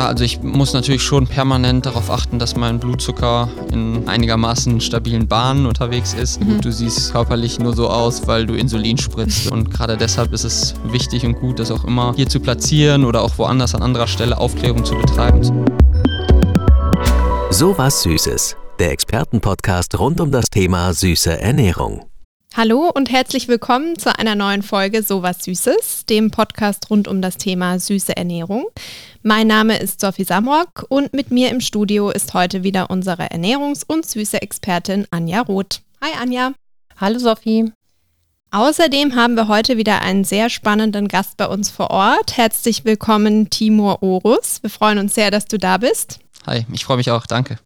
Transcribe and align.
Ja, 0.00 0.06
also 0.06 0.24
ich 0.24 0.40
muss 0.42 0.72
natürlich 0.72 1.02
schon 1.02 1.26
permanent 1.26 1.84
darauf 1.84 2.10
achten, 2.10 2.38
dass 2.38 2.56
mein 2.56 2.80
Blutzucker 2.80 3.50
in 3.70 4.08
einigermaßen 4.08 4.80
stabilen 4.80 5.28
Bahnen 5.28 5.66
unterwegs 5.66 6.14
ist. 6.14 6.42
Mhm. 6.42 6.62
Du 6.62 6.72
siehst 6.72 7.12
körperlich 7.12 7.58
nur 7.58 7.76
so 7.76 7.90
aus, 7.90 8.26
weil 8.26 8.46
du 8.46 8.54
Insulin 8.54 8.96
spritzt. 8.96 9.52
Und 9.52 9.70
gerade 9.70 9.98
deshalb 9.98 10.32
ist 10.32 10.44
es 10.44 10.74
wichtig 10.84 11.26
und 11.26 11.34
gut, 11.34 11.58
das 11.58 11.70
auch 11.70 11.84
immer 11.84 12.14
hier 12.16 12.26
zu 12.30 12.40
platzieren 12.40 13.04
oder 13.04 13.20
auch 13.20 13.36
woanders 13.36 13.74
an 13.74 13.82
anderer 13.82 14.06
Stelle 14.06 14.38
Aufklärung 14.38 14.86
zu 14.86 14.94
betreiben. 14.94 15.42
So 17.50 17.76
was 17.76 18.02
Süßes. 18.02 18.56
Der 18.78 18.92
Expertenpodcast 18.92 19.98
rund 19.98 20.18
um 20.22 20.30
das 20.30 20.46
Thema 20.46 20.94
süße 20.94 21.38
Ernährung. 21.38 22.09
Hallo 22.56 22.90
und 22.92 23.12
herzlich 23.12 23.46
willkommen 23.46 23.96
zu 23.96 24.18
einer 24.18 24.34
neuen 24.34 24.62
Folge 24.62 25.04
Sowas 25.04 25.44
Süßes, 25.44 26.06
dem 26.06 26.32
Podcast 26.32 26.90
rund 26.90 27.06
um 27.06 27.22
das 27.22 27.36
Thema 27.36 27.78
süße 27.78 28.16
Ernährung. 28.16 28.66
Mein 29.22 29.46
Name 29.46 29.78
ist 29.78 30.00
Sophie 30.00 30.24
Samrock 30.24 30.84
und 30.88 31.14
mit 31.14 31.30
mir 31.30 31.50
im 31.50 31.60
Studio 31.60 32.10
ist 32.10 32.34
heute 32.34 32.64
wieder 32.64 32.90
unsere 32.90 33.30
Ernährungs- 33.30 33.84
und 33.86 34.04
süße 34.04 34.42
Expertin 34.42 35.06
Anja 35.12 35.42
Roth. 35.42 35.80
Hi 36.02 36.10
Anja. 36.20 36.52
Hallo 37.00 37.20
Sophie. 37.20 37.72
Außerdem 38.50 39.14
haben 39.14 39.36
wir 39.36 39.46
heute 39.46 39.76
wieder 39.76 40.02
einen 40.02 40.24
sehr 40.24 40.50
spannenden 40.50 41.06
Gast 41.06 41.36
bei 41.36 41.46
uns 41.46 41.70
vor 41.70 41.90
Ort. 41.90 42.36
Herzlich 42.36 42.84
willkommen, 42.84 43.48
Timur 43.48 44.02
Orus. 44.02 44.60
Wir 44.62 44.70
freuen 44.70 44.98
uns 44.98 45.14
sehr, 45.14 45.30
dass 45.30 45.44
du 45.44 45.56
da 45.56 45.78
bist. 45.78 46.18
Hi, 46.48 46.66
ich 46.72 46.84
freue 46.84 46.96
mich 46.96 47.12
auch. 47.12 47.26
Danke. 47.26 47.60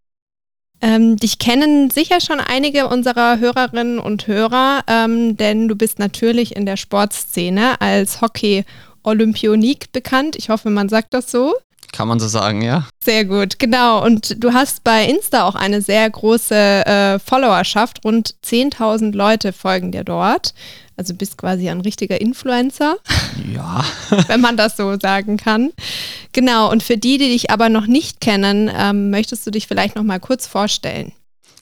Ähm, 0.85 1.17
dich 1.17 1.39
kennen 1.39 1.89
sicher 1.89 2.21
schon 2.21 2.41
einige 2.41 2.89
unserer 2.89 3.39
Hörerinnen 3.39 3.99
und 3.99 4.27
Hörer, 4.27 4.83
ähm, 4.87 5.35
denn 5.35 5.67
du 5.67 5.77
bist 5.77 5.99
natürlich 5.99 6.55
in 6.55 6.67
der 6.67 6.77
Sportszene 6.77 7.81
als 7.81 8.21
Hockey-Olympionik 8.21 9.93
bekannt. 9.93 10.37
Ich 10.37 10.51
hoffe, 10.51 10.69
man 10.69 10.91
sagt 10.91 11.15
das 11.15 11.31
so. 11.31 11.55
Kann 11.95 12.09
man 12.09 12.19
so 12.19 12.27
sagen, 12.27 12.61
ja. 12.61 12.89
Sehr 13.05 13.25
gut, 13.25 13.61
genau. 13.61 14.05
Und 14.05 14.43
du 14.43 14.53
hast 14.53 14.83
bei 14.83 15.05
Insta 15.05 15.45
auch 15.45 15.55
eine 15.55 15.81
sehr 15.81 16.11
große 16.11 16.57
äh, 16.57 17.19
Followerschaft. 17.21 18.05
Rund 18.05 18.35
10.000 18.45 19.15
Leute 19.15 19.53
folgen 19.53 19.93
dir 19.93 20.03
dort. 20.03 20.55
Also 20.97 21.15
bist 21.15 21.39
quasi 21.39 21.69
ein 21.69 21.81
richtiger 21.83 22.21
Influencer. 22.21 22.97
Ja. 23.55 23.85
wenn 24.27 24.41
man 24.41 24.57
das 24.57 24.77
so 24.77 24.99
sagen 24.99 25.37
kann. 25.37 25.71
Genau. 26.33 26.69
Und 26.69 26.83
für 26.83 26.99
die, 26.99 27.17
die 27.17 27.29
dich 27.29 27.53
aber 27.53 27.69
noch 27.69 27.87
nicht 27.87 28.21
kennen, 28.21 28.69
ähm, 28.77 29.11
möchtest 29.11 29.47
du 29.47 29.53
dich 29.53 29.69
vielleicht 29.69 29.95
noch 29.95 30.03
mal 30.03 30.19
kurz 30.19 30.49
vorstellen? 30.49 31.13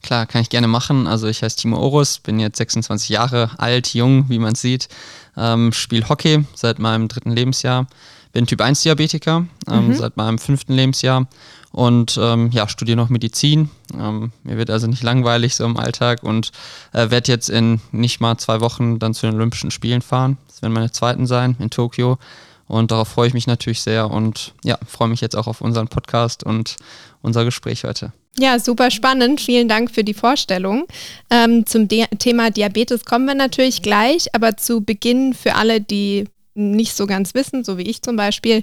Klar, 0.02 0.24
kann 0.24 0.40
ich 0.40 0.48
gerne 0.48 0.66
machen. 0.66 1.06
Also 1.06 1.26
ich 1.26 1.42
heiße 1.42 1.58
Timo 1.58 1.76
Orus, 1.76 2.20
bin 2.20 2.40
jetzt 2.40 2.56
26 2.56 3.10
Jahre 3.10 3.50
alt, 3.58 3.92
jung, 3.92 4.30
wie 4.30 4.38
man 4.38 4.54
sieht, 4.54 4.88
ähm, 5.36 5.74
spiele 5.74 6.08
Hockey 6.08 6.46
seit 6.54 6.78
meinem 6.78 7.08
dritten 7.08 7.32
Lebensjahr, 7.32 7.86
bin 8.32 8.46
Typ 8.46 8.60
1 8.60 8.82
Diabetiker 8.82 9.46
ähm, 9.68 9.88
mhm. 9.88 9.94
seit 9.94 10.16
meinem 10.16 10.38
fünften 10.38 10.72
Lebensjahr 10.72 11.26
und 11.70 12.18
ähm, 12.20 12.50
ja, 12.52 12.68
studiere 12.68 12.96
noch 12.96 13.08
Medizin. 13.08 13.70
Ähm, 13.98 14.32
mir 14.42 14.56
wird 14.56 14.70
also 14.70 14.86
nicht 14.86 15.02
langweilig 15.02 15.54
so 15.54 15.64
im 15.64 15.76
Alltag 15.76 16.22
und 16.22 16.52
äh, 16.92 17.10
werde 17.10 17.32
jetzt 17.32 17.50
in 17.50 17.80
nicht 17.92 18.20
mal 18.20 18.36
zwei 18.38 18.60
Wochen 18.60 18.98
dann 18.98 19.14
zu 19.14 19.26
den 19.26 19.36
Olympischen 19.36 19.70
Spielen 19.70 20.02
fahren. 20.02 20.36
Das 20.48 20.62
werden 20.62 20.72
meine 20.72 20.92
zweiten 20.92 21.26
sein 21.26 21.56
in 21.58 21.70
Tokio. 21.70 22.18
Und 22.68 22.90
darauf 22.90 23.08
freue 23.08 23.28
ich 23.28 23.34
mich 23.34 23.46
natürlich 23.46 23.82
sehr 23.82 24.10
und 24.10 24.54
ja, 24.64 24.78
freue 24.86 25.08
mich 25.08 25.20
jetzt 25.20 25.36
auch 25.36 25.46
auf 25.46 25.60
unseren 25.60 25.88
Podcast 25.88 26.42
und 26.44 26.76
unser 27.20 27.44
Gespräch 27.44 27.84
heute. 27.84 28.12
Ja, 28.38 28.58
super 28.58 28.90
spannend. 28.90 29.42
Vielen 29.42 29.68
Dank 29.68 29.90
für 29.90 30.04
die 30.04 30.14
Vorstellung. 30.14 30.86
Ähm, 31.28 31.66
zum 31.66 31.86
De 31.86 32.06
Thema 32.18 32.50
Diabetes 32.50 33.04
kommen 33.04 33.26
wir 33.26 33.34
natürlich 33.34 33.82
gleich, 33.82 34.34
aber 34.34 34.56
zu 34.56 34.80
Beginn 34.80 35.34
für 35.34 35.54
alle, 35.54 35.82
die 35.82 36.24
nicht 36.54 36.94
so 36.94 37.06
ganz 37.06 37.34
wissen, 37.34 37.64
so 37.64 37.78
wie 37.78 37.82
ich 37.82 38.02
zum 38.02 38.16
Beispiel, 38.16 38.62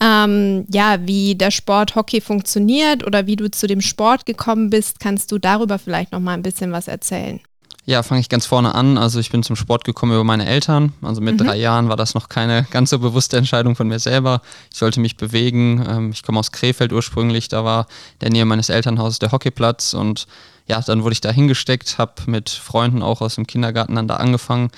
ähm, 0.00 0.64
ja, 0.68 0.98
wie 1.06 1.34
der 1.34 1.50
Sport 1.50 1.94
Hockey 1.94 2.20
funktioniert 2.20 3.06
oder 3.06 3.26
wie 3.26 3.36
du 3.36 3.50
zu 3.50 3.66
dem 3.66 3.80
Sport 3.80 4.26
gekommen 4.26 4.70
bist, 4.70 5.00
kannst 5.00 5.32
du 5.32 5.38
darüber 5.38 5.78
vielleicht 5.78 6.12
noch 6.12 6.20
mal 6.20 6.34
ein 6.34 6.42
bisschen 6.42 6.72
was 6.72 6.88
erzählen? 6.88 7.40
Ja, 7.88 8.02
fange 8.02 8.20
ich 8.20 8.28
ganz 8.28 8.46
vorne 8.46 8.74
an. 8.74 8.98
Also 8.98 9.20
ich 9.20 9.30
bin 9.30 9.44
zum 9.44 9.54
Sport 9.54 9.84
gekommen 9.84 10.12
über 10.12 10.24
meine 10.24 10.44
Eltern. 10.44 10.92
Also 11.02 11.20
mit 11.20 11.38
mhm. 11.38 11.46
drei 11.46 11.56
Jahren 11.56 11.88
war 11.88 11.96
das 11.96 12.14
noch 12.14 12.28
keine 12.28 12.66
ganz 12.70 12.90
so 12.90 12.98
bewusste 12.98 13.36
Entscheidung 13.36 13.76
von 13.76 13.86
mir 13.86 14.00
selber. 14.00 14.42
Ich 14.72 14.78
sollte 14.78 14.98
mich 14.98 15.16
bewegen. 15.16 15.86
Ähm, 15.88 16.10
ich 16.10 16.24
komme 16.24 16.40
aus 16.40 16.50
Krefeld 16.50 16.92
ursprünglich. 16.92 17.48
Da 17.48 17.64
war 17.64 17.86
in 18.14 18.18
der 18.22 18.30
Nähe 18.30 18.44
meines 18.44 18.70
Elternhauses 18.70 19.20
der 19.20 19.30
Hockeyplatz 19.30 19.94
und 19.94 20.26
ja, 20.66 20.80
dann 20.80 21.04
wurde 21.04 21.12
ich 21.12 21.20
da 21.20 21.30
hingesteckt, 21.30 21.96
habe 21.98 22.14
mit 22.26 22.50
Freunden 22.50 23.02
auch 23.02 23.20
aus 23.20 23.36
dem 23.36 23.46
Kindergarten 23.46 23.94
dann 23.94 24.08
da 24.08 24.16
angefangen, 24.16 24.70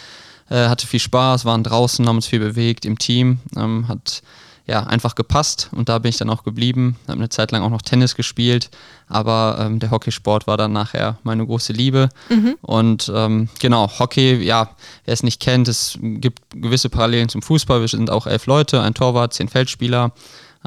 äh, 0.50 0.68
hatte 0.68 0.86
viel 0.86 1.00
Spaß, 1.00 1.44
waren 1.44 1.64
draußen, 1.64 2.06
haben 2.06 2.16
uns 2.16 2.26
viel 2.26 2.40
bewegt 2.40 2.84
im 2.84 2.98
Team, 2.98 3.38
ähm, 3.56 3.88
hat 3.88 4.22
ja, 4.68 4.82
einfach 4.82 5.14
gepasst 5.14 5.70
und 5.72 5.88
da 5.88 5.98
bin 5.98 6.10
ich 6.10 6.18
dann 6.18 6.28
auch 6.28 6.44
geblieben. 6.44 6.96
Habe 7.08 7.18
eine 7.18 7.30
Zeit 7.30 7.52
lang 7.52 7.62
auch 7.62 7.70
noch 7.70 7.80
Tennis 7.80 8.14
gespielt, 8.14 8.68
aber 9.08 9.56
ähm, 9.60 9.78
der 9.78 9.90
Hockeysport 9.90 10.46
war 10.46 10.58
dann 10.58 10.72
nachher 10.72 11.16
meine 11.22 11.46
große 11.46 11.72
Liebe. 11.72 12.10
Mhm. 12.28 12.56
Und 12.60 13.10
ähm, 13.14 13.48
genau, 13.60 13.90
Hockey, 13.98 14.34
ja, 14.44 14.68
wer 15.06 15.14
es 15.14 15.22
nicht 15.22 15.40
kennt, 15.40 15.68
es 15.68 15.98
gibt 16.02 16.42
gewisse 16.50 16.90
Parallelen 16.90 17.30
zum 17.30 17.40
Fußball. 17.40 17.80
Wir 17.80 17.88
sind 17.88 18.10
auch 18.10 18.26
elf 18.26 18.44
Leute, 18.44 18.82
ein 18.82 18.92
Torwart, 18.92 19.32
zehn 19.32 19.48
Feldspieler. 19.48 20.12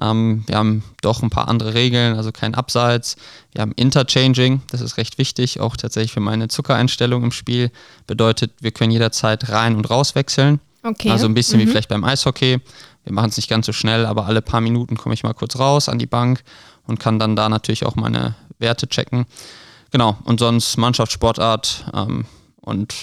Ähm, 0.01 0.43
wir 0.47 0.55
haben 0.55 0.83
doch 1.01 1.21
ein 1.21 1.29
paar 1.29 1.47
andere 1.47 1.73
Regeln, 1.73 2.17
also 2.17 2.31
kein 2.31 2.55
Abseits. 2.55 3.15
Wir 3.53 3.61
haben 3.61 3.71
Interchanging, 3.73 4.61
das 4.71 4.81
ist 4.81 4.97
recht 4.97 5.17
wichtig, 5.17 5.59
auch 5.59 5.77
tatsächlich 5.77 6.11
für 6.11 6.19
meine 6.19 6.47
Zuckereinstellung 6.47 7.23
im 7.23 7.31
Spiel. 7.31 7.71
Bedeutet, 8.07 8.51
wir 8.59 8.71
können 8.71 8.91
jederzeit 8.91 9.49
rein 9.49 9.75
und 9.75 9.89
raus 9.89 10.15
wechseln. 10.15 10.59
Okay. 10.83 11.11
Also 11.11 11.27
ein 11.27 11.33
bisschen 11.33 11.59
mhm. 11.59 11.63
wie 11.63 11.67
vielleicht 11.67 11.89
beim 11.89 12.03
Eishockey. 12.03 12.59
Wir 13.03 13.13
machen 13.13 13.29
es 13.29 13.37
nicht 13.37 13.49
ganz 13.49 13.65
so 13.65 13.73
schnell, 13.73 14.05
aber 14.05 14.25
alle 14.25 14.41
paar 14.41 14.61
Minuten 14.61 14.97
komme 14.97 15.13
ich 15.13 15.23
mal 15.23 15.33
kurz 15.33 15.57
raus 15.57 15.89
an 15.89 15.99
die 15.99 16.07
Bank 16.07 16.43
und 16.87 16.99
kann 16.99 17.19
dann 17.19 17.35
da 17.35 17.49
natürlich 17.49 17.85
auch 17.85 17.95
meine 17.95 18.35
Werte 18.59 18.87
checken. 18.87 19.25
Genau, 19.91 20.17
und 20.23 20.39
sonst 20.39 20.77
Mannschaftssportart 20.77 21.85
ähm, 21.93 22.25
und 22.61 22.95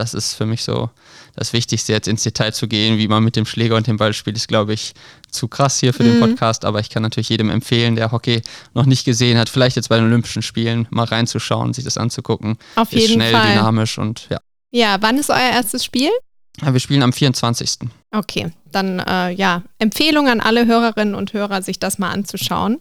das 0.00 0.14
ist 0.14 0.34
für 0.34 0.46
mich 0.46 0.64
so 0.64 0.90
das 1.36 1.52
Wichtigste, 1.52 1.92
jetzt 1.92 2.08
ins 2.08 2.22
Detail 2.22 2.52
zu 2.52 2.66
gehen, 2.66 2.98
wie 2.98 3.06
man 3.06 3.22
mit 3.22 3.36
dem 3.36 3.46
Schläger 3.46 3.76
und 3.76 3.86
dem 3.86 3.98
Ball 3.98 4.12
spielt, 4.14 4.36
ist, 4.36 4.48
glaube 4.48 4.72
ich, 4.72 4.94
zu 5.30 5.46
krass 5.46 5.78
hier 5.78 5.92
für 5.92 6.02
mhm. 6.02 6.12
den 6.12 6.20
Podcast. 6.20 6.64
Aber 6.64 6.80
ich 6.80 6.90
kann 6.90 7.02
natürlich 7.02 7.28
jedem 7.28 7.50
empfehlen, 7.50 7.96
der 7.96 8.10
Hockey 8.10 8.42
noch 8.74 8.86
nicht 8.86 9.04
gesehen 9.04 9.38
hat, 9.38 9.48
vielleicht 9.48 9.76
jetzt 9.76 9.88
bei 9.90 9.96
den 9.96 10.06
Olympischen 10.06 10.42
Spielen 10.42 10.88
mal 10.90 11.04
reinzuschauen, 11.04 11.74
sich 11.74 11.84
das 11.84 11.98
anzugucken. 11.98 12.56
Auf 12.76 12.92
ist 12.92 13.00
jeden 13.00 13.14
schnell, 13.14 13.32
Fall. 13.32 13.52
dynamisch 13.52 13.98
und 13.98 14.26
ja. 14.30 14.38
Ja, 14.72 14.96
wann 15.00 15.18
ist 15.18 15.30
euer 15.30 15.50
erstes 15.52 15.84
Spiel? 15.84 16.10
Wir 16.62 16.80
spielen 16.80 17.02
am 17.02 17.12
24. 17.12 17.88
Okay, 18.12 18.50
dann 18.70 18.98
äh, 18.98 19.30
ja, 19.30 19.62
Empfehlung 19.78 20.28
an 20.28 20.40
alle 20.40 20.66
Hörerinnen 20.66 21.14
und 21.14 21.32
Hörer, 21.32 21.62
sich 21.62 21.78
das 21.78 21.98
mal 21.98 22.10
anzuschauen. 22.10 22.78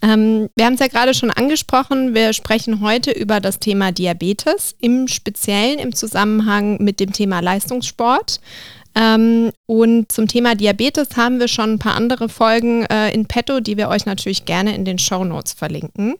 Ähm, 0.00 0.48
wir 0.56 0.66
haben 0.66 0.74
es 0.74 0.80
ja 0.80 0.88
gerade 0.88 1.14
schon 1.14 1.30
angesprochen, 1.30 2.14
wir 2.14 2.32
sprechen 2.32 2.80
heute 2.80 3.12
über 3.12 3.40
das 3.40 3.58
Thema 3.58 3.92
Diabetes, 3.92 4.74
im 4.80 5.08
Speziellen 5.08 5.78
im 5.78 5.94
Zusammenhang 5.94 6.78
mit 6.82 7.00
dem 7.00 7.12
Thema 7.12 7.40
Leistungssport. 7.40 8.40
Ähm, 8.94 9.52
und 9.66 10.10
zum 10.10 10.26
Thema 10.26 10.54
Diabetes 10.54 11.16
haben 11.16 11.38
wir 11.38 11.48
schon 11.48 11.74
ein 11.74 11.78
paar 11.78 11.94
andere 11.94 12.28
Folgen 12.28 12.84
äh, 12.86 13.12
in 13.12 13.26
petto, 13.26 13.60
die 13.60 13.76
wir 13.76 13.88
euch 13.88 14.04
natürlich 14.04 14.44
gerne 14.44 14.74
in 14.74 14.84
den 14.84 14.98
Show 14.98 15.24
Notes 15.24 15.52
verlinken. 15.52 16.14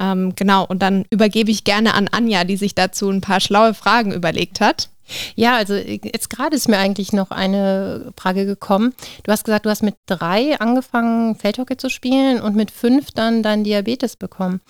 Ähm, 0.00 0.34
genau, 0.34 0.64
und 0.64 0.80
dann 0.80 1.04
übergebe 1.10 1.50
ich 1.50 1.64
gerne 1.64 1.94
an 1.94 2.08
Anja, 2.08 2.44
die 2.44 2.56
sich 2.56 2.74
dazu 2.74 3.10
ein 3.10 3.20
paar 3.20 3.40
schlaue 3.40 3.74
Fragen 3.74 4.12
überlegt 4.12 4.60
hat. 4.60 4.88
Ja, 5.34 5.56
also 5.56 5.74
jetzt 5.74 6.30
gerade 6.30 6.56
ist 6.56 6.68
mir 6.68 6.78
eigentlich 6.78 7.12
noch 7.12 7.30
eine 7.30 8.12
Frage 8.16 8.46
gekommen. 8.46 8.94
Du 9.24 9.32
hast 9.32 9.44
gesagt, 9.44 9.66
du 9.66 9.70
hast 9.70 9.82
mit 9.82 9.96
drei 10.06 10.58
angefangen, 10.60 11.34
Feldhockey 11.34 11.76
zu 11.76 11.90
spielen 11.90 12.40
und 12.40 12.56
mit 12.56 12.70
fünf 12.70 13.10
dann 13.12 13.42
dein 13.42 13.64
Diabetes 13.64 14.16
bekommen. 14.16 14.60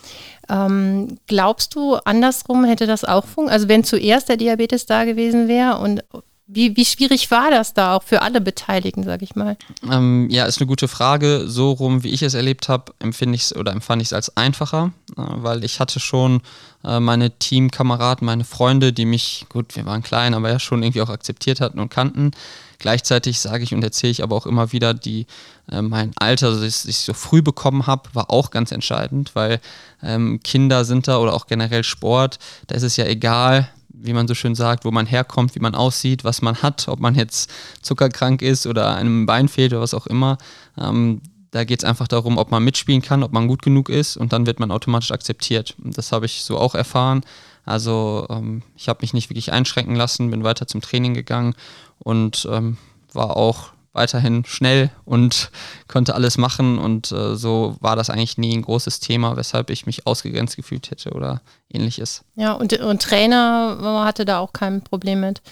Ähm, 0.49 1.19
glaubst 1.27 1.75
du, 1.75 1.95
andersrum 1.95 2.65
hätte 2.65 2.87
das 2.87 3.05
auch 3.05 3.25
funktioniert? 3.25 3.51
Also 3.53 3.69
wenn 3.69 3.85
zuerst 3.85 4.29
der 4.29 4.37
Diabetes 4.37 4.87
da 4.87 5.05
gewesen 5.05 5.49
wäre 5.49 5.79
und 5.79 6.03
wie, 6.53 6.77
wie 6.77 6.85
schwierig 6.85 7.31
war 7.31 7.51
das 7.51 7.75
da 7.75 7.95
auch 7.95 8.03
für 8.03 8.23
alle 8.23 8.41
Beteiligten, 8.41 9.05
sag 9.05 9.23
ich 9.23 9.37
mal? 9.37 9.57
Ähm, 9.89 10.29
ja, 10.31 10.47
ist 10.47 10.59
eine 10.59 10.67
gute 10.67 10.89
Frage. 10.89 11.45
So 11.47 11.71
rum, 11.71 12.03
wie 12.03 12.11
ich 12.11 12.23
es 12.23 12.35
erlebt 12.35 12.69
habe, 12.69 12.93
empfinde 12.99 13.37
ich 13.37 13.43
es 13.43 13.57
oder 13.57 13.73
empfand 13.73 14.03
ich 14.03 14.09
es 14.09 14.13
als 14.13 14.37
einfacher, 14.37 14.93
äh, 15.17 15.23
weil 15.23 15.65
ich 15.65 15.79
hatte 15.79 16.01
schon 16.01 16.43
äh, 16.85 16.99
meine 16.99 17.31
Teamkameraden, 17.39 18.27
meine 18.27 18.45
Freunde, 18.45 18.93
die 18.93 19.05
mich, 19.05 19.47
gut, 19.49 19.77
wir 19.77 19.87
waren 19.87 20.03
klein, 20.03 20.35
aber 20.35 20.51
ja 20.51 20.59
schon 20.59 20.83
irgendwie 20.83 21.03
auch 21.03 21.11
akzeptiert 21.11 21.61
hatten 21.61 21.79
und 21.79 21.89
kannten. 21.89 22.33
Gleichzeitig 22.81 23.39
sage 23.39 23.63
ich 23.63 23.75
und 23.75 23.85
erzähle 23.85 24.11
ich 24.11 24.23
aber 24.23 24.35
auch 24.35 24.47
immer 24.47 24.73
wieder, 24.73 24.93
die 24.93 25.27
äh, 25.71 25.83
mein 25.83 26.13
Alter, 26.19 26.59
das 26.59 26.85
ich 26.85 26.97
so 26.97 27.13
früh 27.13 27.43
bekommen 27.43 27.87
habe, 27.87 28.09
war 28.15 28.31
auch 28.31 28.51
ganz 28.51 28.73
entscheidend, 28.73 29.35
weil 29.35 29.61
ähm, 30.03 30.41
Kinder 30.43 30.85
sind 30.85 31.07
da 31.07 31.19
oder 31.19 31.35
auch 31.35 31.47
generell 31.47 31.85
Sport, 31.85 32.39
da 32.67 32.75
ist 32.75 32.83
es 32.83 32.97
ja 32.97 33.05
egal, 33.05 33.69
wie 33.93 34.13
man 34.13 34.29
so 34.29 34.35
schön 34.35 34.55
sagt, 34.55 34.85
wo 34.85 34.91
man 34.91 35.07
herkommt, 35.07 35.55
wie 35.55 35.61
man 35.61 35.75
aussieht, 35.75 36.25
was 36.25 36.43
man 36.43 36.63
hat, 36.63 36.89
ob 36.89 37.01
man 37.01 37.15
jetzt 37.15 37.51
zuckerkrank 37.83 38.43
ist 38.43 38.67
oder 38.67 38.95
einem 38.97 39.27
Bein 39.27 39.49
fehlt 39.49 39.73
oder 39.73 39.83
was 39.83 39.95
auch 39.95 40.07
immer. 40.07 40.39
Ähm, 40.79 41.21
da 41.51 41.65
geht 41.65 41.81
es 41.81 41.85
einfach 41.85 42.09
darum, 42.09 42.39
ob 42.39 42.51
man 42.51 42.63
mitspielen 42.63 43.03
kann, 43.03 43.23
ob 43.23 43.33
man 43.33 43.49
gut 43.49 43.63
genug 43.63 43.89
ist 43.89 44.17
und 44.17 44.33
dann 44.33 44.47
wird 44.47 44.61
man 44.61 44.71
automatisch 44.71 45.11
akzeptiert. 45.11 45.75
Das 45.79 46.13
habe 46.13 46.27
ich 46.27 46.43
so 46.45 46.57
auch 46.59 46.75
erfahren. 46.75 47.23
Also 47.65 48.27
ähm, 48.31 48.63
ich 48.77 48.89
habe 48.89 49.01
mich 49.03 49.13
nicht 49.13 49.31
wirklich 49.31 49.53
einschränken 49.53 49.97
lassen, 49.97 50.31
bin 50.31 50.45
weiter 50.45 50.67
zum 50.67 50.81
Training 50.81 51.15
gegangen 51.15 51.55
und 51.99 52.49
ähm, 52.51 52.77
war 53.13 53.37
auch 53.37 53.73
weiterhin 53.93 54.45
schnell 54.45 54.91
und 55.05 55.51
konnte 55.89 56.15
alles 56.15 56.39
machen 56.39 56.79
und 56.79 57.11
äh, 57.11 57.35
so 57.35 57.77
war 57.81 57.97
das 57.97 58.09
eigentlich 58.09 58.39
nie 58.39 58.57
ein 58.57 58.63
großes 58.63 59.01
Thema, 59.01 59.37
weshalb 59.37 59.69
ich 59.71 59.85
mich 59.85 60.07
ausgegrenzt 60.07 60.57
gefühlt 60.57 60.93
hätte 60.93 61.11
oder 61.11 61.41
ähnliches. 61.73 62.23
Ja, 62.37 62.53
und, 62.53 62.73
und 62.79 63.03
Trainer 63.03 64.05
hatte 64.05 64.25
da 64.25 64.39
auch 64.39 64.53
kein 64.53 64.83
Problem 64.83 65.21
mit. 65.21 65.43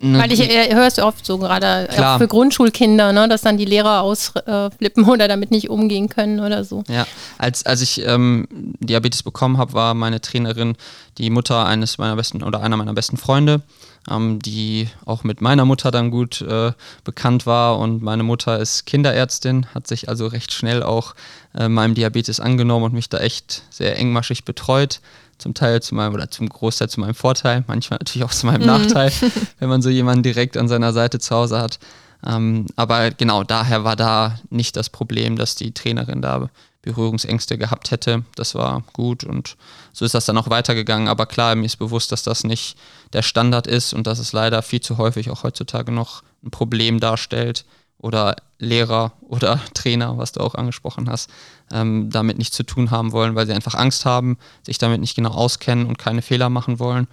Ne, 0.00 0.18
Weil 0.18 0.32
ich 0.32 0.40
äh, 0.40 0.74
höre 0.74 0.86
es 0.86 0.98
oft 0.98 1.24
so 1.24 1.38
gerade 1.38 1.88
für 2.18 2.26
Grundschulkinder, 2.26 3.12
ne, 3.12 3.28
dass 3.28 3.42
dann 3.42 3.56
die 3.56 3.64
Lehrer 3.64 4.02
ausflippen 4.02 5.04
oder 5.08 5.28
damit 5.28 5.52
nicht 5.52 5.70
umgehen 5.70 6.08
können 6.08 6.40
oder 6.40 6.64
so. 6.64 6.82
Ja, 6.88 7.06
als, 7.38 7.64
als 7.64 7.80
ich 7.80 8.04
ähm, 8.04 8.48
Diabetes 8.80 9.22
bekommen 9.22 9.56
habe, 9.56 9.72
war 9.72 9.94
meine 9.94 10.20
Trainerin 10.20 10.74
die 11.18 11.30
Mutter 11.30 11.64
eines 11.64 11.98
meiner 11.98 12.16
besten 12.16 12.42
oder 12.42 12.60
einer 12.60 12.76
meiner 12.76 12.94
besten 12.94 13.16
Freunde 13.16 13.62
ähm, 14.10 14.38
die 14.40 14.88
auch 15.04 15.24
mit 15.24 15.40
meiner 15.40 15.64
Mutter 15.64 15.90
dann 15.90 16.10
gut 16.10 16.40
äh, 16.42 16.72
bekannt 17.04 17.46
war. 17.46 17.78
Und 17.78 18.02
meine 18.02 18.22
Mutter 18.22 18.58
ist 18.58 18.86
Kinderärztin, 18.86 19.66
hat 19.74 19.86
sich 19.86 20.08
also 20.08 20.26
recht 20.26 20.52
schnell 20.52 20.82
auch 20.82 21.14
äh, 21.54 21.68
meinem 21.68 21.94
Diabetes 21.94 22.40
angenommen 22.40 22.86
und 22.86 22.92
mich 22.92 23.08
da 23.08 23.18
echt 23.18 23.62
sehr 23.70 23.96
engmaschig 23.98 24.44
betreut. 24.44 25.00
Zum 25.38 25.54
Teil 25.54 25.80
zu 25.80 25.94
meinem 25.94 26.14
oder 26.14 26.30
zum 26.30 26.48
Großteil 26.48 26.88
zu 26.88 26.98
meinem 26.98 27.14
Vorteil, 27.14 27.62
manchmal 27.68 27.98
natürlich 28.00 28.24
auch 28.24 28.32
zu 28.32 28.46
meinem 28.46 28.62
mhm. 28.62 28.66
Nachteil, 28.66 29.12
wenn 29.60 29.68
man 29.68 29.82
so 29.82 29.88
jemanden 29.88 30.24
direkt 30.24 30.56
an 30.56 30.66
seiner 30.66 30.92
Seite 30.92 31.20
zu 31.20 31.34
Hause 31.34 31.60
hat. 31.60 31.78
Ähm, 32.26 32.66
aber 32.74 33.10
genau 33.12 33.44
daher 33.44 33.84
war 33.84 33.94
da 33.94 34.38
nicht 34.50 34.76
das 34.76 34.90
Problem, 34.90 35.36
dass 35.36 35.54
die 35.54 35.72
Trainerin 35.72 36.22
da 36.22 36.50
Berührungsängste 36.88 37.58
gehabt 37.58 37.90
hätte. 37.90 38.24
Das 38.34 38.54
war 38.54 38.82
gut 38.94 39.22
und 39.22 39.56
so 39.92 40.06
ist 40.06 40.14
das 40.14 40.24
dann 40.24 40.38
auch 40.38 40.48
weitergegangen. 40.48 41.06
Aber 41.06 41.26
klar, 41.26 41.54
mir 41.54 41.66
ist 41.66 41.76
bewusst, 41.76 42.12
dass 42.12 42.22
das 42.22 42.44
nicht 42.44 42.78
der 43.12 43.20
Standard 43.20 43.66
ist 43.66 43.92
und 43.92 44.06
dass 44.06 44.18
es 44.18 44.32
leider 44.32 44.62
viel 44.62 44.80
zu 44.80 44.96
häufig 44.96 45.30
auch 45.30 45.42
heutzutage 45.42 45.92
noch 45.92 46.22
ein 46.42 46.50
Problem 46.50 46.98
darstellt 46.98 47.66
oder 47.98 48.36
Lehrer 48.58 49.12
oder 49.20 49.60
Trainer, 49.74 50.16
was 50.16 50.32
du 50.32 50.40
auch 50.40 50.54
angesprochen 50.54 51.10
hast, 51.10 51.28
ähm, 51.70 52.08
damit 52.10 52.38
nichts 52.38 52.56
zu 52.56 52.62
tun 52.62 52.90
haben 52.90 53.12
wollen, 53.12 53.34
weil 53.34 53.46
sie 53.46 53.52
einfach 53.52 53.74
Angst 53.74 54.06
haben, 54.06 54.38
sich 54.64 54.78
damit 54.78 55.02
nicht 55.02 55.14
genau 55.14 55.32
auskennen 55.32 55.86
und 55.86 55.98
keine 55.98 56.22
Fehler 56.22 56.48
machen 56.48 56.78
wollen. 56.78 57.06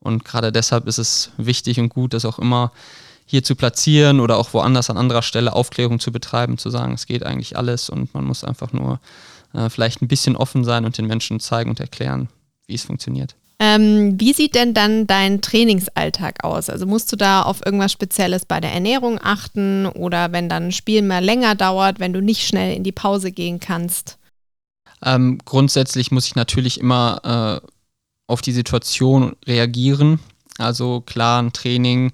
Und 0.00 0.24
gerade 0.24 0.50
deshalb 0.50 0.88
ist 0.88 0.98
es 0.98 1.30
wichtig 1.36 1.78
und 1.78 1.90
gut, 1.90 2.12
dass 2.12 2.24
auch 2.24 2.40
immer 2.40 2.72
hier 3.32 3.42
zu 3.42 3.56
platzieren 3.56 4.20
oder 4.20 4.36
auch 4.36 4.52
woanders 4.52 4.90
an 4.90 4.98
anderer 4.98 5.22
Stelle 5.22 5.54
Aufklärung 5.54 5.98
zu 5.98 6.12
betreiben, 6.12 6.58
zu 6.58 6.68
sagen, 6.68 6.92
es 6.92 7.06
geht 7.06 7.24
eigentlich 7.24 7.56
alles 7.56 7.88
und 7.88 8.12
man 8.12 8.24
muss 8.24 8.44
einfach 8.44 8.74
nur 8.74 9.00
äh, 9.54 9.70
vielleicht 9.70 10.02
ein 10.02 10.08
bisschen 10.08 10.36
offen 10.36 10.64
sein 10.64 10.84
und 10.84 10.98
den 10.98 11.06
Menschen 11.06 11.40
zeigen 11.40 11.70
und 11.70 11.80
erklären, 11.80 12.28
wie 12.66 12.74
es 12.74 12.84
funktioniert. 12.84 13.34
Ähm, 13.58 14.20
wie 14.20 14.34
sieht 14.34 14.54
denn 14.54 14.74
dann 14.74 15.06
dein 15.06 15.40
Trainingsalltag 15.40 16.44
aus? 16.44 16.68
Also 16.68 16.84
musst 16.84 17.10
du 17.10 17.16
da 17.16 17.40
auf 17.40 17.64
irgendwas 17.64 17.90
Spezielles 17.90 18.44
bei 18.44 18.60
der 18.60 18.74
Ernährung 18.74 19.18
achten 19.22 19.86
oder 19.86 20.30
wenn 20.32 20.50
dann 20.50 20.64
ein 20.64 20.72
Spiel 20.72 21.00
mal 21.00 21.24
länger 21.24 21.54
dauert, 21.54 22.00
wenn 22.00 22.12
du 22.12 22.20
nicht 22.20 22.46
schnell 22.46 22.76
in 22.76 22.84
die 22.84 22.92
Pause 22.92 23.32
gehen 23.32 23.60
kannst? 23.60 24.18
Ähm, 25.02 25.38
grundsätzlich 25.46 26.10
muss 26.10 26.26
ich 26.26 26.34
natürlich 26.34 26.78
immer 26.78 27.62
äh, 27.64 27.66
auf 28.26 28.42
die 28.42 28.52
Situation 28.52 29.36
reagieren. 29.46 30.20
Also 30.58 31.00
klar, 31.00 31.40
ein 31.40 31.54
Training 31.54 32.12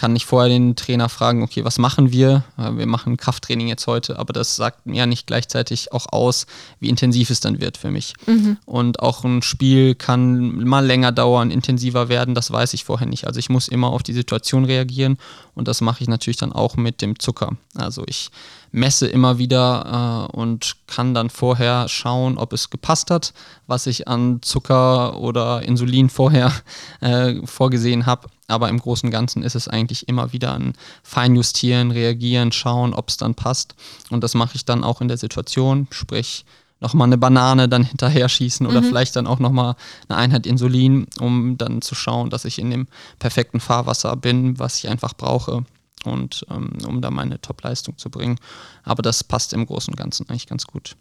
kann 0.00 0.14
nicht 0.14 0.24
vorher 0.24 0.48
den 0.48 0.76
Trainer 0.76 1.10
fragen, 1.10 1.42
okay, 1.42 1.62
was 1.62 1.76
machen 1.76 2.10
wir? 2.10 2.42
Wir 2.56 2.86
machen 2.86 3.18
Krafttraining 3.18 3.68
jetzt 3.68 3.86
heute, 3.86 4.18
aber 4.18 4.32
das 4.32 4.56
sagt 4.56 4.86
mir 4.86 4.96
ja 4.96 5.04
nicht 5.04 5.26
gleichzeitig 5.26 5.92
auch 5.92 6.06
aus, 6.10 6.46
wie 6.78 6.88
intensiv 6.88 7.28
es 7.28 7.40
dann 7.40 7.60
wird 7.60 7.76
für 7.76 7.90
mich. 7.90 8.14
Mhm. 8.24 8.56
Und 8.64 9.00
auch 9.00 9.24
ein 9.24 9.42
Spiel 9.42 9.94
kann 9.94 10.64
mal 10.64 10.86
länger 10.86 11.12
dauern, 11.12 11.50
intensiver 11.50 12.08
werden, 12.08 12.34
das 12.34 12.50
weiß 12.50 12.72
ich 12.72 12.84
vorher 12.84 13.06
nicht. 13.06 13.26
Also 13.26 13.38
ich 13.40 13.50
muss 13.50 13.68
immer 13.68 13.88
auf 13.88 14.02
die 14.02 14.14
Situation 14.14 14.64
reagieren 14.64 15.18
und 15.54 15.68
das 15.68 15.82
mache 15.82 16.00
ich 16.00 16.08
natürlich 16.08 16.38
dann 16.38 16.54
auch 16.54 16.78
mit 16.78 17.02
dem 17.02 17.18
Zucker. 17.18 17.52
Also 17.74 18.02
ich 18.06 18.30
messe 18.72 19.06
immer 19.06 19.38
wieder 19.38 20.28
äh, 20.32 20.36
und 20.36 20.76
kann 20.86 21.12
dann 21.12 21.28
vorher 21.28 21.88
schauen, 21.88 22.38
ob 22.38 22.52
es 22.52 22.70
gepasst 22.70 23.10
hat, 23.10 23.34
was 23.66 23.86
ich 23.86 24.08
an 24.08 24.40
Zucker 24.42 25.18
oder 25.18 25.62
Insulin 25.62 26.08
vorher 26.08 26.52
äh, 27.00 27.34
vorgesehen 27.44 28.06
habe. 28.06 28.28
Aber 28.50 28.68
im 28.68 28.78
Großen 28.78 29.06
und 29.06 29.10
Ganzen 29.10 29.42
ist 29.42 29.54
es 29.54 29.68
eigentlich 29.68 30.08
immer 30.08 30.32
wieder 30.32 30.54
ein 30.54 30.74
Feinjustieren, 31.02 31.90
reagieren, 31.90 32.52
schauen, 32.52 32.94
ob 32.94 33.08
es 33.08 33.16
dann 33.16 33.34
passt. 33.34 33.74
Und 34.10 34.22
das 34.24 34.34
mache 34.34 34.56
ich 34.56 34.64
dann 34.64 34.84
auch 34.84 35.00
in 35.00 35.08
der 35.08 35.16
Situation, 35.16 35.86
sprich 35.90 36.44
nochmal 36.80 37.06
eine 37.06 37.18
Banane 37.18 37.68
dann 37.68 37.84
hinterher 37.84 38.28
schießen 38.28 38.66
oder 38.66 38.80
mhm. 38.80 38.86
vielleicht 38.86 39.16
dann 39.16 39.26
auch 39.26 39.38
nochmal 39.38 39.76
eine 40.08 40.18
Einheit 40.18 40.46
Insulin, 40.46 41.06
um 41.18 41.56
dann 41.58 41.82
zu 41.82 41.94
schauen, 41.94 42.30
dass 42.30 42.44
ich 42.44 42.58
in 42.58 42.70
dem 42.70 42.88
perfekten 43.18 43.60
Fahrwasser 43.60 44.16
bin, 44.16 44.58
was 44.58 44.78
ich 44.78 44.88
einfach 44.88 45.14
brauche 45.14 45.64
und 46.04 46.46
ähm, 46.50 46.72
um 46.86 47.00
da 47.00 47.10
meine 47.10 47.40
Top-Leistung 47.40 47.98
zu 47.98 48.10
bringen. 48.10 48.38
Aber 48.82 49.02
das 49.02 49.22
passt 49.22 49.52
im 49.52 49.66
Großen 49.66 49.92
und 49.92 49.98
Ganzen 49.98 50.28
eigentlich 50.28 50.46
ganz 50.46 50.66
gut. 50.66 50.96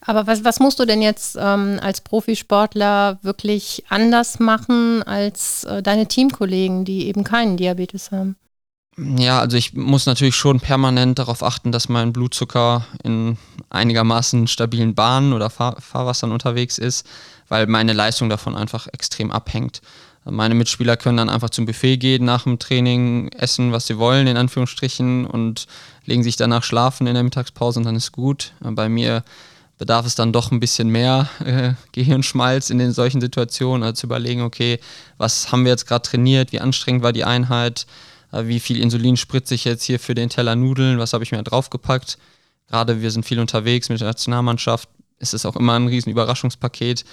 Aber 0.00 0.26
was, 0.26 0.44
was 0.44 0.60
musst 0.60 0.78
du 0.78 0.84
denn 0.84 1.02
jetzt 1.02 1.36
ähm, 1.40 1.78
als 1.82 2.00
Profisportler 2.00 3.18
wirklich 3.22 3.84
anders 3.88 4.38
machen 4.38 5.02
als 5.02 5.64
äh, 5.64 5.82
deine 5.82 6.06
Teamkollegen, 6.06 6.84
die 6.84 7.08
eben 7.08 7.24
keinen 7.24 7.56
Diabetes 7.56 8.12
haben? 8.12 8.36
Ja, 8.96 9.38
also 9.38 9.56
ich 9.56 9.74
muss 9.74 10.06
natürlich 10.06 10.34
schon 10.34 10.58
permanent 10.58 11.18
darauf 11.18 11.44
achten, 11.44 11.70
dass 11.70 11.88
mein 11.88 12.12
Blutzucker 12.12 12.84
in 13.04 13.38
einigermaßen 13.70 14.48
stabilen 14.48 14.94
Bahnen 14.96 15.32
oder 15.32 15.50
Fahr 15.50 15.80
Fahrwassern 15.80 16.32
unterwegs 16.32 16.78
ist, 16.78 17.06
weil 17.48 17.66
meine 17.68 17.92
Leistung 17.92 18.28
davon 18.28 18.56
einfach 18.56 18.88
extrem 18.88 19.30
abhängt. 19.30 19.82
Meine 20.24 20.54
Mitspieler 20.54 20.96
können 20.96 21.16
dann 21.16 21.30
einfach 21.30 21.50
zum 21.50 21.64
Buffet 21.64 21.96
gehen 21.96 22.24
nach 22.24 22.42
dem 22.42 22.58
Training, 22.58 23.28
essen, 23.28 23.72
was 23.72 23.86
sie 23.86 23.98
wollen, 23.98 24.26
in 24.26 24.36
Anführungsstrichen, 24.36 25.26
und 25.26 25.66
legen 26.04 26.24
sich 26.24 26.36
danach 26.36 26.64
schlafen 26.64 27.06
in 27.06 27.14
der 27.14 27.22
Mittagspause 27.22 27.78
und 27.78 27.86
dann 27.86 27.96
ist 27.96 28.12
gut. 28.12 28.52
Bei 28.60 28.88
mir 28.88 29.22
bedarf 29.78 30.04
es 30.04 30.14
dann 30.14 30.32
doch 30.32 30.50
ein 30.50 30.60
bisschen 30.60 30.88
mehr 30.88 31.28
äh, 31.44 31.72
Gehirnschmalz 31.92 32.70
in 32.70 32.78
den 32.78 32.92
solchen 32.92 33.20
Situationen, 33.20 33.82
als 33.82 34.00
zu 34.00 34.06
überlegen, 34.06 34.42
okay, 34.42 34.80
was 35.16 35.50
haben 35.50 35.64
wir 35.64 35.70
jetzt 35.70 35.86
gerade 35.86 36.02
trainiert, 36.02 36.52
wie 36.52 36.60
anstrengend 36.60 37.02
war 37.02 37.12
die 37.12 37.24
Einheit, 37.24 37.86
äh, 38.32 38.46
wie 38.46 38.60
viel 38.60 38.80
Insulin 38.80 39.16
spritze 39.16 39.54
ich 39.54 39.64
jetzt 39.64 39.84
hier 39.84 40.00
für 40.00 40.14
den 40.14 40.28
Teller 40.28 40.56
Nudeln, 40.56 40.98
was 40.98 41.12
habe 41.12 41.24
ich 41.24 41.32
mir 41.32 41.42
draufgepackt. 41.42 42.18
Gerade 42.68 43.00
wir 43.00 43.10
sind 43.10 43.24
viel 43.24 43.40
unterwegs 43.40 43.88
mit 43.88 44.00
der 44.00 44.08
Nationalmannschaft, 44.08 44.88
ist 45.20 45.32
es 45.32 45.46
auch 45.46 45.56
immer 45.56 45.74
ein 45.74 45.86
riesen 45.86 46.10
Überraschungspaket 46.10 47.04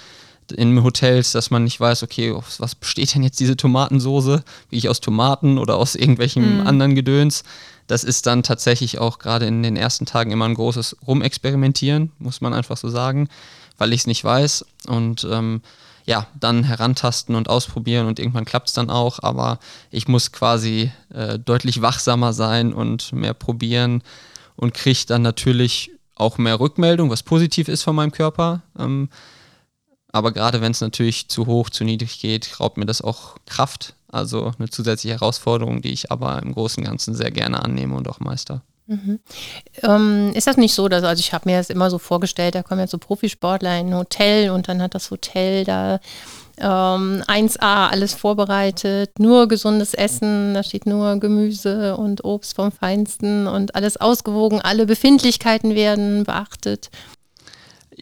in 0.52 0.82
Hotels, 0.82 1.32
dass 1.32 1.50
man 1.50 1.64
nicht 1.64 1.80
weiß, 1.80 2.02
okay, 2.02 2.34
was 2.58 2.74
besteht 2.74 3.14
denn 3.14 3.22
jetzt 3.22 3.40
diese 3.40 3.56
Tomatensoße? 3.56 4.44
Wie 4.70 4.76
ich 4.76 4.88
aus 4.88 5.00
Tomaten 5.00 5.58
oder 5.58 5.76
aus 5.76 5.94
irgendwelchem 5.94 6.62
mm. 6.62 6.66
anderen 6.66 6.94
Gedöns? 6.94 7.44
Das 7.86 8.04
ist 8.04 8.26
dann 8.26 8.42
tatsächlich 8.42 8.98
auch 8.98 9.18
gerade 9.18 9.46
in 9.46 9.62
den 9.62 9.76
ersten 9.76 10.06
Tagen 10.06 10.30
immer 10.30 10.46
ein 10.46 10.54
großes 10.54 10.96
Rumexperimentieren, 11.06 12.12
muss 12.18 12.40
man 12.40 12.52
einfach 12.52 12.76
so 12.76 12.88
sagen, 12.88 13.28
weil 13.78 13.92
ich 13.92 14.00
es 14.00 14.06
nicht 14.06 14.24
weiß. 14.24 14.64
Und 14.88 15.26
ähm, 15.30 15.62
ja, 16.04 16.26
dann 16.38 16.64
herantasten 16.64 17.34
und 17.34 17.48
ausprobieren 17.48 18.06
und 18.06 18.18
irgendwann 18.18 18.44
klappt 18.44 18.68
es 18.68 18.74
dann 18.74 18.90
auch. 18.90 19.22
Aber 19.22 19.58
ich 19.90 20.08
muss 20.08 20.32
quasi 20.32 20.90
äh, 21.12 21.38
deutlich 21.38 21.82
wachsamer 21.82 22.32
sein 22.32 22.72
und 22.72 23.12
mehr 23.12 23.34
probieren 23.34 24.02
und 24.56 24.74
kriege 24.74 25.04
dann 25.06 25.22
natürlich 25.22 25.90
auch 26.14 26.38
mehr 26.38 26.58
Rückmeldung, 26.58 27.10
was 27.10 27.22
positiv 27.22 27.68
ist 27.68 27.82
von 27.82 27.94
meinem 27.94 28.12
Körper. 28.12 28.62
Ähm, 28.78 29.08
aber 30.16 30.32
gerade 30.32 30.60
wenn 30.60 30.72
es 30.72 30.80
natürlich 30.80 31.28
zu 31.28 31.46
hoch, 31.46 31.70
zu 31.70 31.84
niedrig 31.84 32.20
geht, 32.20 32.58
raubt 32.58 32.76
mir 32.76 32.86
das 32.86 33.02
auch 33.02 33.36
Kraft. 33.46 33.94
Also 34.08 34.52
eine 34.58 34.70
zusätzliche 34.70 35.14
Herausforderung, 35.14 35.82
die 35.82 35.92
ich 35.92 36.10
aber 36.10 36.40
im 36.42 36.54
Großen 36.54 36.82
und 36.82 36.88
Ganzen 36.88 37.14
sehr 37.14 37.30
gerne 37.30 37.62
annehme 37.62 37.94
und 37.94 38.08
auch 38.08 38.20
meister. 38.20 38.62
Mhm. 38.86 39.18
Ähm, 39.82 40.30
ist 40.34 40.46
das 40.46 40.56
nicht 40.56 40.74
so, 40.74 40.88
dass, 40.88 41.02
also 41.02 41.18
ich 41.18 41.32
habe 41.32 41.50
mir 41.50 41.58
das 41.58 41.70
immer 41.70 41.90
so 41.90 41.98
vorgestellt, 41.98 42.54
da 42.54 42.62
kommen 42.62 42.80
jetzt 42.80 42.92
so 42.92 42.98
Profisportler 42.98 43.78
in 43.80 43.88
ein 43.88 43.94
Hotel 43.94 44.50
und 44.50 44.68
dann 44.68 44.80
hat 44.80 44.94
das 44.94 45.10
Hotel 45.10 45.64
da 45.64 45.98
ähm, 46.58 47.22
1A 47.26 47.88
alles 47.90 48.14
vorbereitet, 48.14 49.18
nur 49.18 49.48
gesundes 49.48 49.92
Essen, 49.92 50.54
da 50.54 50.62
steht 50.62 50.86
nur 50.86 51.18
Gemüse 51.18 51.96
und 51.96 52.24
Obst 52.24 52.54
vom 52.54 52.70
Feinsten 52.70 53.48
und 53.48 53.74
alles 53.74 53.96
ausgewogen, 53.96 54.60
alle 54.60 54.86
Befindlichkeiten 54.86 55.74
werden 55.74 56.22
beachtet. 56.24 56.90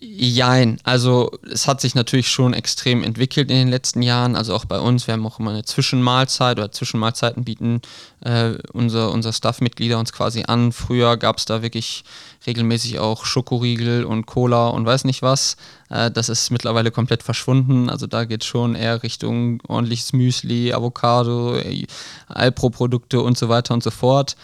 Jein, 0.00 0.78
also 0.82 1.30
es 1.48 1.68
hat 1.68 1.80
sich 1.80 1.94
natürlich 1.94 2.28
schon 2.28 2.52
extrem 2.52 3.04
entwickelt 3.04 3.48
in 3.48 3.56
den 3.56 3.68
letzten 3.68 4.02
Jahren, 4.02 4.34
also 4.34 4.52
auch 4.52 4.64
bei 4.64 4.80
uns, 4.80 5.06
wir 5.06 5.14
haben 5.14 5.24
auch 5.24 5.38
immer 5.38 5.52
eine 5.52 5.64
Zwischenmahlzeit 5.64 6.58
oder 6.58 6.72
Zwischenmahlzeiten 6.72 7.44
bieten 7.44 7.80
äh, 8.24 8.54
unser, 8.72 9.12
unser 9.12 9.32
Staff-Mitglieder 9.32 9.96
uns 9.96 10.12
quasi 10.12 10.44
an. 10.48 10.72
Früher 10.72 11.16
gab 11.16 11.38
es 11.38 11.44
da 11.44 11.62
wirklich 11.62 12.02
regelmäßig 12.44 12.98
auch 12.98 13.24
Schokoriegel 13.24 14.04
und 14.04 14.26
Cola 14.26 14.68
und 14.68 14.84
weiß 14.84 15.04
nicht 15.04 15.22
was. 15.22 15.56
Äh, 15.90 16.10
das 16.10 16.28
ist 16.28 16.50
mittlerweile 16.50 16.90
komplett 16.90 17.22
verschwunden, 17.22 17.88
also 17.88 18.08
da 18.08 18.24
geht 18.24 18.42
schon 18.42 18.74
eher 18.74 19.04
Richtung 19.04 19.62
ordentliches 19.68 20.12
Müsli, 20.12 20.72
Avocado, 20.72 21.54
äh, 21.54 21.86
Alpro-Produkte 22.26 23.20
und 23.20 23.38
so 23.38 23.48
weiter 23.48 23.74
und 23.74 23.84
so 23.84 23.92
fort. 23.92 24.34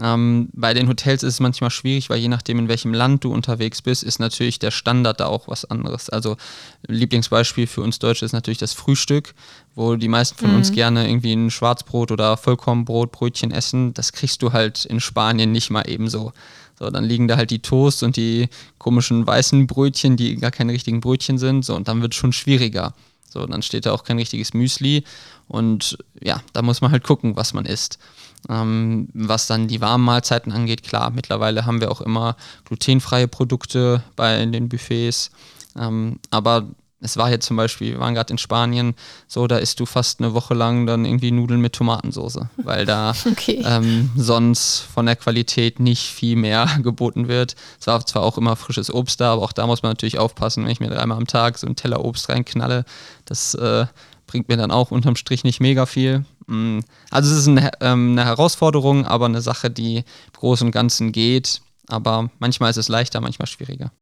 Ähm, 0.00 0.50
bei 0.52 0.74
den 0.74 0.88
Hotels 0.88 1.22
ist 1.22 1.34
es 1.34 1.40
manchmal 1.40 1.70
schwierig, 1.70 2.10
weil 2.10 2.18
je 2.18 2.28
nachdem, 2.28 2.58
in 2.58 2.68
welchem 2.68 2.92
Land 2.92 3.24
du 3.24 3.32
unterwegs 3.32 3.80
bist, 3.80 4.04
ist 4.04 4.20
natürlich 4.20 4.58
der 4.58 4.70
Standard 4.70 5.18
da 5.18 5.26
auch 5.26 5.48
was 5.48 5.64
anderes. 5.64 6.10
Also 6.10 6.36
Lieblingsbeispiel 6.86 7.66
für 7.66 7.80
uns 7.80 7.98
Deutsche 7.98 8.24
ist 8.24 8.32
natürlich 8.32 8.58
das 8.58 8.74
Frühstück, 8.74 9.34
wo 9.74 9.96
die 9.96 10.08
meisten 10.08 10.38
von 10.38 10.50
mhm. 10.50 10.56
uns 10.56 10.72
gerne 10.72 11.08
irgendwie 11.08 11.32
ein 11.32 11.50
Schwarzbrot 11.50 12.12
oder 12.12 12.36
Vollkornbrot, 12.36 13.12
Brötchen 13.12 13.50
essen. 13.50 13.94
Das 13.94 14.12
kriegst 14.12 14.42
du 14.42 14.52
halt 14.52 14.84
in 14.84 15.00
Spanien 15.00 15.52
nicht 15.52 15.70
mal 15.70 15.88
ebenso. 15.88 16.32
So, 16.78 16.90
dann 16.90 17.04
liegen 17.04 17.26
da 17.26 17.36
halt 17.36 17.50
die 17.50 17.58
Toast 17.58 18.02
und 18.02 18.16
die 18.16 18.48
komischen 18.78 19.26
weißen 19.26 19.66
Brötchen, 19.66 20.16
die 20.16 20.36
gar 20.36 20.52
keine 20.52 20.72
richtigen 20.72 21.00
Brötchen 21.00 21.38
sind. 21.38 21.64
So, 21.64 21.74
und 21.74 21.88
dann 21.88 22.02
wird 22.02 22.12
es 22.12 22.18
schon 22.18 22.32
schwieriger. 22.32 22.94
So, 23.30 23.44
dann 23.46 23.62
steht 23.62 23.86
da 23.86 23.92
auch 23.92 24.04
kein 24.04 24.18
richtiges 24.18 24.54
Müsli. 24.54 25.04
Und 25.48 25.98
ja, 26.22 26.40
da 26.52 26.62
muss 26.62 26.80
man 26.80 26.92
halt 26.92 27.04
gucken, 27.04 27.36
was 27.36 27.52
man 27.52 27.66
isst. 27.66 27.98
Ähm, 28.48 29.08
was 29.14 29.46
dann 29.46 29.68
die 29.68 29.80
warmen 29.80 30.04
Mahlzeiten 30.04 30.52
angeht, 30.52 30.82
klar, 30.82 31.10
mittlerweile 31.10 31.66
haben 31.66 31.80
wir 31.80 31.90
auch 31.90 32.00
immer 32.00 32.36
glutenfreie 32.64 33.28
Produkte 33.28 34.02
bei 34.16 34.44
den 34.46 34.68
Buffets. 34.68 35.30
Ähm, 35.76 36.20
aber 36.30 36.66
es 37.00 37.16
war 37.16 37.30
jetzt 37.30 37.46
zum 37.46 37.56
Beispiel, 37.56 37.92
wir 37.92 38.00
waren 38.00 38.14
gerade 38.14 38.32
in 38.32 38.38
Spanien, 38.38 38.94
so, 39.28 39.46
da 39.46 39.58
isst 39.58 39.78
du 39.78 39.86
fast 39.86 40.20
eine 40.20 40.34
Woche 40.34 40.54
lang 40.54 40.86
dann 40.86 41.04
irgendwie 41.04 41.30
Nudeln 41.30 41.60
mit 41.60 41.74
Tomatensauce, 41.74 42.40
weil 42.56 42.86
da 42.86 43.14
okay. 43.30 43.62
ähm, 43.64 44.10
sonst 44.16 44.80
von 44.80 45.06
der 45.06 45.16
Qualität 45.16 45.78
nicht 45.78 46.10
viel 46.10 46.36
mehr 46.36 46.66
geboten 46.82 47.28
wird. 47.28 47.54
Es 47.80 47.86
war 47.86 48.04
zwar 48.04 48.22
auch 48.22 48.36
immer 48.36 48.56
frisches 48.56 48.92
Obst 48.92 49.20
da, 49.20 49.32
aber 49.32 49.42
auch 49.42 49.52
da 49.52 49.66
muss 49.66 49.82
man 49.82 49.90
natürlich 49.90 50.18
aufpassen, 50.18 50.64
wenn 50.64 50.72
ich 50.72 50.80
mir 50.80 50.90
dreimal 50.90 51.18
am 51.18 51.26
Tag 51.26 51.58
so 51.58 51.66
einen 51.66 51.76
Teller 51.76 52.04
Obst 52.04 52.28
reinknalle, 52.28 52.84
das 53.24 53.54
äh, 53.54 53.86
bringt 54.26 54.48
mir 54.48 54.56
dann 54.56 54.70
auch 54.70 54.90
unterm 54.90 55.16
Strich 55.16 55.44
nicht 55.44 55.60
mega 55.60 55.86
viel. 55.86 56.24
Mm, 56.48 56.80
also 57.10 57.30
es 57.30 57.38
ist 57.38 57.48
eine, 57.48 57.70
ähm, 57.80 58.12
eine 58.12 58.24
Herausforderung, 58.24 59.06
aber 59.06 59.26
eine 59.26 59.40
Sache, 59.40 59.70
die 59.70 59.98
im 59.98 60.32
Großen 60.32 60.66
und 60.66 60.72
Ganzen 60.72 61.12
geht. 61.12 61.60
Aber 61.88 62.30
manchmal 62.38 62.70
ist 62.70 62.76
es 62.76 62.88
leichter, 62.88 63.20
manchmal 63.20 63.46
schwieriger. 63.46 63.92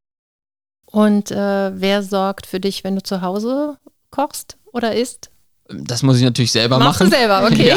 Und 0.86 1.30
äh, 1.30 1.72
wer 1.74 2.02
sorgt 2.02 2.46
für 2.46 2.60
dich, 2.60 2.84
wenn 2.84 2.94
du 2.94 3.02
zu 3.02 3.20
Hause 3.20 3.76
kochst 4.10 4.56
oder 4.72 4.94
isst? 4.94 5.30
Das 5.68 6.04
muss 6.04 6.16
ich 6.16 6.22
natürlich 6.22 6.52
selber 6.52 6.78
Machst 6.78 7.00
machen. 7.00 7.10
Du 7.10 7.16
selber, 7.16 7.44
okay. 7.50 7.74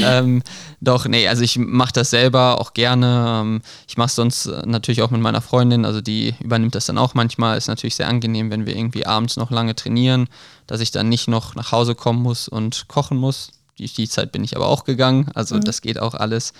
ja. 0.00 0.18
ähm, 0.18 0.42
doch, 0.80 1.06
nee, 1.06 1.28
also 1.28 1.42
ich 1.42 1.56
mache 1.58 1.92
das 1.92 2.10
selber 2.10 2.60
auch 2.60 2.74
gerne. 2.74 3.40
Ähm, 3.40 3.62
ich 3.86 3.96
mache 3.96 4.08
es 4.08 4.16
sonst 4.16 4.46
äh, 4.46 4.62
natürlich 4.66 5.02
auch 5.02 5.10
mit 5.10 5.20
meiner 5.20 5.40
Freundin, 5.40 5.84
also 5.84 6.00
die 6.00 6.34
übernimmt 6.40 6.74
das 6.74 6.86
dann 6.86 6.98
auch 6.98 7.14
manchmal. 7.14 7.56
Ist 7.56 7.68
natürlich 7.68 7.94
sehr 7.94 8.08
angenehm, 8.08 8.50
wenn 8.50 8.66
wir 8.66 8.76
irgendwie 8.76 9.06
abends 9.06 9.36
noch 9.36 9.52
lange 9.52 9.76
trainieren, 9.76 10.28
dass 10.66 10.80
ich 10.80 10.90
dann 10.90 11.08
nicht 11.08 11.28
noch 11.28 11.54
nach 11.54 11.70
Hause 11.70 11.94
kommen 11.94 12.20
muss 12.20 12.48
und 12.48 12.88
kochen 12.88 13.16
muss. 13.16 13.52
Die, 13.78 14.08
Zeit 14.08 14.32
bin 14.32 14.44
ich 14.44 14.56
aber 14.56 14.68
auch 14.68 14.84
gegangen, 14.84 15.28
also 15.34 15.56
mhm. 15.56 15.64
das 15.64 15.82
geht 15.82 15.98
auch 15.98 16.14
alles. 16.14 16.52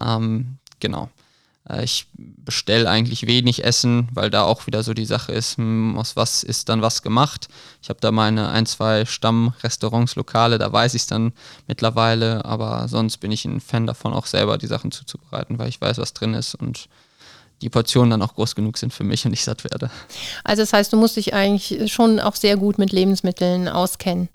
Ähm, 0.00 0.58
genau. 0.80 1.08
Äh, 1.68 1.84
ich 1.84 2.06
bestelle 2.14 2.88
eigentlich 2.88 3.26
wenig 3.26 3.64
Essen, 3.64 4.08
weil 4.12 4.30
da 4.30 4.44
auch 4.44 4.66
wieder 4.66 4.82
so 4.82 4.94
die 4.94 5.04
Sache 5.04 5.32
ist, 5.32 5.58
hm, 5.58 5.96
aus 5.98 6.16
was 6.16 6.42
ist 6.42 6.68
dann 6.68 6.82
was 6.82 7.02
gemacht. 7.02 7.48
Ich 7.82 7.88
habe 7.88 8.00
da 8.00 8.10
meine 8.10 8.48
ein, 8.48 8.66
zwei 8.66 9.04
Stammrestaurants, 9.04 10.16
Lokale, 10.16 10.58
da 10.58 10.72
weiß 10.72 10.94
ich 10.94 11.02
es 11.02 11.06
dann 11.06 11.32
mittlerweile, 11.66 12.44
aber 12.44 12.88
sonst 12.88 13.18
bin 13.18 13.32
ich 13.32 13.44
ein 13.44 13.60
Fan 13.60 13.86
davon, 13.86 14.12
auch 14.12 14.26
selber 14.26 14.58
die 14.58 14.66
Sachen 14.66 14.90
zuzubereiten, 14.90 15.58
weil 15.58 15.68
ich 15.68 15.80
weiß, 15.80 15.98
was 15.98 16.14
drin 16.14 16.34
ist 16.34 16.54
und 16.54 16.88
die 17.60 17.70
Portionen 17.70 18.10
dann 18.10 18.22
auch 18.22 18.34
groß 18.34 18.54
genug 18.54 18.78
sind 18.78 18.92
für 18.92 19.02
mich 19.02 19.26
und 19.26 19.32
ich 19.32 19.42
satt 19.42 19.64
werde. 19.64 19.90
Also 20.44 20.62
das 20.62 20.72
heißt, 20.72 20.92
du 20.92 20.96
musst 20.96 21.16
dich 21.16 21.34
eigentlich 21.34 21.92
schon 21.92 22.20
auch 22.20 22.36
sehr 22.36 22.56
gut 22.56 22.78
mit 22.78 22.92
Lebensmitteln 22.92 23.68
auskennen. 23.68 24.28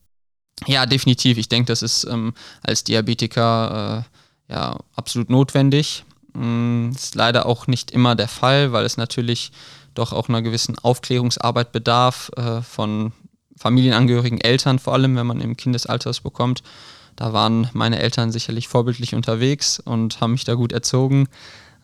Ja, 0.68 0.86
definitiv. 0.86 1.38
Ich 1.38 1.50
denke, 1.50 1.68
das 1.68 1.82
ist 1.82 2.06
ähm, 2.06 2.34
als 2.62 2.84
Diabetiker 2.84 4.06
äh, 4.50 4.54
ja 4.54 4.78
absolut 4.96 5.30
notwendig. 5.30 6.04
Mm, 6.34 6.92
ist 6.92 7.16
leider 7.16 7.46
auch 7.46 7.68
nicht 7.68 7.92
immer 7.92 8.16
der 8.16 8.28
Fall, 8.28 8.72
weil 8.72 8.86
es 8.86 8.98
natürlich 8.98 9.52
doch 9.94 10.14
auch 10.14 10.30
einer 10.30 10.42
gewissen 10.42 10.78
Aufklärungsarbeit 10.80 11.72
bedarf 11.72 12.32
äh, 12.36 12.62
von 12.62 13.12
Familienangehörigen, 13.58 14.42
Eltern 14.42 14.80
vor 14.80 14.94
allem, 14.94 15.16
wenn 15.16 15.28
man 15.28 15.40
im 15.40 15.56
Kindesalter 15.56 16.10
es 16.10 16.22
bekommt. 16.22 16.64
Da 17.16 17.32
waren 17.32 17.70
meine 17.74 18.00
Eltern 18.00 18.32
sicherlich 18.32 18.68
vorbildlich 18.68 19.14
unterwegs 19.14 19.80
und 19.80 20.20
haben 20.20 20.32
mich 20.32 20.46
da 20.46 20.56
gut 20.56 20.72
erzogen. 20.72 21.28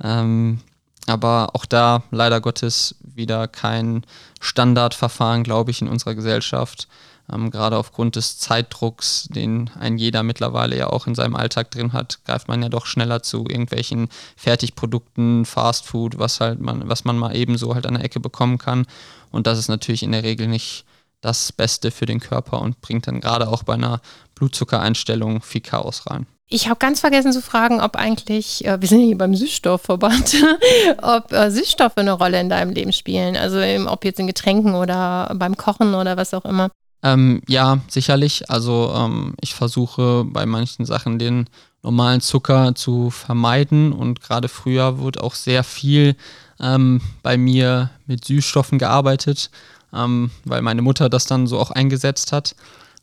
Ähm, 0.04 0.60
aber 1.08 1.52
auch 1.54 1.66
da 1.66 2.04
leider 2.12 2.42
Gottes 2.42 2.96
wieder 3.02 3.48
kein 3.48 4.06
Standardverfahren, 4.40 5.44
glaube 5.44 5.72
ich, 5.72 5.82
in 5.82 5.88
unserer 5.88 6.16
Gesellschaft. 6.16 6.88
Ähm, 7.32 7.52
gerade 7.52 7.78
aufgrund 7.78 8.16
des 8.16 8.38
Zeitdrucks, 8.40 9.28
den 9.30 9.70
ein 9.80 9.98
jeder 9.98 10.24
mittlerweile 10.24 10.78
ja 10.78 10.88
auch 10.88 11.08
in 11.08 11.16
seinem 11.16 11.36
Alltag 11.36 11.72
drin 11.72 11.94
hat, 11.94 12.20
greift 12.26 12.48
man 12.48 12.62
ja 12.62 12.70
doch 12.70 12.86
schneller 12.86 13.22
zu 13.24 13.46
irgendwelchen 13.48 14.10
Fertigprodukten, 14.36 15.46
Fastfood, 15.46 16.18
was 16.20 16.40
halt 16.40 16.60
man, 16.60 16.88
was 16.88 17.06
man 17.06 17.18
mal 17.18 17.36
ebenso 17.36 17.76
halt 17.76 17.86
an 17.86 17.96
der 17.96 18.04
Ecke 18.04 18.20
bekommen 18.20 18.58
kann. 18.58 18.86
Und 19.32 19.48
das 19.48 19.60
ist 19.60 19.68
natürlich 19.68 20.04
in 20.04 20.12
der 20.12 20.24
Regel 20.24 20.48
nicht 20.48 20.86
das 21.22 21.52
Beste 21.52 21.92
für 21.92 22.06
den 22.06 22.20
Körper 22.20 22.62
und 22.62 22.82
bringt 22.82 23.08
dann 23.08 23.20
gerade 23.20 23.50
auch 23.50 23.64
bei 23.64 23.74
einer 23.74 24.02
Blutzuckereinstellung 24.36 25.42
viel 25.42 25.62
Chaos 25.62 26.08
rein. 26.08 26.28
Ich 26.52 26.68
habe 26.68 26.80
ganz 26.80 27.00
vergessen 27.00 27.32
zu 27.32 27.44
fragen, 27.44 27.80
ob 27.80 27.96
eigentlich, 27.96 28.66
äh, 28.66 28.82
wir 28.82 28.88
sind 28.88 29.02
hier 29.02 29.18
beim 29.18 29.36
Süßstoffverband, 29.36 30.36
ob 31.02 31.32
äh, 31.32 31.52
Süßstoffe 31.52 31.98
eine 31.98 32.14
Rolle 32.14 32.42
in 32.42 32.50
deinem 32.50 32.72
Leben 32.72 32.92
spielen. 32.92 33.38
Also 33.38 33.60
eben, 33.60 33.88
ob 33.88 34.04
jetzt 34.04 34.20
in 34.20 34.26
Getränken 34.26 34.74
oder 34.74 35.32
beim 35.36 35.56
Kochen 35.58 35.94
oder 35.94 36.18
was 36.18 36.34
auch 36.34 36.46
immer. 36.46 36.72
Ähm, 37.02 37.42
ja, 37.48 37.80
sicherlich. 37.88 38.50
Also 38.50 38.94
ähm, 38.96 39.36
ich 39.42 39.56
versuche 39.56 40.26
bei 40.26 40.46
manchen 40.46 40.86
Sachen 40.86 41.20
den 41.20 41.48
normalen 41.82 42.22
Zucker 42.22 42.76
zu 42.76 43.10
vermeiden 43.10 43.94
und 43.94 44.22
gerade 44.22 44.50
früher 44.50 45.00
wurde 45.00 45.24
auch 45.24 45.34
sehr 45.34 45.64
viel 45.64 46.16
ähm, 46.60 47.02
bei 47.24 47.38
mir 47.38 47.90
mit 48.06 48.26
Süßstoffen 48.26 48.80
gearbeitet, 48.80 49.50
ähm, 49.94 50.32
weil 50.44 50.62
meine 50.62 50.82
Mutter 50.82 51.10
das 51.10 51.26
dann 51.26 51.48
so 51.48 51.58
auch 51.58 51.72
eingesetzt 51.72 52.34
hat. 52.34 52.56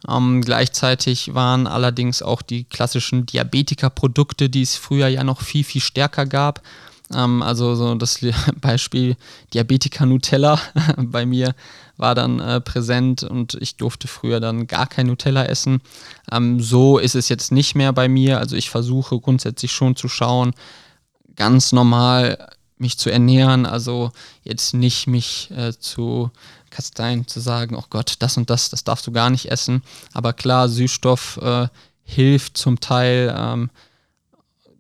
Ähm, 0.07 0.43
gleichzeitig 0.43 1.35
waren 1.35 1.67
allerdings 1.67 2.21
auch 2.23 2.43
die 2.43 2.65
klassischen 2.65 3.25
Diabetiker-Produkte, 3.25 4.51
die 4.51 4.63
es 4.63 4.77
früher 4.77 5.09
ja 5.09 5.25
noch 5.25 5.41
viel, 5.41 5.65
viel 5.65 5.81
stärker 5.81 6.27
gab, 6.27 6.61
ähm, 7.15 7.43
also 7.43 7.75
so 7.75 7.95
das 7.95 8.21
Beispiel 8.61 9.17
Diabetiker 9.55 10.07
Nutella 10.07 10.61
bei 10.97 11.27
mir 11.27 11.55
war 11.97 12.15
dann 12.15 12.41
äh, 12.41 12.61
präsent 12.61 13.23
und 13.23 13.55
ich 13.61 13.77
durfte 13.77 14.09
früher 14.09 14.41
dann 14.41 14.67
gar 14.67 14.87
kein 14.87 15.07
Nutella 15.07 15.45
essen. 15.45 15.81
Ähm, 16.31 16.61
so 16.61 16.99
ist 16.99 17.15
es 17.15 17.29
jetzt 17.29 17.53
nicht 17.53 17.75
mehr 17.75 17.93
bei 17.93 18.09
mir. 18.09 18.39
Also 18.39 18.57
ich 18.57 18.71
versuche 18.71 19.19
grundsätzlich 19.19 19.73
schon 19.73 19.97
zu 19.97 20.09
schauen, 20.09 20.53
ganz 21.35 21.73
normal 21.73 22.49
mich 22.79 22.99
zu 22.99 23.11
ernähren, 23.11 23.65
also 23.65 24.13
jetzt 24.43 24.75
nicht 24.75 25.07
mich 25.07 25.51
äh, 25.51 25.73
zu 25.79 26.31
kasteien, 26.71 27.27
zu 27.27 27.41
sagen, 27.41 27.75
oh 27.75 27.85
Gott, 27.89 28.17
das 28.19 28.37
und 28.37 28.51
das, 28.51 28.69
das 28.69 28.85
darfst 28.85 29.07
du 29.07 29.13
gar 29.13 29.31
nicht 29.31 29.51
essen. 29.51 29.83
Aber 30.13 30.33
klar, 30.35 30.69
Süßstoff 30.69 31.39
äh, 31.39 31.69
hilft 32.05 32.59
zum 32.59 32.81
Teil. 32.81 33.35
Ähm, 33.37 33.71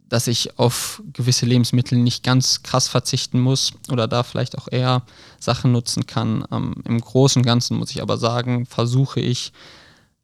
dass 0.08 0.26
ich 0.26 0.58
auf 0.58 1.02
gewisse 1.12 1.46
Lebensmittel 1.46 1.98
nicht 1.98 2.22
ganz 2.22 2.62
krass 2.62 2.88
verzichten 2.88 3.40
muss 3.40 3.72
oder 3.90 4.06
da 4.06 4.22
vielleicht 4.22 4.56
auch 4.56 4.68
eher 4.70 5.02
Sachen 5.40 5.72
nutzen 5.72 6.06
kann. 6.06 6.44
Ähm, 6.52 6.74
Im 6.84 7.00
Großen 7.00 7.40
und 7.40 7.46
Ganzen 7.46 7.76
muss 7.76 7.90
ich 7.90 8.02
aber 8.02 8.16
sagen, 8.18 8.66
versuche 8.66 9.20
ich 9.20 9.52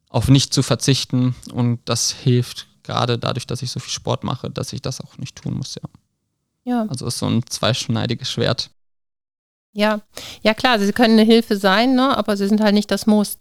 auf 0.09 0.29
nicht 0.29 0.55
zu 0.55 0.62
verzichten 0.62 1.35
und 1.53 1.81
das 1.87 2.12
hilft 2.12 2.69
gerade 2.83 3.19
dadurch, 3.19 3.47
dass 3.47 3.62
ich 3.62 3.71
so 3.71 3.81
viel 3.81 3.93
Sport 3.93 4.25
mache, 4.25 4.51
dass 4.51 4.73
ich 4.73 4.83
das 4.83 5.01
auch 5.01 5.19
nicht 5.19 5.41
tun 5.43 5.55
muss, 5.55 5.75
ja. 5.75 5.89
Ja. 6.65 6.87
Also 6.89 7.07
ist 7.07 7.19
so 7.19 7.27
ein 7.27 7.45
zweischneidiges 7.47 8.31
Schwert. 8.31 8.71
Ja, 9.75 10.00
ja 10.43 10.52
klar, 10.52 10.79
sie 10.79 10.93
können 10.93 11.19
eine 11.19 11.23
Hilfe 11.23 11.57
sein, 11.57 11.95
ne? 11.95 12.17
aber 12.17 12.37
sie 12.37 12.47
sind 12.47 12.61
halt 12.61 12.75
nicht 12.75 12.91
das 12.91 13.07
Muss. 13.07 13.38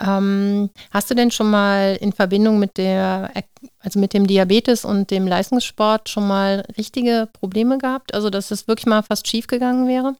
Ähm, 0.00 0.70
hast 0.92 1.10
du 1.10 1.14
denn 1.14 1.30
schon 1.30 1.50
mal 1.50 1.96
in 2.00 2.12
Verbindung 2.12 2.58
mit 2.58 2.76
der, 2.76 3.32
also 3.80 3.98
mit 3.98 4.12
dem 4.12 4.26
Diabetes 4.26 4.84
und 4.84 5.10
dem 5.10 5.26
Leistungssport 5.26 6.08
schon 6.08 6.28
mal 6.28 6.64
richtige 6.76 7.28
Probleme 7.32 7.78
gehabt? 7.78 8.14
Also, 8.14 8.30
dass 8.30 8.50
es 8.50 8.68
wirklich 8.68 8.86
mal 8.86 9.02
fast 9.02 9.26
schief 9.26 9.46
gegangen 9.48 9.88
wäre? 9.88 10.14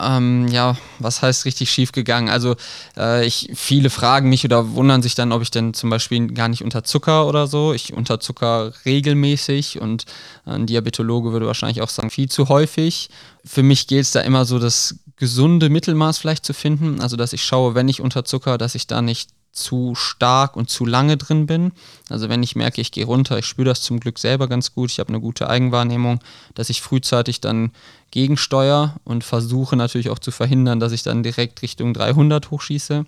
Ähm, 0.00 0.48
ja, 0.48 0.76
was 0.98 1.22
heißt 1.22 1.44
richtig 1.44 1.70
schief 1.70 1.92
gegangen? 1.92 2.28
Also 2.28 2.56
äh, 2.96 3.26
ich, 3.26 3.50
viele 3.54 3.90
fragen 3.90 4.28
mich 4.28 4.44
oder 4.44 4.72
wundern 4.74 5.02
sich 5.02 5.14
dann, 5.14 5.32
ob 5.32 5.42
ich 5.42 5.50
denn 5.50 5.74
zum 5.74 5.90
Beispiel 5.90 6.26
gar 6.28 6.48
nicht 6.48 6.62
unterzucker 6.62 7.26
oder 7.26 7.46
so. 7.46 7.72
Ich 7.72 7.92
unterzucker 7.92 8.72
regelmäßig 8.84 9.80
und 9.80 10.04
ein 10.44 10.66
Diabetologe 10.66 11.32
würde 11.32 11.46
wahrscheinlich 11.46 11.82
auch 11.82 11.88
sagen, 11.88 12.10
viel 12.10 12.28
zu 12.28 12.48
häufig. 12.48 13.08
Für 13.44 13.62
mich 13.62 13.86
gilt 13.86 14.02
es 14.02 14.12
da 14.12 14.20
immer 14.20 14.44
so, 14.44 14.58
das 14.58 14.96
gesunde 15.16 15.70
Mittelmaß 15.70 16.18
vielleicht 16.18 16.44
zu 16.44 16.52
finden. 16.52 17.00
Also 17.00 17.16
dass 17.16 17.32
ich 17.32 17.44
schaue, 17.44 17.74
wenn 17.74 17.88
ich 17.88 18.00
unterzucker, 18.00 18.58
dass 18.58 18.74
ich 18.74 18.86
da 18.86 19.02
nicht 19.02 19.30
zu 19.56 19.94
stark 19.94 20.54
und 20.56 20.70
zu 20.70 20.84
lange 20.84 21.16
drin 21.16 21.46
bin. 21.46 21.72
Also 22.10 22.28
wenn 22.28 22.42
ich 22.42 22.56
merke, 22.56 22.80
ich 22.80 22.92
gehe 22.92 23.06
runter, 23.06 23.38
ich 23.38 23.46
spüre 23.46 23.68
das 23.68 23.82
zum 23.82 24.00
Glück 24.00 24.18
selber 24.18 24.48
ganz 24.48 24.74
gut, 24.74 24.90
ich 24.90 24.98
habe 24.98 25.08
eine 25.08 25.20
gute 25.20 25.48
Eigenwahrnehmung, 25.48 26.20
dass 26.54 26.70
ich 26.70 26.82
frühzeitig 26.82 27.40
dann 27.40 27.72
gegensteuere 28.10 28.96
und 29.04 29.24
versuche 29.24 29.76
natürlich 29.76 30.10
auch 30.10 30.18
zu 30.18 30.30
verhindern, 30.30 30.78
dass 30.78 30.92
ich 30.92 31.02
dann 31.02 31.22
direkt 31.22 31.62
Richtung 31.62 31.94
300 31.94 32.50
hochschieße. 32.50 33.06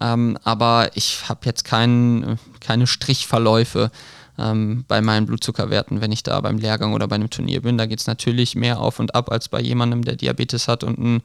Ähm, 0.00 0.38
aber 0.44 0.90
ich 0.94 1.28
habe 1.28 1.40
jetzt 1.44 1.64
kein, 1.64 2.38
keine 2.60 2.86
Strichverläufe. 2.86 3.90
Ähm, 4.38 4.84
bei 4.88 5.00
meinen 5.00 5.26
Blutzuckerwerten, 5.26 6.00
wenn 6.00 6.12
ich 6.12 6.22
da 6.22 6.40
beim 6.40 6.58
Lehrgang 6.58 6.94
oder 6.94 7.08
bei 7.08 7.16
einem 7.16 7.30
Turnier 7.30 7.62
bin. 7.62 7.76
Da 7.76 7.86
geht 7.86 8.00
es 8.00 8.06
natürlich 8.06 8.54
mehr 8.54 8.80
auf 8.80 8.98
und 9.00 9.14
ab 9.14 9.30
als 9.30 9.48
bei 9.48 9.60
jemandem, 9.60 10.02
der 10.04 10.16
Diabetes 10.16 10.68
hat 10.68 10.84
und 10.84 10.98
einen, 10.98 11.22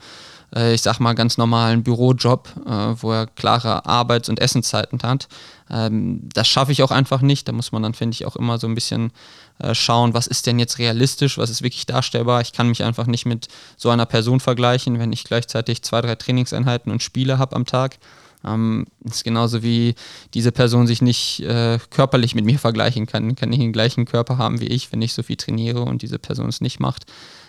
äh, 0.56 0.74
ich 0.74 0.82
sag 0.82 1.00
mal, 1.00 1.14
ganz 1.14 1.38
normalen 1.38 1.84
Bürojob, 1.84 2.50
äh, 2.66 2.70
wo 3.02 3.12
er 3.12 3.28
klare 3.28 3.86
Arbeits- 3.86 4.30
und 4.30 4.40
Essenszeiten 4.40 5.00
hat. 5.04 5.28
Ähm, 5.70 6.28
das 6.34 6.48
schaffe 6.48 6.72
ich 6.72 6.84
auch 6.84 6.92
einfach 6.92 7.22
nicht. 7.22 7.48
Da 7.48 7.52
muss 7.52 7.72
man 7.72 7.84
dann, 7.84 7.94
finde 7.94 8.16
ich, 8.16 8.26
auch 8.26 8.36
immer 8.36 8.58
so 8.58 8.68
ein 8.68 8.76
bisschen 8.76 9.12
äh, 9.60 9.76
schauen, 9.76 10.14
was 10.14 10.28
ist 10.28 10.48
denn 10.48 10.58
jetzt 10.60 10.80
realistisch, 10.80 11.38
was 11.38 11.50
ist 11.50 11.62
wirklich 11.62 11.86
darstellbar. 11.86 12.42
Ich 12.42 12.54
kann 12.54 12.68
mich 12.68 12.84
einfach 12.84 13.06
nicht 13.06 13.26
mit 13.26 13.48
so 13.78 13.90
einer 13.90 14.06
Person 14.06 14.40
vergleichen, 14.40 15.00
wenn 15.00 15.14
ich 15.14 15.24
gleichzeitig 15.24 15.84
zwei, 15.84 16.02
drei 16.02 16.16
Trainingseinheiten 16.16 16.92
und 16.92 17.04
Spiele 17.04 17.38
habe 17.38 17.56
am 17.56 17.66
Tag. 17.66 17.98
Ähm, 18.46 18.86
ist 19.04 19.24
genauso 19.24 19.64
wie 19.64 19.96
diese 20.34 20.52
Person 20.52 20.86
sich 20.86 21.02
nicht 21.02 21.40
äh, 21.42 21.80
körperlich 21.90 22.36
mit 22.36 22.46
mir 22.46 22.60
vergleichen 22.60 23.06
kann, 23.06 23.36
kann 23.36 23.50
nicht 23.50 23.62
den 23.62 23.74
gleichen 23.74 24.06
Körper 24.06 24.38
haben 24.38 24.60
wie 24.60 24.68
ich, 24.68 24.92
wenn 24.92 25.02
ich 25.02 25.14
so 25.14 25.24
viel 25.24 25.38
trainiere 25.38 25.82
und 25.82 26.02
diese 26.02 26.20
Person 26.20 26.50
es 26.50 26.62
nicht 26.62 26.80
macht. 26.80 27.06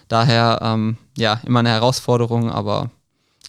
Daher, 0.09 0.61
ähm, 0.63 0.97
ja, 1.17 1.41
immer 1.45 1.61
eine 1.61 1.71
Herausforderung, 1.71 2.51
aber 2.51 2.91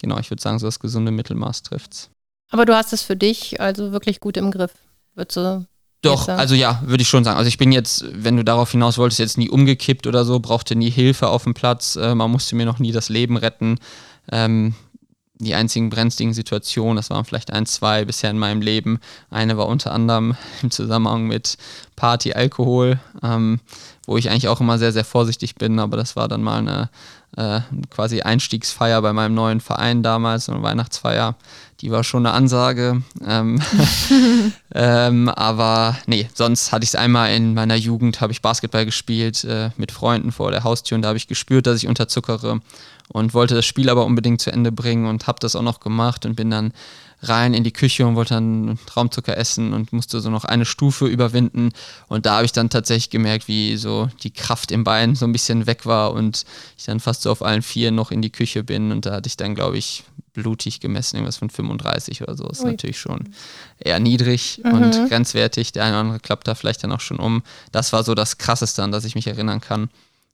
genau, 0.01 0.17
ich 0.17 0.31
würde 0.31 0.41
sagen, 0.41 0.59
so 0.59 0.65
das 0.65 0.79
gesunde 0.79 1.11
Mittelmaß 1.11 1.63
trifft 1.63 1.93
es. 1.93 2.09
Aber 2.49 2.65
du 2.65 2.75
hast 2.75 2.93
es 2.93 3.01
für 3.01 3.15
dich 3.15 3.59
also 3.61 3.91
wirklich 3.91 4.19
gut 4.19 4.37
im 4.37 4.51
Griff, 4.51 4.73
würdest 5.13 5.37
du 5.37 5.65
doch, 6.05 6.27
also 6.27 6.53
ja, 6.53 6.81
würde 6.85 7.01
ich 7.01 7.09
schon 7.09 7.23
sagen. 7.23 7.37
Also 7.37 7.47
ich 7.47 7.57
bin 7.57 7.71
jetzt, 7.71 8.05
wenn 8.11 8.37
du 8.37 8.43
darauf 8.43 8.71
hinaus 8.71 8.99
wolltest, 8.99 9.19
jetzt 9.19 9.39
nie 9.39 9.49
umgekippt 9.49 10.05
oder 10.05 10.23
so, 10.23 10.39
brauchte 10.39 10.75
nie 10.75 10.91
Hilfe 10.91 11.29
auf 11.29 11.43
dem 11.43 11.55
Platz, 11.55 11.95
äh, 11.95 12.13
man 12.13 12.29
musste 12.29 12.55
mir 12.55 12.65
noch 12.65 12.77
nie 12.77 12.91
das 12.91 13.09
Leben 13.09 13.37
retten. 13.37 13.79
Ähm, 14.31 14.75
die 15.39 15.55
einzigen 15.55 15.89
brenzligen 15.89 16.33
Situationen, 16.33 16.95
das 16.95 17.09
waren 17.09 17.25
vielleicht 17.25 17.51
ein, 17.51 17.65
zwei 17.65 18.05
bisher 18.05 18.29
in 18.29 18.39
meinem 18.39 18.61
Leben. 18.61 18.99
Eine 19.29 19.57
war 19.57 19.67
unter 19.67 19.91
anderem 19.91 20.35
im 20.61 20.71
Zusammenhang 20.71 21.27
mit 21.27 21.57
Party, 21.95 22.33
Alkohol, 22.33 22.99
ähm, 23.23 23.59
wo 24.05 24.17
ich 24.17 24.29
eigentlich 24.29 24.47
auch 24.47 24.61
immer 24.61 24.77
sehr, 24.77 24.91
sehr 24.91 25.05
vorsichtig 25.05 25.55
bin, 25.55 25.79
aber 25.79 25.97
das 25.97 26.15
war 26.15 26.27
dann 26.27 26.43
mal 26.43 26.59
eine 26.59 26.89
äh, 27.37 27.61
quasi 27.89 28.21
Einstiegsfeier 28.21 29.01
bei 29.01 29.11
meinem 29.13 29.33
neuen 29.33 29.59
Verein 29.59 30.03
damals, 30.03 30.47
eine 30.47 30.63
Weihnachtsfeier. 30.63 31.35
Die 31.81 31.91
war 31.91 32.03
schon 32.05 32.25
eine 32.25 32.33
Ansage. 32.33 33.01
Ähm, 33.25 33.61
ähm, 34.73 35.29
aber 35.29 35.97
nee, 36.05 36.29
sonst 36.33 36.71
hatte 36.71 36.83
ich 36.83 36.91
es 36.91 36.95
einmal 36.95 37.33
in 37.33 37.53
meiner 37.53 37.75
Jugend, 37.75 38.21
habe 38.21 38.31
ich 38.31 38.41
Basketball 38.41 38.85
gespielt 38.85 39.43
äh, 39.43 39.71
mit 39.75 39.91
Freunden 39.91 40.31
vor 40.31 40.51
der 40.51 40.63
Haustür 40.63 40.95
und 40.95 41.01
da 41.01 41.09
habe 41.09 41.17
ich 41.17 41.27
gespürt, 41.27 41.67
dass 41.67 41.77
ich 41.77 41.87
unterzuckere 41.87 42.61
und 43.09 43.33
wollte 43.33 43.55
das 43.55 43.65
Spiel 43.65 43.89
aber 43.89 44.05
unbedingt 44.05 44.41
zu 44.41 44.51
Ende 44.51 44.71
bringen 44.71 45.05
und 45.05 45.27
habe 45.27 45.39
das 45.39 45.55
auch 45.55 45.61
noch 45.61 45.79
gemacht 45.79 46.25
und 46.25 46.35
bin 46.35 46.49
dann 46.49 46.73
rein 47.21 47.53
in 47.53 47.63
die 47.63 47.73
Küche 47.73 48.05
und 48.05 48.15
wollte 48.15 48.33
dann 48.35 48.77
Traumzucker 48.85 49.37
essen 49.37 49.73
und 49.73 49.93
musste 49.93 50.19
so 50.19 50.29
noch 50.29 50.45
eine 50.45 50.65
Stufe 50.65 51.07
überwinden. 51.07 51.71
Und 52.07 52.25
da 52.25 52.35
habe 52.35 52.45
ich 52.45 52.51
dann 52.51 52.69
tatsächlich 52.69 53.09
gemerkt, 53.09 53.47
wie 53.47 53.77
so 53.77 54.09
die 54.23 54.31
Kraft 54.31 54.71
im 54.71 54.83
Bein 54.83 55.15
so 55.15 55.25
ein 55.25 55.31
bisschen 55.31 55.65
weg 55.65 55.85
war 55.85 56.13
und 56.13 56.45
ich 56.77 56.85
dann 56.85 56.99
fast 56.99 57.23
so 57.23 57.31
auf 57.31 57.41
allen 57.41 57.61
vier 57.61 57.91
noch 57.91 58.11
in 58.11 58.21
die 58.21 58.31
Küche 58.31 58.63
bin. 58.63 58.91
Und 58.91 59.05
da 59.05 59.13
hatte 59.13 59.27
ich 59.27 59.37
dann, 59.37 59.55
glaube 59.55 59.77
ich, 59.77 60.03
blutig 60.33 60.81
gemessen, 60.81 61.15
irgendwas 61.15 61.37
von 61.37 61.49
35 61.49 62.21
oder 62.21 62.35
so. 62.35 62.47
Ist 62.47 62.63
Ui. 62.63 62.71
natürlich 62.71 62.99
schon 62.99 63.29
eher 63.79 63.99
niedrig 63.99 64.61
mhm. 64.63 64.73
und 64.73 65.09
grenzwertig. 65.09 65.71
Der 65.71 65.83
eine 65.83 65.93
oder 65.93 66.01
andere 66.01 66.19
klappt 66.19 66.47
da 66.47 66.55
vielleicht 66.55 66.83
dann 66.83 66.91
auch 66.91 66.99
schon 66.99 67.17
um. 67.17 67.43
Das 67.71 67.93
war 67.93 68.03
so 68.03 68.13
das 68.13 68.37
Krasseste, 68.37 68.83
an 68.83 68.91
das 68.91 69.05
ich 69.05 69.15
mich 69.15 69.27
erinnern 69.27 69.61
kann. 69.61 69.89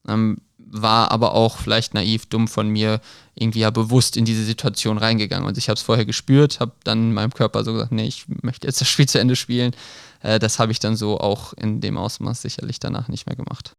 Ähm, 0.07 0.37
war 0.71 1.11
aber 1.11 1.33
auch 1.33 1.57
vielleicht 1.57 1.93
naiv, 1.93 2.25
dumm 2.25 2.47
von 2.47 2.69
mir, 2.69 3.01
irgendwie 3.35 3.59
ja 3.59 3.69
bewusst 3.69 4.17
in 4.17 4.25
diese 4.25 4.43
Situation 4.43 4.97
reingegangen. 4.97 5.47
Und 5.47 5.57
ich 5.57 5.69
habe 5.69 5.75
es 5.75 5.81
vorher 5.81 6.05
gespürt, 6.05 6.59
habe 6.59 6.73
dann 6.83 7.09
in 7.09 7.13
meinem 7.13 7.33
Körper 7.33 7.63
so 7.63 7.73
gesagt, 7.73 7.91
nee, 7.91 8.07
ich 8.07 8.25
möchte 8.41 8.67
jetzt 8.67 8.81
das 8.81 8.87
Spiel 8.87 9.07
zu 9.07 9.19
Ende 9.19 9.35
spielen. 9.35 9.75
Äh, 10.21 10.39
das 10.39 10.59
habe 10.59 10.71
ich 10.71 10.79
dann 10.79 10.95
so 10.95 11.19
auch 11.19 11.53
in 11.53 11.81
dem 11.81 11.97
Ausmaß 11.97 12.41
sicherlich 12.41 12.79
danach 12.79 13.07
nicht 13.07 13.25
mehr 13.27 13.35
gemacht. 13.35 13.75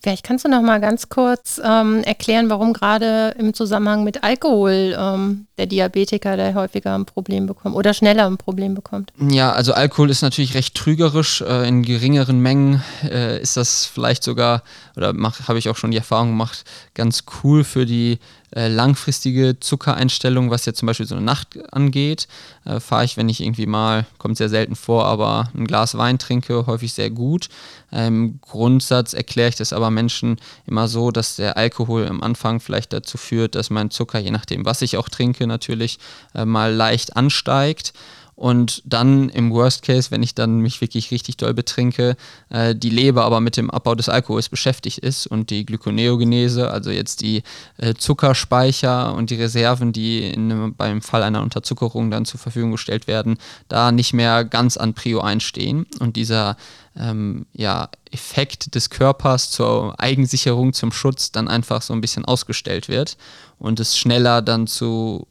Vielleicht 0.00 0.24
kannst 0.24 0.44
du 0.44 0.48
noch 0.48 0.62
mal 0.62 0.80
ganz 0.80 1.08
kurz 1.08 1.60
ähm, 1.64 2.02
erklären, 2.04 2.50
warum 2.50 2.72
gerade 2.72 3.34
im 3.36 3.52
Zusammenhang 3.52 4.04
mit 4.04 4.22
Alkohol 4.22 4.96
ähm, 4.96 5.48
der 5.58 5.66
Diabetiker 5.66 6.36
der 6.36 6.54
häufiger 6.54 6.94
ein 6.94 7.04
Problem 7.04 7.46
bekommt 7.46 7.74
oder 7.74 7.92
schneller 7.92 8.26
ein 8.26 8.36
Problem 8.36 8.76
bekommt. 8.76 9.12
Ja, 9.18 9.50
also 9.52 9.72
Alkohol 9.72 10.10
ist 10.10 10.22
natürlich 10.22 10.54
recht 10.54 10.76
trügerisch. 10.76 11.40
Äh, 11.40 11.66
in 11.66 11.82
geringeren 11.82 12.38
Mengen 12.38 12.80
äh, 13.02 13.42
ist 13.42 13.56
das 13.56 13.86
vielleicht 13.86 14.22
sogar, 14.22 14.62
oder 14.96 15.12
habe 15.48 15.58
ich 15.58 15.68
auch 15.68 15.76
schon 15.76 15.90
die 15.90 15.96
Erfahrung 15.96 16.28
gemacht, 16.28 16.64
ganz 16.94 17.24
cool 17.42 17.64
für 17.64 17.84
die 17.84 18.20
äh, 18.54 18.68
langfristige 18.68 19.60
Zuckereinstellung, 19.60 20.50
was 20.50 20.64
jetzt 20.64 20.78
zum 20.78 20.86
Beispiel 20.86 21.06
so 21.06 21.14
eine 21.14 21.24
Nacht 21.24 21.58
angeht, 21.72 22.28
äh, 22.64 22.80
fahre 22.80 23.04
ich, 23.04 23.16
wenn 23.16 23.28
ich 23.28 23.40
irgendwie 23.42 23.66
mal, 23.66 24.06
kommt 24.18 24.36
sehr 24.36 24.48
selten 24.48 24.76
vor, 24.76 25.04
aber 25.04 25.50
ein 25.54 25.66
Glas 25.66 25.96
Wein 25.96 26.18
trinke, 26.18 26.66
häufig 26.66 26.92
sehr 26.92 27.10
gut. 27.10 27.48
Im 27.90 27.98
ähm, 27.98 28.38
Grundsatz 28.42 29.12
erkläre 29.12 29.48
ich 29.48 29.56
das 29.56 29.72
aber 29.72 29.90
Menschen 29.90 30.36
immer 30.66 30.88
so, 30.88 31.10
dass 31.10 31.36
der 31.36 31.56
Alkohol 31.56 32.06
am 32.06 32.22
Anfang 32.22 32.60
vielleicht 32.60 32.92
dazu 32.92 33.18
führt, 33.18 33.54
dass 33.54 33.70
mein 33.70 33.90
Zucker, 33.90 34.18
je 34.18 34.30
nachdem, 34.30 34.64
was 34.64 34.82
ich 34.82 34.96
auch 34.96 35.08
trinke, 35.08 35.46
natürlich, 35.46 35.98
äh, 36.34 36.44
mal 36.44 36.72
leicht 36.72 37.16
ansteigt 37.16 37.92
und 38.38 38.82
dann 38.84 39.30
im 39.30 39.50
Worst 39.50 39.82
Case, 39.82 40.12
wenn 40.12 40.22
ich 40.22 40.32
dann 40.32 40.60
mich 40.60 40.80
wirklich 40.80 41.10
richtig 41.10 41.38
doll 41.38 41.54
betrinke, 41.54 42.16
äh, 42.50 42.72
die 42.72 42.88
Leber 42.88 43.24
aber 43.24 43.40
mit 43.40 43.56
dem 43.56 43.68
Abbau 43.68 43.96
des 43.96 44.08
Alkohols 44.08 44.48
beschäftigt 44.48 44.98
ist 44.98 45.26
und 45.26 45.50
die 45.50 45.66
Glykoneogenese, 45.66 46.70
also 46.70 46.92
jetzt 46.92 47.20
die 47.20 47.42
äh, 47.78 47.94
Zuckerspeicher 47.94 49.12
und 49.12 49.30
die 49.30 49.34
Reserven, 49.34 49.92
die 49.92 50.22
in, 50.22 50.72
beim 50.76 51.02
Fall 51.02 51.24
einer 51.24 51.42
Unterzuckerung 51.42 52.12
dann 52.12 52.26
zur 52.26 52.38
Verfügung 52.38 52.70
gestellt 52.70 53.08
werden, 53.08 53.38
da 53.66 53.90
nicht 53.90 54.12
mehr 54.12 54.44
ganz 54.44 54.76
an 54.76 54.94
Prio 54.94 55.20
einstehen 55.20 55.86
und 55.98 56.14
dieser 56.14 56.56
ähm, 56.96 57.44
ja, 57.54 57.88
Effekt 58.12 58.76
des 58.76 58.88
Körpers 58.88 59.50
zur 59.50 59.98
Eigensicherung, 59.98 60.74
zum 60.74 60.92
Schutz 60.92 61.32
dann 61.32 61.48
einfach 61.48 61.82
so 61.82 61.92
ein 61.92 62.00
bisschen 62.00 62.24
ausgestellt 62.24 62.88
wird 62.88 63.16
und 63.58 63.80
es 63.80 63.98
schneller 63.98 64.42
dann 64.42 64.68
zu 64.68 65.26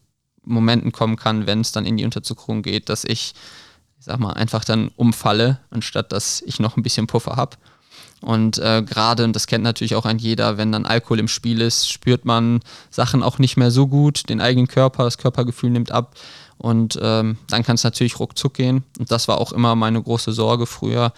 Momenten 0.47 0.91
kommen 0.91 1.15
kann, 1.15 1.47
wenn 1.47 1.61
es 1.61 1.71
dann 1.71 1.85
in 1.85 1.97
die 1.97 2.05
Unterzuckerung 2.05 2.61
geht, 2.61 2.89
dass 2.89 3.03
ich, 3.03 3.33
ich 3.99 4.05
sag 4.05 4.19
mal, 4.19 4.33
einfach 4.33 4.63
dann 4.63 4.89
umfalle, 4.95 5.59
anstatt 5.69 6.11
dass 6.11 6.41
ich 6.41 6.59
noch 6.59 6.77
ein 6.77 6.83
bisschen 6.83 7.07
Puffer 7.07 7.35
habe. 7.35 7.57
Und 8.21 8.57
äh, 8.57 8.81
gerade, 8.81 9.23
und 9.23 9.35
das 9.35 9.45
kennt 9.45 9.63
natürlich 9.63 9.95
auch 9.95 10.05
ein 10.05 10.17
jeder, 10.17 10.57
wenn 10.57 10.71
dann 10.71 10.85
Alkohol 10.85 11.19
im 11.19 11.27
Spiel 11.27 11.61
ist, 11.61 11.89
spürt 11.89 12.25
man 12.25 12.61
Sachen 12.89 13.21
auch 13.21 13.37
nicht 13.37 13.57
mehr 13.57 13.69
so 13.69 13.87
gut, 13.87 14.29
den 14.29 14.41
eigenen 14.41 14.67
Körper, 14.67 15.03
das 15.03 15.19
Körpergefühl 15.19 15.69
nimmt 15.69 15.91
ab. 15.91 16.15
Und 16.57 16.97
ähm, 17.01 17.37
dann 17.47 17.63
kann 17.63 17.75
es 17.75 17.83
natürlich 17.83 18.19
ruckzuck 18.19 18.55
gehen. 18.55 18.83
Und 18.97 19.11
das 19.11 19.27
war 19.27 19.39
auch 19.39 19.51
immer 19.51 19.75
meine 19.75 20.01
große 20.01 20.31
Sorge 20.31 20.65
früher, 20.65 21.13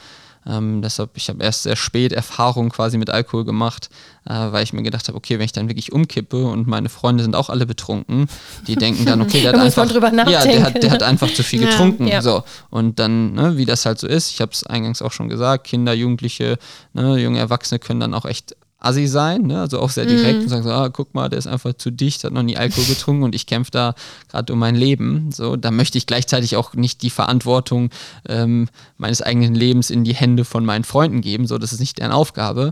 ähm, 0.50 0.82
deshalb, 0.82 1.12
ich 1.16 1.30
habe 1.30 1.44
erst 1.44 1.64
sehr 1.64 1.76
spät 1.76 2.12
Erfahrung 2.12 2.70
quasi 2.70 2.98
mit 2.98 3.10
Alkohol 3.10 3.46
gemacht, 3.46 3.90
äh, 4.26 4.34
weil 4.34 4.64
ich 4.64 4.74
mir 4.74 4.82
gedacht 4.82 5.08
habe, 5.08 5.18
okay, 5.18 5.38
wenn 5.38 5.46
ich 5.46 5.52
dann 5.52 5.70
wirklich 5.70 5.92
umkippe 5.92 6.46
und 6.48 6.68
meine 6.68 6.90
Freunde 6.90 7.24
sind 7.24 7.36
auch 7.36 7.50
alle 7.50 7.66
betrunken, 7.66 8.28
die 8.68 8.76
denken 8.76 9.06
dann, 9.06 9.22
okay, 9.22 9.42
der 9.42 9.54
hat 9.54 9.60
einfach, 9.60 10.12
ja, 10.28 10.44
der 10.44 10.64
hat, 10.64 10.82
der 10.82 10.92
hat 10.92 11.04
einfach 11.04 11.32
zu 11.34 11.44
viel 11.44 11.60
getrunken. 11.60 12.08
Ja, 12.08 12.16
ja. 12.16 12.22
So. 12.22 12.44
Und 12.70 13.00
dann, 13.00 13.34
ne, 13.34 13.58
wie 13.58 13.66
das 13.66 13.86
halt 13.86 14.00
so 14.00 14.08
ist, 14.08 14.32
ich 14.32 14.42
habe 14.42 14.52
es 14.52 14.64
eingangs 14.64 15.02
auch 15.02 15.12
schon 15.12 15.30
gesagt, 15.30 15.68
Kinder, 15.68 15.94
Jugendliche, 15.94 16.58
ne, 16.94 17.18
junge 17.18 17.40
Erwachsene 17.40 17.80
können 17.80 18.00
dann 18.00 18.14
auch 18.14 18.26
echt 18.26 18.56
assi 18.80 19.08
sein, 19.08 19.44
ne? 19.44 19.60
also 19.60 19.80
auch 19.80 19.90
sehr 19.90 20.06
direkt 20.06 20.38
mhm. 20.38 20.44
und 20.44 20.50
sagen 20.50 20.64
so, 20.64 20.72
ah, 20.72 20.90
guck 20.90 21.14
mal, 21.14 21.30
der 21.30 21.40
ist 21.40 21.48
einfach 21.48 21.74
zu 21.74 21.92
dicht, 21.92 22.24
hat 22.24 22.32
noch 22.32 22.44
nie 22.44 22.58
Alkohol 22.58 22.86
getrunken 22.88 23.24
und 23.24 23.36
ich 23.36 23.46
kämpfe 23.46 23.72
da 23.72 23.94
gerade 24.30 24.54
um 24.54 24.60
mein 24.60 24.76
Leben. 24.76 25.32
So, 25.32 25.56
da 25.58 25.72
möchte 25.72 25.98
ich 25.98 26.06
gleichzeitig 26.06 26.56
auch 26.56 26.74
nicht 26.74 27.02
die 27.02 27.10
Verantwortung 27.10 27.90
ähm, 28.28 28.70
meines 28.98 29.22
eigenen 29.22 29.54
Lebens 29.54 29.90
in 29.90 30.04
die 30.04 30.16
Hände 30.16 30.46
von 30.46 30.66
meinen 30.66 30.86
Freunden 30.86 31.22
geben. 31.22 31.46
So, 31.46 31.58
das 31.58 31.74
ist 31.74 31.80
nicht 31.80 32.00
deren 32.00 32.12
Aufgabe. 32.12 32.72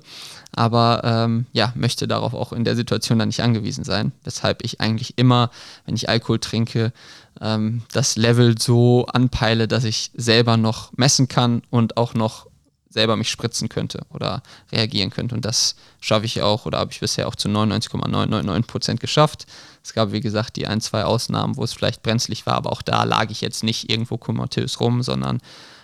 Aber 0.56 1.02
ähm, 1.04 1.46
ja, 1.52 1.74
möchte 1.76 2.08
darauf 2.08 2.34
auch 2.34 2.54
in 2.54 2.64
der 2.64 2.76
Situation 2.76 3.20
dann 3.20 3.28
nicht 3.28 3.44
angewiesen 3.44 3.84
sein. 3.84 4.14
Weshalb 4.24 4.64
ich 4.64 4.80
eigentlich 4.80 5.18
immer, 5.18 5.52
wenn 5.86 5.96
ich 5.96 6.10
Alkohol 6.10 6.40
trinke, 6.40 6.94
ähm, 7.42 7.82
das 7.92 8.16
Level 8.16 8.56
so 8.58 9.06
anpeile, 9.08 9.68
dass 9.68 9.84
ich 9.84 10.12
selber 10.16 10.58
noch 10.58 10.92
messen 10.96 11.28
kann 11.28 11.62
und 11.70 11.98
auch 11.98 12.14
noch 12.14 12.48
selber 12.90 13.16
mich 13.16 13.30
spritzen 13.30 13.70
könnte 13.70 14.02
oder 14.10 14.42
reagieren 14.72 15.10
könnte. 15.10 15.36
Und 15.36 15.46
das 15.46 15.76
schaffe 16.00 16.26
ich 16.26 16.42
auch 16.42 16.66
oder 16.66 16.80
habe 16.80 16.92
ich 16.92 17.00
bisher 17.00 17.28
auch 17.28 17.36
zu 17.36 17.50
99,999 17.50 18.68
Prozent 18.68 19.00
geschafft. 19.00 19.46
Es 19.84 19.94
gab, 19.94 20.12
wie 20.12 20.22
gesagt, 20.22 20.56
die 20.56 20.68
ein, 20.68 20.82
zwei 20.82 21.04
Ausnahmen, 21.04 21.58
wo 21.58 21.64
es 21.64 21.74
vielleicht 21.74 22.04
brenzlig 22.04 22.46
war, 22.46 22.56
aber 22.56 22.72
auch 22.72 22.82
da 22.82 23.04
lag 23.04 23.30
ich 23.30 23.42
jetzt 23.42 23.64
nicht 23.64 23.90
irgendwo 23.90 24.18
komatös 24.18 24.80
rum, 24.80 25.04
sondern 25.04 25.40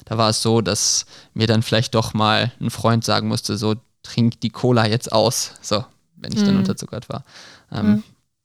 da 0.06 0.18
war 0.18 0.30
es 0.30 0.42
so, 0.42 0.62
dass 0.62 1.06
mir 1.34 1.48
dann 1.48 1.64
vielleicht 1.64 1.96
doch 1.96 2.14
mal 2.14 2.52
ein 2.60 2.70
Freund 2.70 3.06
sagen 3.06 3.28
musste, 3.28 3.58
so 3.58 3.76
trink 4.02 4.42
die 4.42 4.50
Cola 4.50 4.86
jetzt 4.86 5.12
aus, 5.12 5.54
so, 5.62 5.86
wenn 6.18 6.34
ich 6.34 6.42
mhm. 6.42 6.46
dann 6.46 6.58
unterzuckert 6.58 7.10
war. 7.10 7.24
Ähm, 7.72 7.86
mhm. 7.88 8.04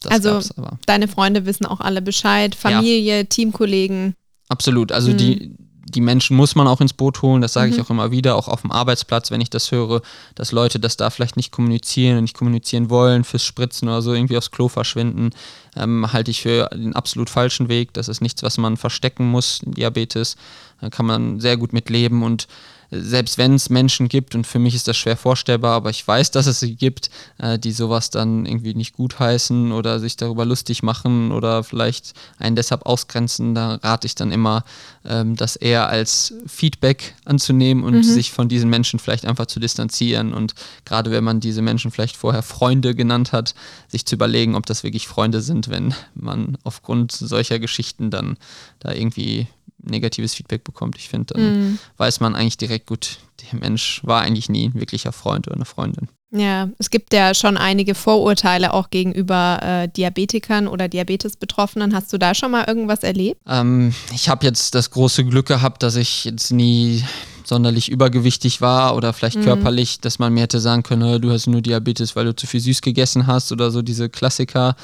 also 0.08 0.40
deine 0.86 1.08
Freunde 1.08 1.46
wissen 1.46 1.66
auch 1.66 1.80
alle 1.80 2.02
Bescheid, 2.02 2.54
Familie, 2.54 3.18
ja. 3.18 3.24
Teamkollegen. 3.24 4.14
Absolut, 4.48 4.92
also 4.92 5.10
mhm. 5.10 5.16
die 5.16 5.56
die 5.90 6.00
Menschen 6.00 6.36
muss 6.36 6.54
man 6.54 6.66
auch 6.66 6.80
ins 6.80 6.92
Boot 6.92 7.22
holen, 7.22 7.40
das 7.40 7.52
sage 7.52 7.68
mhm. 7.68 7.74
ich 7.74 7.80
auch 7.80 7.90
immer 7.90 8.10
wieder, 8.10 8.36
auch 8.36 8.48
auf 8.48 8.62
dem 8.62 8.70
Arbeitsplatz, 8.70 9.30
wenn 9.30 9.40
ich 9.40 9.50
das 9.50 9.70
höre, 9.72 10.02
dass 10.34 10.52
Leute 10.52 10.78
das 10.78 10.96
da 10.96 11.10
vielleicht 11.10 11.36
nicht 11.36 11.52
kommunizieren 11.52 12.18
und 12.18 12.24
nicht 12.24 12.36
kommunizieren 12.36 12.90
wollen, 12.90 13.24
fürs 13.24 13.44
Spritzen 13.44 13.88
oder 13.88 14.02
so 14.02 14.12
irgendwie 14.12 14.36
aufs 14.36 14.50
Klo 14.50 14.68
verschwinden, 14.68 15.30
ähm, 15.76 16.12
halte 16.12 16.30
ich 16.30 16.42
für 16.42 16.68
den 16.72 16.94
absolut 16.94 17.30
falschen 17.30 17.68
Weg. 17.68 17.92
Das 17.94 18.08
ist 18.08 18.20
nichts, 18.20 18.42
was 18.42 18.58
man 18.58 18.76
verstecken 18.76 19.30
muss, 19.30 19.60
Diabetes. 19.64 20.36
Da 20.80 20.90
kann 20.90 21.06
man 21.06 21.40
sehr 21.40 21.56
gut 21.56 21.72
mit 21.72 21.90
leben 21.90 22.22
und 22.22 22.46
selbst 22.90 23.38
wenn 23.38 23.54
es 23.54 23.68
Menschen 23.68 24.08
gibt, 24.08 24.34
und 24.34 24.46
für 24.46 24.58
mich 24.58 24.74
ist 24.74 24.88
das 24.88 24.96
schwer 24.96 25.16
vorstellbar, 25.16 25.74
aber 25.74 25.90
ich 25.90 26.06
weiß, 26.06 26.30
dass 26.30 26.46
es 26.46 26.60
sie 26.60 26.74
gibt, 26.74 27.10
äh, 27.38 27.58
die 27.58 27.72
sowas 27.72 28.10
dann 28.10 28.46
irgendwie 28.46 28.74
nicht 28.74 28.94
gutheißen 28.94 29.72
oder 29.72 30.00
sich 30.00 30.16
darüber 30.16 30.44
lustig 30.44 30.82
machen 30.82 31.32
oder 31.32 31.64
vielleicht 31.64 32.14
einen 32.38 32.56
deshalb 32.56 32.86
ausgrenzen, 32.86 33.54
da 33.54 33.74
rate 33.76 34.06
ich 34.06 34.14
dann 34.14 34.32
immer, 34.32 34.64
ähm, 35.04 35.36
das 35.36 35.56
eher 35.56 35.88
als 35.88 36.34
Feedback 36.46 37.14
anzunehmen 37.24 37.84
und 37.84 37.94
mhm. 37.94 38.02
sich 38.02 38.32
von 38.32 38.48
diesen 38.48 38.70
Menschen 38.70 38.98
vielleicht 38.98 39.26
einfach 39.26 39.46
zu 39.46 39.60
distanzieren. 39.60 40.32
Und 40.32 40.54
gerade 40.84 41.10
wenn 41.10 41.24
man 41.24 41.40
diese 41.40 41.62
Menschen 41.62 41.90
vielleicht 41.90 42.16
vorher 42.16 42.42
Freunde 42.42 42.94
genannt 42.94 43.32
hat, 43.32 43.54
sich 43.88 44.06
zu 44.06 44.14
überlegen, 44.14 44.54
ob 44.54 44.66
das 44.66 44.82
wirklich 44.82 45.08
Freunde 45.08 45.40
sind, 45.40 45.68
wenn 45.68 45.94
man 46.14 46.56
aufgrund 46.64 47.12
solcher 47.12 47.58
Geschichten 47.58 48.10
dann 48.10 48.36
da 48.80 48.92
irgendwie 48.92 49.48
negatives 49.78 50.34
Feedback 50.34 50.64
bekommt. 50.64 50.96
Ich 50.96 51.08
finde, 51.08 51.34
dann 51.34 51.72
mm. 51.72 51.78
weiß 51.96 52.20
man 52.20 52.34
eigentlich 52.34 52.58
direkt 52.58 52.86
gut, 52.86 53.18
der 53.42 53.58
Mensch 53.58 54.00
war 54.04 54.22
eigentlich 54.22 54.48
nie 54.48 54.68
ein 54.68 54.74
wirklicher 54.74 55.12
Freund 55.12 55.46
oder 55.46 55.56
eine 55.56 55.64
Freundin. 55.64 56.08
Ja, 56.30 56.68
es 56.78 56.90
gibt 56.90 57.14
ja 57.14 57.32
schon 57.32 57.56
einige 57.56 57.94
Vorurteile 57.94 58.74
auch 58.74 58.90
gegenüber 58.90 59.60
äh, 59.62 59.88
Diabetikern 59.88 60.68
oder 60.68 60.86
Diabetesbetroffenen. 60.86 61.94
Hast 61.94 62.12
du 62.12 62.18
da 62.18 62.34
schon 62.34 62.50
mal 62.50 62.66
irgendwas 62.66 63.02
erlebt? 63.02 63.40
Ähm, 63.46 63.94
ich 64.12 64.28
habe 64.28 64.44
jetzt 64.44 64.74
das 64.74 64.90
große 64.90 65.24
Glück 65.24 65.46
gehabt, 65.46 65.82
dass 65.82 65.96
ich 65.96 66.24
jetzt 66.24 66.50
nie 66.50 67.02
sonderlich 67.46 67.90
übergewichtig 67.90 68.60
war 68.60 68.94
oder 68.94 69.14
vielleicht 69.14 69.38
mhm. 69.38 69.44
körperlich, 69.44 70.00
dass 70.00 70.18
man 70.18 70.34
mir 70.34 70.42
hätte 70.42 70.60
sagen 70.60 70.82
können, 70.82 71.22
du 71.22 71.30
hast 71.30 71.46
nur 71.46 71.62
Diabetes, 71.62 72.14
weil 72.14 72.26
du 72.26 72.36
zu 72.36 72.46
viel 72.46 72.60
süß 72.60 72.82
gegessen 72.82 73.26
hast 73.26 73.50
oder 73.50 73.70
so 73.70 73.80
diese 73.80 74.10
Klassiker. 74.10 74.76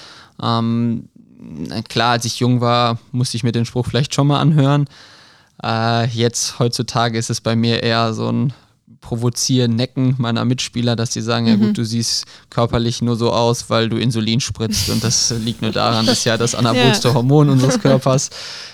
Ähm, 0.43 1.11
klar, 1.89 2.13
als 2.13 2.25
ich 2.25 2.41
jung 2.41 2.61
war, 2.61 2.99
musste 3.13 3.37
ich 3.37 3.45
mir 3.45 3.53
den 3.53 3.65
Spruch 3.65 3.87
vielleicht 3.87 4.15
schon 4.15 4.27
mal 4.27 4.41
anhören. 4.41 4.87
Äh, 5.63 6.07
jetzt, 6.09 6.59
heutzutage, 6.59 7.19
ist 7.19 7.31
es 7.31 7.41
bei 7.41 7.57
mir 7.57 7.83
eher 7.83 8.15
so 8.15 8.31
ein 8.31 8.53
Provozieren, 9.01 9.77
Necken 9.77 10.15
meiner 10.17 10.47
Mitspieler, 10.47 10.97
dass 10.97 11.13
sie 11.13 11.21
sagen, 11.21 11.45
mhm. 11.45 11.51
ja 11.51 11.57
gut, 11.57 11.77
du 11.77 11.85
siehst 11.85 12.25
körperlich 12.49 13.03
nur 13.03 13.17
so 13.17 13.33
aus, 13.33 13.69
weil 13.69 13.91
du 13.91 13.99
Insulin 13.99 14.41
spritzt 14.41 14.89
und 14.89 15.05
das 15.05 15.31
liegt 15.31 15.61
nur 15.61 15.73
daran, 15.73 16.07
das 16.07 16.21
ist 16.21 16.25
ja 16.25 16.39
das 16.39 16.55
anabolste 16.55 17.09
ja. 17.09 17.15
Hormon 17.15 17.51
unseres 17.51 17.79
Körpers. 17.79 18.31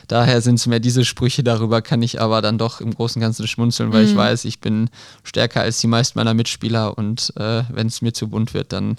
Daher 0.07 0.41
sind 0.41 0.55
es 0.55 0.69
mehr 0.69 0.79
diese 0.79 1.05
Sprüche, 1.05 1.43
darüber 1.43 1.83
kann 1.83 2.01
ich 2.01 2.21
aber 2.21 2.43
dann 2.43 2.59
doch 2.59 2.81
im 2.81 2.95
Großen 2.95 3.21
und 3.21 3.27
Ganzen 3.27 3.49
schmunzeln, 3.49 3.93
weil 3.93 4.05
mhm. 4.05 4.11
ich 4.11 4.17
weiß, 4.17 4.45
ich 4.45 4.61
bin 4.61 4.89
stärker 5.25 5.63
als 5.63 5.81
die 5.81 5.89
meisten 5.89 6.17
meiner 6.17 6.35
Mitspieler 6.35 6.97
und 6.97 7.33
äh, 7.37 7.65
wenn 7.69 7.89
es 7.89 8.01
mir 8.01 8.13
zu 8.13 8.29
bunt 8.29 8.55
wird, 8.55 8.73
dann 8.73 8.99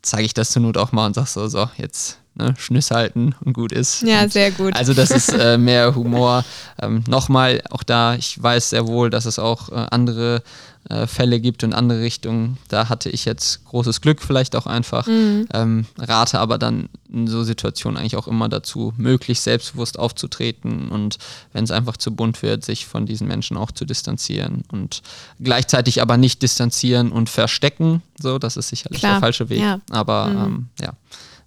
zeige 0.00 0.24
ich 0.24 0.32
das 0.32 0.52
zur 0.52 0.62
Not 0.62 0.78
auch 0.78 0.92
mal 0.92 1.04
und 1.04 1.14
sage 1.14 1.28
so, 1.28 1.48
so, 1.48 1.68
jetzt 1.76 2.21
ne, 2.34 2.54
Schnüss 2.58 2.90
halten 2.90 3.34
und 3.44 3.52
gut 3.52 3.72
ist. 3.72 4.02
Ja, 4.02 4.22
und 4.22 4.32
sehr 4.32 4.50
gut. 4.50 4.74
Also 4.74 4.94
das 4.94 5.10
ist 5.10 5.28
äh, 5.30 5.58
mehr 5.58 5.94
Humor. 5.94 6.44
Ähm, 6.80 7.04
Nochmal, 7.08 7.62
auch 7.70 7.82
da, 7.82 8.14
ich 8.14 8.42
weiß 8.42 8.70
sehr 8.70 8.86
wohl, 8.86 9.10
dass 9.10 9.26
es 9.26 9.38
auch 9.38 9.70
äh, 9.70 9.86
andere 9.90 10.42
äh, 10.88 11.06
Fälle 11.06 11.40
gibt 11.40 11.62
und 11.62 11.74
andere 11.74 12.00
Richtungen. 12.00 12.58
Da 12.68 12.88
hatte 12.88 13.08
ich 13.08 13.24
jetzt 13.24 13.64
großes 13.66 14.00
Glück 14.00 14.20
vielleicht 14.20 14.56
auch 14.56 14.66
einfach. 14.66 15.06
Mhm. 15.06 15.46
Ähm, 15.52 15.86
rate 15.98 16.40
aber 16.40 16.58
dann 16.58 16.88
in 17.08 17.28
so 17.28 17.44
Situationen 17.44 17.98
eigentlich 17.98 18.16
auch 18.16 18.26
immer 18.26 18.48
dazu, 18.48 18.92
möglichst 18.96 19.44
selbstbewusst 19.44 19.98
aufzutreten 19.98 20.88
und 20.88 21.18
wenn 21.52 21.62
es 21.62 21.70
einfach 21.70 21.98
zu 21.98 22.14
bunt 22.14 22.42
wird, 22.42 22.64
sich 22.64 22.86
von 22.86 23.06
diesen 23.06 23.28
Menschen 23.28 23.56
auch 23.56 23.70
zu 23.70 23.84
distanzieren 23.84 24.64
und 24.72 25.02
gleichzeitig 25.38 26.00
aber 26.00 26.16
nicht 26.16 26.42
distanzieren 26.42 27.12
und 27.12 27.28
verstecken. 27.28 28.02
So, 28.20 28.38
das 28.38 28.56
ist 28.56 28.68
sicherlich 28.68 29.00
Klar. 29.00 29.12
der 29.12 29.20
falsche 29.20 29.50
Weg. 29.50 29.60
Ja. 29.60 29.80
Aber 29.90 30.26
mhm. 30.26 30.44
ähm, 30.44 30.68
ja 30.80 30.92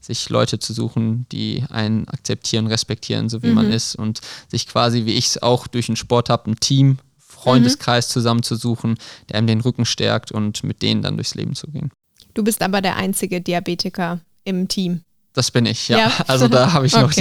sich 0.05 0.29
Leute 0.29 0.59
zu 0.59 0.73
suchen, 0.73 1.25
die 1.31 1.63
einen 1.69 2.07
akzeptieren, 2.07 2.67
respektieren, 2.67 3.29
so 3.29 3.41
wie 3.43 3.49
mhm. 3.49 3.55
man 3.55 3.71
ist 3.71 3.95
und 3.95 4.21
sich 4.49 4.67
quasi, 4.67 5.05
wie 5.05 5.13
ich 5.13 5.27
es 5.27 5.41
auch 5.41 5.67
durch 5.67 5.87
den 5.87 5.95
Sport 5.95 6.29
habe, 6.29 6.51
ein 6.51 6.59
Team, 6.59 6.97
Freundeskreis 7.19 8.09
mhm. 8.09 8.13
zusammenzusuchen, 8.13 8.95
der 9.29 9.37
einem 9.37 9.47
den 9.47 9.61
Rücken 9.61 9.85
stärkt 9.85 10.31
und 10.31 10.63
mit 10.63 10.81
denen 10.81 11.01
dann 11.01 11.15
durchs 11.15 11.35
Leben 11.35 11.55
zu 11.55 11.67
gehen. 11.67 11.91
Du 12.33 12.43
bist 12.43 12.61
aber 12.61 12.81
der 12.81 12.97
einzige 12.97 13.41
Diabetiker 13.41 14.19
im 14.43 14.67
Team. 14.67 15.01
Das 15.35 15.51
bin 15.51 15.65
ich, 15.65 15.89
ja. 15.89 15.97
ja. 15.97 16.11
Also 16.27 16.47
da 16.47 16.71
habe 16.71 16.87
ich 16.87 16.95
okay. 16.95 17.03
noch 17.03 17.11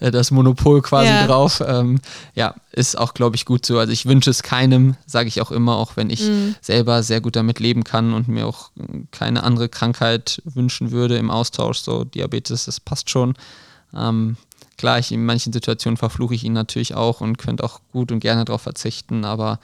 die, 0.00 0.10
das 0.12 0.30
Monopol 0.30 0.82
quasi 0.82 1.08
ja. 1.08 1.26
drauf. 1.26 1.62
Ähm, 1.66 1.98
ja, 2.34 2.54
ist 2.72 2.96
auch, 2.96 3.14
glaube 3.14 3.36
ich, 3.36 3.46
gut 3.46 3.64
so. 3.64 3.78
Also 3.78 3.92
ich 3.92 4.04
wünsche 4.06 4.30
es 4.30 4.42
keinem, 4.42 4.96
sage 5.06 5.28
ich 5.28 5.40
auch 5.40 5.50
immer, 5.50 5.76
auch 5.76 5.96
wenn 5.96 6.10
ich 6.10 6.28
mhm. 6.28 6.54
selber 6.60 7.02
sehr 7.02 7.22
gut 7.22 7.34
damit 7.34 7.58
leben 7.58 7.84
kann 7.84 8.12
und 8.12 8.28
mir 8.28 8.46
auch 8.46 8.70
keine 9.10 9.42
andere 9.44 9.70
Krankheit 9.70 10.42
wünschen 10.44 10.90
würde 10.90 11.16
im 11.16 11.30
Austausch. 11.30 11.78
So 11.78 12.04
Diabetes, 12.04 12.66
das 12.66 12.80
passt 12.80 13.08
schon. 13.08 13.34
Ähm, 13.94 14.36
klar, 14.76 14.98
ich, 14.98 15.10
in 15.10 15.24
manchen 15.24 15.54
Situationen 15.54 15.96
verfluche 15.96 16.34
ich 16.34 16.44
ihn 16.44 16.52
natürlich 16.52 16.94
auch 16.94 17.22
und 17.22 17.38
könnte 17.38 17.64
auch 17.64 17.80
gut 17.92 18.12
und 18.12 18.20
gerne 18.20 18.44
darauf 18.44 18.62
verzichten, 18.62 19.24
aber 19.24 19.58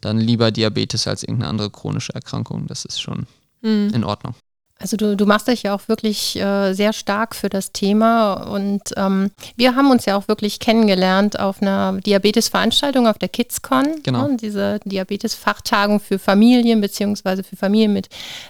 dann 0.00 0.18
lieber 0.18 0.50
Diabetes 0.50 1.06
als 1.06 1.22
irgendeine 1.22 1.50
andere 1.50 1.70
chronische 1.70 2.14
Erkrankung. 2.14 2.66
Das 2.66 2.84
ist 2.84 3.00
schon 3.00 3.28
mhm. 3.60 3.92
in 3.94 4.02
Ordnung. 4.02 4.34
Also 4.82 4.96
du, 4.96 5.16
du 5.16 5.26
machst 5.26 5.46
dich 5.46 5.62
ja 5.62 5.74
auch 5.74 5.86
wirklich 5.86 6.36
äh, 6.36 6.72
sehr 6.72 6.92
stark 6.92 7.36
für 7.36 7.48
das 7.48 7.70
Thema 7.70 8.34
und 8.34 8.82
ähm, 8.96 9.30
wir 9.54 9.76
haben 9.76 9.90
uns 9.92 10.06
ja 10.06 10.16
auch 10.16 10.26
wirklich 10.26 10.58
kennengelernt 10.58 11.38
auf 11.38 11.62
einer 11.62 12.00
Diabetes-Veranstaltung 12.00 13.06
auf 13.06 13.16
der 13.16 13.28
KidsCon. 13.28 14.02
Genau. 14.02 14.26
Ne, 14.26 14.36
diese 14.38 14.80
Diabetes-Fachtagung 14.84 16.00
für 16.00 16.18
Familien 16.18 16.80
beziehungsweise 16.80 17.44
für 17.44 17.54
Familien 17.54 17.92
mit 17.92 18.08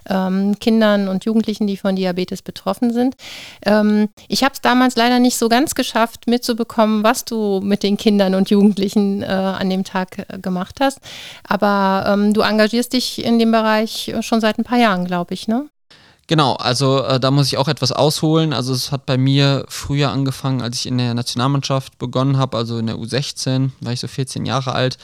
ähm, 0.08 0.58
Kindern 0.58 1.08
und 1.08 1.26
Jugendlichen, 1.26 1.66
die 1.66 1.76
von 1.76 1.96
Diabetes 1.96 2.40
betroffen 2.40 2.94
sind. 2.94 3.14
Ähm, 3.66 4.08
ich 4.26 4.42
habe 4.42 4.54
es 4.54 4.62
damals 4.62 4.96
leider 4.96 5.18
nicht 5.18 5.36
so 5.36 5.50
ganz 5.50 5.74
geschafft 5.74 6.26
mitzubekommen, 6.28 7.04
was 7.04 7.26
du 7.26 7.60
mit 7.62 7.82
den 7.82 7.98
Kindern 7.98 8.34
und 8.34 8.48
Jugendlichen 8.48 9.22
äh, 9.22 9.26
an 9.26 9.68
dem 9.68 9.84
Tag 9.84 10.26
äh, 10.30 10.38
gemacht 10.38 10.76
hast. 10.80 10.98
Aber 11.46 12.06
ähm, 12.08 12.32
du 12.32 12.40
engagierst 12.40 12.94
dich 12.94 13.22
in 13.22 13.38
dem 13.38 13.52
Bereich 13.52 14.14
schon 14.20 14.40
seit 14.40 14.58
ein 14.58 14.64
paar 14.64 14.78
Jahren, 14.78 15.04
glaube 15.04 15.34
ich, 15.34 15.46
ne? 15.46 15.68
Genau, 16.32 16.54
also 16.54 17.04
äh, 17.04 17.20
da 17.20 17.30
muss 17.30 17.48
ich 17.48 17.58
auch 17.58 17.68
etwas 17.68 17.92
ausholen. 17.92 18.54
Also 18.54 18.72
es 18.72 18.90
hat 18.90 19.04
bei 19.04 19.18
mir 19.18 19.66
früher 19.68 20.10
angefangen, 20.10 20.62
als 20.62 20.78
ich 20.78 20.86
in 20.86 20.96
der 20.96 21.12
Nationalmannschaft 21.12 21.98
begonnen 21.98 22.38
habe, 22.38 22.56
also 22.56 22.78
in 22.78 22.86
der 22.86 22.96
U16, 22.96 23.68
war 23.82 23.92
ich 23.92 24.00
so 24.00 24.08
14 24.08 24.46
Jahre 24.46 24.72
alt, 24.72 24.96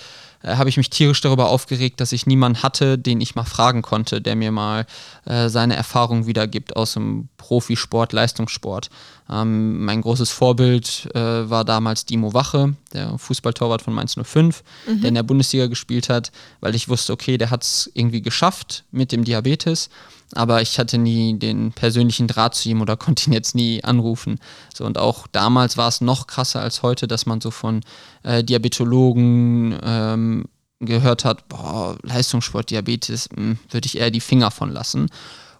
äh, 0.42 0.56
habe 0.56 0.70
ich 0.70 0.78
mich 0.78 0.88
tierisch 0.88 1.20
darüber 1.20 1.50
aufgeregt, 1.50 2.00
dass 2.00 2.12
ich 2.12 2.26
niemanden 2.26 2.62
hatte, 2.62 2.96
den 2.96 3.20
ich 3.20 3.34
mal 3.34 3.44
fragen 3.44 3.82
konnte, 3.82 4.22
der 4.22 4.36
mir 4.36 4.52
mal 4.52 4.86
äh, 5.26 5.50
seine 5.50 5.76
Erfahrung 5.76 6.26
wiedergibt 6.26 6.76
aus 6.76 6.94
dem 6.94 7.28
Profisport, 7.36 8.14
Leistungssport. 8.14 8.88
Ähm, 9.28 9.84
mein 9.84 10.00
großes 10.00 10.30
Vorbild 10.30 11.10
äh, 11.14 11.20
war 11.50 11.66
damals 11.66 12.06
Dimo 12.06 12.32
Wache, 12.32 12.74
der 12.94 13.18
Fußballtorwart 13.18 13.82
von 13.82 13.92
Mainz 13.92 14.14
05, 14.14 14.62
mhm. 14.86 15.00
der 15.02 15.08
in 15.08 15.14
der 15.14 15.24
Bundesliga 15.24 15.66
gespielt 15.66 16.08
hat, 16.08 16.32
weil 16.60 16.74
ich 16.74 16.88
wusste, 16.88 17.12
okay, 17.12 17.36
der 17.36 17.50
hat 17.50 17.64
es 17.64 17.90
irgendwie 17.92 18.22
geschafft 18.22 18.84
mit 18.92 19.12
dem 19.12 19.24
Diabetes 19.24 19.90
aber 20.34 20.62
ich 20.62 20.78
hatte 20.78 20.98
nie 20.98 21.38
den 21.38 21.72
persönlichen 21.72 22.26
Draht 22.26 22.54
zu 22.54 22.68
ihm 22.68 22.80
oder 22.80 22.96
konnte 22.98 23.28
ihn 23.28 23.32
jetzt 23.32 23.54
nie 23.54 23.82
anrufen. 23.84 24.38
So, 24.74 24.84
und 24.84 24.98
auch 24.98 25.26
damals 25.28 25.76
war 25.76 25.88
es 25.88 26.00
noch 26.00 26.26
krasser 26.26 26.60
als 26.60 26.82
heute, 26.82 27.08
dass 27.08 27.26
man 27.26 27.40
so 27.40 27.50
von 27.50 27.82
äh, 28.22 28.44
Diabetologen 28.44 29.78
ähm, 29.82 30.44
gehört 30.80 31.24
hat, 31.24 31.48
boah, 31.48 31.96
Leistungssport, 32.02 32.70
Diabetes, 32.70 33.28
hm, 33.34 33.58
würde 33.70 33.86
ich 33.86 33.98
eher 33.98 34.10
die 34.10 34.20
Finger 34.20 34.50
von 34.50 34.70
lassen. 34.70 35.08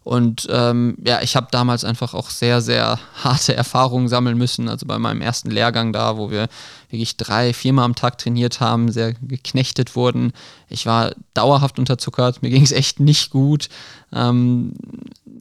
Und 0.08 0.48
ähm, 0.50 0.96
ja, 1.04 1.20
ich 1.20 1.36
habe 1.36 1.48
damals 1.50 1.84
einfach 1.84 2.14
auch 2.14 2.30
sehr, 2.30 2.62
sehr 2.62 2.98
harte 3.22 3.54
Erfahrungen 3.54 4.08
sammeln 4.08 4.38
müssen. 4.38 4.70
Also 4.70 4.86
bei 4.86 4.98
meinem 4.98 5.20
ersten 5.20 5.50
Lehrgang 5.50 5.92
da, 5.92 6.16
wo 6.16 6.30
wir 6.30 6.48
wirklich 6.88 7.18
drei, 7.18 7.52
viermal 7.52 7.84
am 7.84 7.94
Tag 7.94 8.16
trainiert 8.16 8.58
haben, 8.60 8.90
sehr 8.90 9.12
geknechtet 9.12 9.96
wurden. 9.96 10.32
Ich 10.70 10.86
war 10.86 11.12
dauerhaft 11.34 11.78
unterzuckert, 11.78 12.40
mir 12.42 12.48
ging 12.48 12.62
es 12.62 12.72
echt 12.72 13.00
nicht 13.00 13.28
gut. 13.28 13.68
Ähm, 14.10 14.72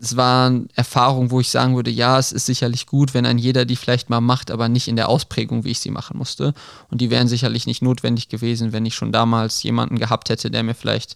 es 0.01 0.17
waren 0.17 0.67
Erfahrungen, 0.75 1.31
wo 1.31 1.39
ich 1.39 1.49
sagen 1.49 1.77
würde, 1.77 1.89
ja, 1.89 2.19
es 2.19 2.33
ist 2.33 2.45
sicherlich 2.45 2.87
gut, 2.87 3.13
wenn 3.13 3.25
ein 3.25 3.37
jeder 3.37 3.63
die 3.63 3.77
vielleicht 3.77 4.09
mal 4.09 4.19
macht, 4.19 4.51
aber 4.51 4.67
nicht 4.67 4.89
in 4.89 4.97
der 4.97 5.07
Ausprägung, 5.07 5.63
wie 5.63 5.71
ich 5.71 5.79
sie 5.79 5.91
machen 5.91 6.17
musste. 6.17 6.53
Und 6.91 6.99
die 6.99 7.09
wären 7.09 7.29
sicherlich 7.29 7.67
nicht 7.67 7.81
notwendig 7.81 8.27
gewesen, 8.27 8.73
wenn 8.73 8.85
ich 8.85 8.95
schon 8.95 9.13
damals 9.13 9.63
jemanden 9.63 9.97
gehabt 9.97 10.29
hätte, 10.29 10.51
der 10.51 10.63
mir 10.63 10.75
vielleicht 10.75 11.15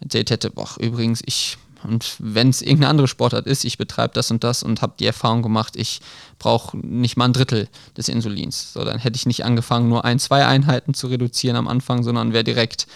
erzählt 0.00 0.30
hätte, 0.30 0.50
boah, 0.50 0.70
übrigens, 0.78 1.22
ich 1.26 1.58
und 1.84 2.16
wenn 2.18 2.48
es 2.48 2.62
irgendeine 2.62 2.88
andere 2.88 3.08
Sportart 3.08 3.46
ist, 3.46 3.64
ich 3.64 3.78
betreibe 3.78 4.14
das 4.14 4.30
und 4.30 4.44
das 4.44 4.62
und 4.62 4.82
habe 4.82 4.94
die 4.98 5.06
Erfahrung 5.06 5.42
gemacht, 5.42 5.76
ich 5.76 6.00
brauche 6.38 6.76
nicht 6.76 7.16
mal 7.16 7.26
ein 7.26 7.32
Drittel 7.32 7.68
des 7.96 8.08
Insulins. 8.08 8.72
So, 8.72 8.84
dann 8.84 8.98
hätte 8.98 9.16
ich 9.16 9.26
nicht 9.26 9.44
angefangen, 9.44 9.88
nur 9.88 10.04
ein, 10.04 10.18
zwei 10.18 10.46
Einheiten 10.46 10.94
zu 10.94 11.06
reduzieren 11.06 11.56
am 11.56 11.68
Anfang, 11.68 12.02
sondern 12.02 12.32
wäre 12.32 12.44
direkt 12.44 12.86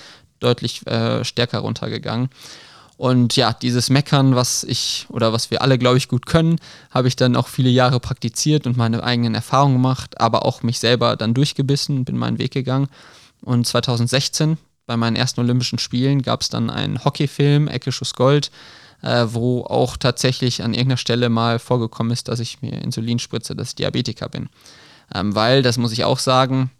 deutlich 0.41 0.87
äh, 0.87 1.25
stärker 1.25 1.59
runtergegangen. 1.61 2.31
Und 2.97 3.35
ja, 3.35 3.55
dieses 3.55 3.89
Meckern, 3.89 4.35
was 4.37 4.63
ich 4.63 5.07
oder 5.09 5.33
was 5.33 5.51
wir 5.51 5.63
alle, 5.63 5.79
glaube 5.79 5.97
ich, 5.97 6.09
gut 6.09 6.27
können, 6.27 6.59
habe 6.91 7.09
ich 7.09 7.17
dann 7.17 7.35
auch 7.35 7.49
viele 7.49 7.71
Jahre 7.71 7.99
praktiziert 7.99 8.67
und 8.67 8.77
meine 8.77 9.03
eigenen 9.03 9.35
Erfahrungen 9.35 9.77
gemacht, 9.77 10.21
aber 10.21 10.45
auch 10.45 10.63
mich 10.63 10.79
selber 10.79 11.17
dann 11.17 11.33
durchgebissen, 11.33 12.05
bin 12.05 12.19
meinen 12.19 12.39
Weg 12.39 12.51
gegangen. 12.51 12.89
Und 13.41 13.67
2016 13.67 14.59
bei 14.91 14.97
meinen 14.97 15.15
ersten 15.15 15.39
Olympischen 15.39 15.79
Spielen 15.79 16.21
gab 16.21 16.41
es 16.41 16.49
dann 16.49 16.69
einen 16.69 17.05
Hockeyfilm, 17.05 17.69
Ecke 17.69 17.93
Schuss 17.93 18.15
Gold, 18.17 18.51
äh, 19.03 19.27
wo 19.29 19.63
auch 19.63 19.97
tatsächlich 19.97 20.65
an 20.65 20.75
irgendeiner 20.75 20.97
Stelle 20.97 21.29
mal 21.29 21.61
vorgekommen 21.61 22.11
ist, 22.11 22.27
dass 22.27 22.41
ich 22.41 22.61
mir 22.61 22.73
Insulin 22.83 23.21
spritze, 23.21 23.55
dass 23.55 23.69
ich 23.69 23.75
Diabetiker 23.77 24.29
bin. 24.29 24.49
Ähm, 25.15 25.33
weil, 25.37 25.63
das 25.63 25.79
muss 25.79 25.93
ich 25.93 26.03
auch 26.03 26.19
sagen, 26.19 26.73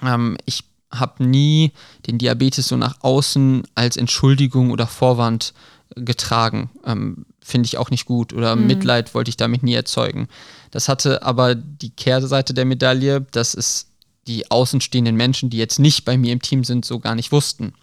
ähm, 0.00 0.38
ich 0.46 0.64
habe 0.90 1.22
nie 1.22 1.72
den 2.06 2.16
Diabetes 2.16 2.68
so 2.68 2.78
nach 2.78 2.96
außen 3.02 3.64
als 3.74 3.98
Entschuldigung 3.98 4.70
oder 4.70 4.86
Vorwand 4.86 5.52
getragen. 5.96 6.70
Ähm, 6.86 7.26
Finde 7.42 7.66
ich 7.66 7.76
auch 7.76 7.90
nicht 7.90 8.06
gut 8.06 8.32
oder 8.32 8.56
mhm. 8.56 8.68
Mitleid 8.68 9.12
wollte 9.12 9.28
ich 9.28 9.36
damit 9.36 9.62
nie 9.62 9.74
erzeugen. 9.74 10.28
Das 10.70 10.88
hatte 10.88 11.22
aber 11.22 11.54
die 11.54 11.90
Kehrseite 11.90 12.54
der 12.54 12.64
Medaille, 12.64 13.20
dass 13.32 13.52
es 13.52 13.88
die 14.26 14.50
außenstehenden 14.50 15.16
Menschen, 15.16 15.50
die 15.50 15.58
jetzt 15.58 15.78
nicht 15.78 16.04
bei 16.04 16.16
mir 16.16 16.32
im 16.32 16.42
Team 16.42 16.64
sind, 16.64 16.84
so 16.84 16.98
gar 16.98 17.14
nicht 17.14 17.32
wussten. 17.32 17.74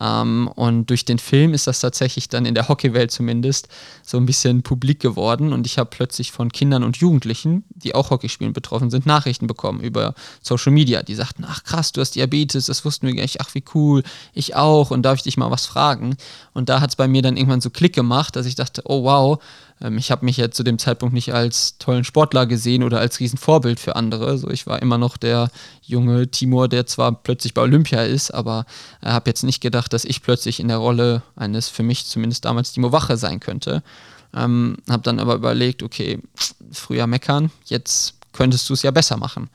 Ähm, 0.00 0.48
und 0.54 0.88
durch 0.88 1.04
den 1.04 1.18
Film 1.18 1.52
ist 1.52 1.66
das 1.66 1.80
tatsächlich 1.80 2.28
dann 2.28 2.46
in 2.46 2.54
der 2.54 2.68
Hockeywelt 2.68 3.10
zumindest 3.10 3.68
so 4.02 4.16
ein 4.16 4.26
bisschen 4.26 4.62
publik 4.62 5.00
geworden. 5.00 5.52
Und 5.52 5.66
ich 5.66 5.78
habe 5.78 5.90
plötzlich 5.90 6.32
von 6.32 6.50
Kindern 6.50 6.82
und 6.82 6.96
Jugendlichen, 6.96 7.64
die 7.70 7.94
auch 7.94 8.10
Hockeyspielen 8.10 8.52
betroffen 8.52 8.90
sind, 8.90 9.06
Nachrichten 9.06 9.46
bekommen 9.46 9.80
über 9.80 10.14
Social 10.40 10.72
Media. 10.72 11.02
Die 11.02 11.14
sagten, 11.14 11.44
ach 11.46 11.64
krass, 11.64 11.92
du 11.92 12.00
hast 12.00 12.14
Diabetes, 12.14 12.66
das 12.66 12.84
wussten 12.84 13.06
wir 13.06 13.14
gar 13.14 13.22
nicht, 13.22 13.40
ach 13.40 13.54
wie 13.54 13.64
cool, 13.74 14.02
ich 14.32 14.54
auch 14.54 14.90
und 14.90 15.02
darf 15.02 15.16
ich 15.16 15.22
dich 15.24 15.36
mal 15.36 15.50
was 15.50 15.66
fragen? 15.66 16.16
Und 16.54 16.68
da 16.68 16.80
hat 16.80 16.90
es 16.90 16.96
bei 16.96 17.08
mir 17.08 17.22
dann 17.22 17.36
irgendwann 17.36 17.60
so 17.60 17.70
Klick 17.70 17.94
gemacht, 17.94 18.36
dass 18.36 18.46
ich 18.46 18.54
dachte, 18.54 18.82
oh 18.86 19.04
wow, 19.04 19.42
ähm, 19.82 19.98
ich 19.98 20.10
habe 20.10 20.24
mich 20.24 20.36
ja 20.36 20.50
zu 20.50 20.62
dem 20.62 20.78
Zeitpunkt 20.78 21.14
nicht 21.14 21.34
als 21.34 21.76
tollen 21.78 22.04
Sportler 22.04 22.46
gesehen 22.46 22.82
oder 22.82 23.00
als 23.00 23.20
Riesenvorbild 23.20 23.80
für 23.80 23.96
andere. 23.96 24.38
So, 24.38 24.48
ich 24.48 24.66
war 24.66 24.80
immer 24.80 24.98
noch 24.98 25.16
der 25.16 25.50
junge 25.82 26.30
Timur, 26.30 26.68
der 26.68 26.86
zwar 26.86 27.12
plötzlich 27.12 27.52
bei 27.52 27.62
Olympia 27.62 28.02
ist, 28.02 28.30
aber 28.30 28.64
äh, 29.02 29.10
habe 29.10 29.28
jetzt 29.28 29.42
nicht 29.42 29.60
gedacht, 29.60 29.92
dass 29.92 30.04
ich 30.04 30.22
plötzlich 30.22 30.60
in 30.60 30.68
der 30.68 30.78
Rolle 30.78 31.22
eines 31.36 31.68
für 31.68 31.82
mich 31.82 32.06
zumindest 32.06 32.44
damals 32.44 32.72
Timo 32.72 32.92
Wache 32.92 33.16
sein 33.16 33.40
könnte. 33.40 33.82
Ähm, 34.34 34.76
habe 34.88 35.02
dann 35.02 35.18
aber 35.18 35.34
überlegt, 35.34 35.82
okay, 35.82 36.20
früher 36.70 37.06
meckern, 37.06 37.50
jetzt 37.66 38.14
könntest 38.32 38.68
du 38.70 38.74
es 38.74 38.82
ja 38.82 38.90
besser 38.90 39.18
machen 39.18 39.50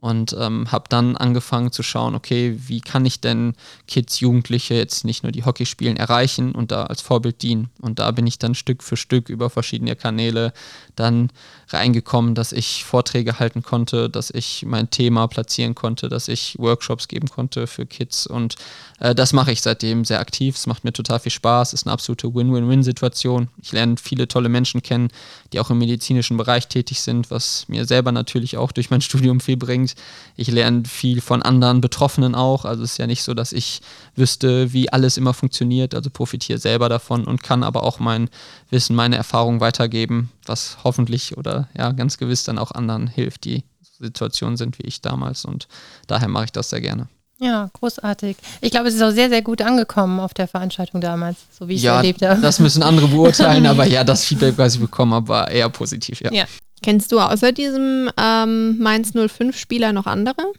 und 0.00 0.34
ähm, 0.38 0.70
habe 0.70 0.84
dann 0.88 1.16
angefangen 1.16 1.72
zu 1.72 1.82
schauen, 1.82 2.14
okay, 2.14 2.56
wie 2.56 2.80
kann 2.80 3.04
ich 3.04 3.20
denn 3.20 3.54
Kids, 3.88 4.20
Jugendliche 4.20 4.74
jetzt 4.74 5.04
nicht 5.04 5.24
nur 5.24 5.32
die 5.32 5.44
Hockeyspielen 5.44 5.96
erreichen 5.96 6.52
und 6.52 6.70
da 6.70 6.84
als 6.84 7.00
Vorbild 7.00 7.42
dienen. 7.42 7.70
Und 7.80 7.98
da 7.98 8.10
bin 8.12 8.26
ich 8.26 8.38
dann 8.38 8.54
Stück 8.54 8.84
für 8.84 8.96
Stück 8.96 9.28
über 9.28 9.50
verschiedene 9.50 9.96
Kanäle 9.96 10.52
dann 10.98 11.30
reingekommen, 11.68 12.34
dass 12.34 12.52
ich 12.52 12.84
Vorträge 12.84 13.38
halten 13.38 13.62
konnte, 13.62 14.08
dass 14.08 14.30
ich 14.30 14.64
mein 14.66 14.90
Thema 14.90 15.26
platzieren 15.28 15.74
konnte, 15.74 16.08
dass 16.08 16.28
ich 16.28 16.56
Workshops 16.58 17.08
geben 17.08 17.28
konnte 17.28 17.66
für 17.66 17.86
Kids 17.86 18.26
und 18.26 18.56
äh, 19.00 19.14
das 19.14 19.32
mache 19.32 19.52
ich 19.52 19.62
seitdem 19.62 20.04
sehr 20.04 20.20
aktiv. 20.20 20.56
Es 20.56 20.66
macht 20.66 20.84
mir 20.84 20.92
total 20.92 21.20
viel 21.20 21.32
Spaß, 21.32 21.72
ist 21.72 21.86
eine 21.86 21.92
absolute 21.92 22.34
Win-Win-Win-Situation. 22.34 23.48
Ich 23.62 23.72
lerne 23.72 23.96
viele 24.02 24.28
tolle 24.28 24.48
Menschen 24.48 24.82
kennen, 24.82 25.08
die 25.52 25.60
auch 25.60 25.70
im 25.70 25.78
medizinischen 25.78 26.36
Bereich 26.36 26.68
tätig 26.68 27.00
sind, 27.00 27.30
was 27.30 27.66
mir 27.68 27.84
selber 27.84 28.12
natürlich 28.12 28.56
auch 28.56 28.72
durch 28.72 28.90
mein 28.90 29.00
Studium 29.08 29.40
viel 29.40 29.56
bringt. 29.56 29.94
Ich 30.36 30.48
lerne 30.48 30.84
viel 30.84 31.20
von 31.20 31.42
anderen 31.42 31.80
Betroffenen 31.80 32.34
auch. 32.34 32.64
Also 32.64 32.82
es 32.82 32.92
ist 32.92 32.98
ja 32.98 33.06
nicht 33.06 33.22
so, 33.22 33.34
dass 33.34 33.52
ich 33.52 33.80
wüsste, 34.18 34.72
wie 34.72 34.92
alles 34.92 35.16
immer 35.16 35.34
funktioniert. 35.34 35.94
Also 35.94 36.10
profitiere 36.10 36.58
selber 36.58 36.88
davon 36.88 37.24
und 37.24 37.42
kann 37.42 37.62
aber 37.62 37.82
auch 37.82 37.98
mein 37.98 38.28
Wissen, 38.70 38.94
meine 38.96 39.16
Erfahrungen 39.16 39.60
weitergeben, 39.60 40.30
was 40.46 40.78
hoffentlich 40.84 41.36
oder 41.36 41.68
ja 41.76 41.92
ganz 41.92 42.18
gewiss 42.18 42.44
dann 42.44 42.58
auch 42.58 42.72
anderen 42.72 43.06
hilft, 43.06 43.44
die 43.44 43.64
Situationen 43.98 44.56
sind 44.56 44.78
wie 44.78 44.84
ich 44.84 45.00
damals. 45.00 45.44
Und 45.44 45.68
daher 46.06 46.28
mache 46.28 46.46
ich 46.46 46.52
das 46.52 46.70
sehr 46.70 46.80
gerne. 46.80 47.08
Ja, 47.40 47.70
großartig. 47.72 48.36
Ich 48.60 48.72
glaube, 48.72 48.88
es 48.88 48.94
ist 48.94 49.02
auch 49.02 49.12
sehr, 49.12 49.28
sehr 49.28 49.42
gut 49.42 49.62
angekommen 49.62 50.18
auf 50.18 50.34
der 50.34 50.48
Veranstaltung 50.48 51.00
damals, 51.00 51.38
so 51.56 51.68
wie 51.68 51.74
ich 51.74 51.82
ja, 51.82 51.92
es 51.92 51.96
erlebt 51.98 52.22
habe. 52.22 52.40
Das 52.40 52.58
müssen 52.58 52.82
andere 52.82 53.06
beurteilen, 53.06 53.66
aber 53.66 53.86
ja, 53.86 54.02
das 54.02 54.24
Feedback, 54.24 54.58
was 54.58 54.74
ich 54.74 54.80
bekommen 54.80 55.14
habe, 55.14 55.28
war 55.28 55.50
eher 55.50 55.68
positiv, 55.68 56.20
ja. 56.20 56.32
ja. 56.32 56.44
Kennst 56.82 57.12
du 57.12 57.20
außer 57.20 57.52
diesem 57.52 58.10
ähm, 58.16 58.78
Mainz 58.78 59.12
05-Spieler 59.12 59.92
noch 59.92 60.06
andere 60.06 60.52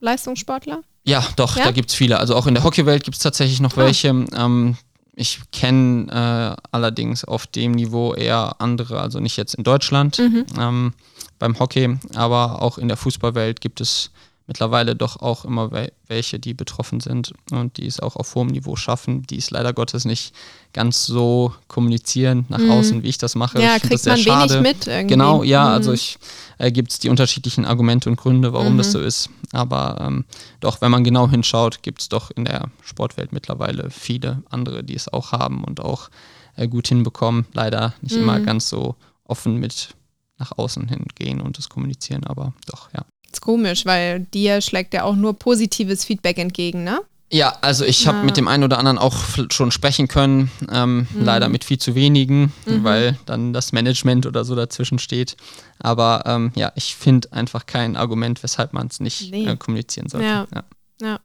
Leistungssportler? 0.00 0.82
Ja, 1.04 1.24
doch, 1.36 1.56
ja? 1.56 1.64
da 1.64 1.70
gibt 1.72 1.90
es 1.90 1.94
viele. 1.94 2.18
Also 2.18 2.36
auch 2.36 2.46
in 2.46 2.54
der 2.54 2.64
Hockeywelt 2.64 3.04
gibt 3.04 3.16
es 3.16 3.22
tatsächlich 3.22 3.60
noch 3.60 3.74
ah. 3.74 3.78
welche. 3.78 4.08
Ähm, 4.08 4.76
ich 5.14 5.40
kenne 5.52 6.10
äh, 6.10 6.62
allerdings 6.70 7.24
auf 7.24 7.46
dem 7.46 7.72
Niveau 7.72 8.14
eher 8.14 8.56
andere, 8.60 9.00
also 9.00 9.20
nicht 9.20 9.36
jetzt 9.36 9.54
in 9.54 9.64
Deutschland 9.64 10.18
mhm. 10.18 10.46
ähm, 10.58 10.94
beim 11.38 11.58
Hockey, 11.58 11.98
aber 12.14 12.62
auch 12.62 12.78
in 12.78 12.88
der 12.88 12.96
Fußballwelt 12.96 13.60
gibt 13.60 13.80
es 13.80 14.10
mittlerweile 14.46 14.96
doch 14.96 15.20
auch 15.20 15.44
immer 15.44 15.70
welche, 16.06 16.38
die 16.38 16.54
betroffen 16.54 17.00
sind 17.00 17.32
und 17.50 17.76
die 17.76 17.86
es 17.86 18.00
auch 18.00 18.16
auf 18.16 18.34
hohem 18.34 18.48
Niveau 18.48 18.76
schaffen, 18.76 19.22
die 19.22 19.38
es 19.38 19.50
leider 19.50 19.72
Gottes 19.72 20.04
nicht 20.04 20.34
ganz 20.72 21.06
so 21.06 21.54
kommunizieren 21.68 22.46
nach 22.48 22.58
mhm. 22.58 22.70
außen, 22.70 23.02
wie 23.02 23.08
ich 23.08 23.18
das 23.18 23.34
mache. 23.34 23.60
Ja, 23.60 23.76
ich 23.76 23.82
kriegt 23.82 24.04
man 24.04 24.18
schade. 24.18 24.54
wenig 24.54 24.62
mit 24.62 24.86
irgendwie. 24.86 25.14
Genau, 25.14 25.42
ja, 25.42 25.64
mhm. 25.64 25.74
also 25.74 25.92
ich 25.92 26.18
äh, 26.58 26.72
gibt 26.72 26.92
es 26.92 26.98
die 26.98 27.08
unterschiedlichen 27.08 27.64
Argumente 27.64 28.08
und 28.08 28.16
Gründe, 28.16 28.52
warum 28.52 28.74
mhm. 28.74 28.78
das 28.78 28.92
so 28.92 29.00
ist. 29.00 29.30
Aber 29.52 29.98
ähm, 30.00 30.24
doch, 30.60 30.80
wenn 30.80 30.90
man 30.90 31.04
genau 31.04 31.28
hinschaut, 31.28 31.82
gibt 31.82 32.00
es 32.00 32.08
doch 32.08 32.30
in 32.30 32.44
der 32.44 32.68
Sportwelt 32.82 33.32
mittlerweile 33.32 33.90
viele 33.90 34.42
andere, 34.50 34.82
die 34.82 34.96
es 34.96 35.12
auch 35.12 35.32
haben 35.32 35.64
und 35.64 35.80
auch 35.80 36.10
äh, 36.56 36.68
gut 36.68 36.88
hinbekommen. 36.88 37.46
Leider 37.52 37.94
nicht 38.00 38.16
immer 38.16 38.38
mhm. 38.38 38.46
ganz 38.46 38.68
so 38.68 38.96
offen 39.24 39.56
mit 39.56 39.94
nach 40.38 40.58
außen 40.58 40.88
hingehen 40.88 41.40
und 41.40 41.58
das 41.58 41.68
kommunizieren, 41.68 42.24
aber 42.24 42.52
doch, 42.66 42.92
ja. 42.92 43.04
Ist 43.32 43.40
komisch, 43.40 43.86
weil 43.86 44.20
dir 44.20 44.60
schlägt 44.60 44.94
ja 44.94 45.04
auch 45.04 45.16
nur 45.16 45.38
positives 45.38 46.04
Feedback 46.04 46.38
entgegen, 46.38 46.84
ne? 46.84 47.00
Ja, 47.30 47.56
also 47.62 47.86
ich 47.86 48.06
habe 48.06 48.18
ja. 48.18 48.24
mit 48.24 48.36
dem 48.36 48.46
einen 48.46 48.62
oder 48.62 48.78
anderen 48.78 48.98
auch 48.98 49.16
schon 49.50 49.70
sprechen 49.70 50.06
können, 50.06 50.50
ähm, 50.70 51.06
mhm. 51.14 51.24
leider 51.24 51.48
mit 51.48 51.64
viel 51.64 51.78
zu 51.78 51.94
wenigen, 51.94 52.52
mhm. 52.66 52.84
weil 52.84 53.18
dann 53.24 53.54
das 53.54 53.72
Management 53.72 54.26
oder 54.26 54.44
so 54.44 54.54
dazwischen 54.54 54.98
steht. 54.98 55.38
Aber 55.78 56.24
ähm, 56.26 56.52
ja, 56.56 56.72
ich 56.74 56.94
finde 56.94 57.32
einfach 57.32 57.64
kein 57.64 57.96
Argument, 57.96 58.42
weshalb 58.42 58.74
man 58.74 58.88
es 58.88 59.00
nicht 59.00 59.30
nee. 59.30 59.46
äh, 59.46 59.56
kommunizieren 59.56 60.10
sollte. 60.10 60.26
Ja. 60.26 60.46
ja. 60.54 60.64
ja. 61.00 61.20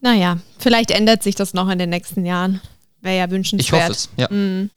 Naja, 0.00 0.38
vielleicht 0.58 0.90
ändert 0.90 1.22
sich 1.22 1.34
das 1.34 1.52
noch 1.52 1.68
in 1.68 1.78
den 1.78 1.90
nächsten 1.90 2.24
Jahren. 2.24 2.62
Wäre 3.02 3.18
ja 3.18 3.30
wünschenswert. 3.30 3.68
Ich 3.68 3.82
hoffe 3.82 3.92
es, 3.92 4.08
ja. 4.16 4.28
Mhm. 4.30 4.70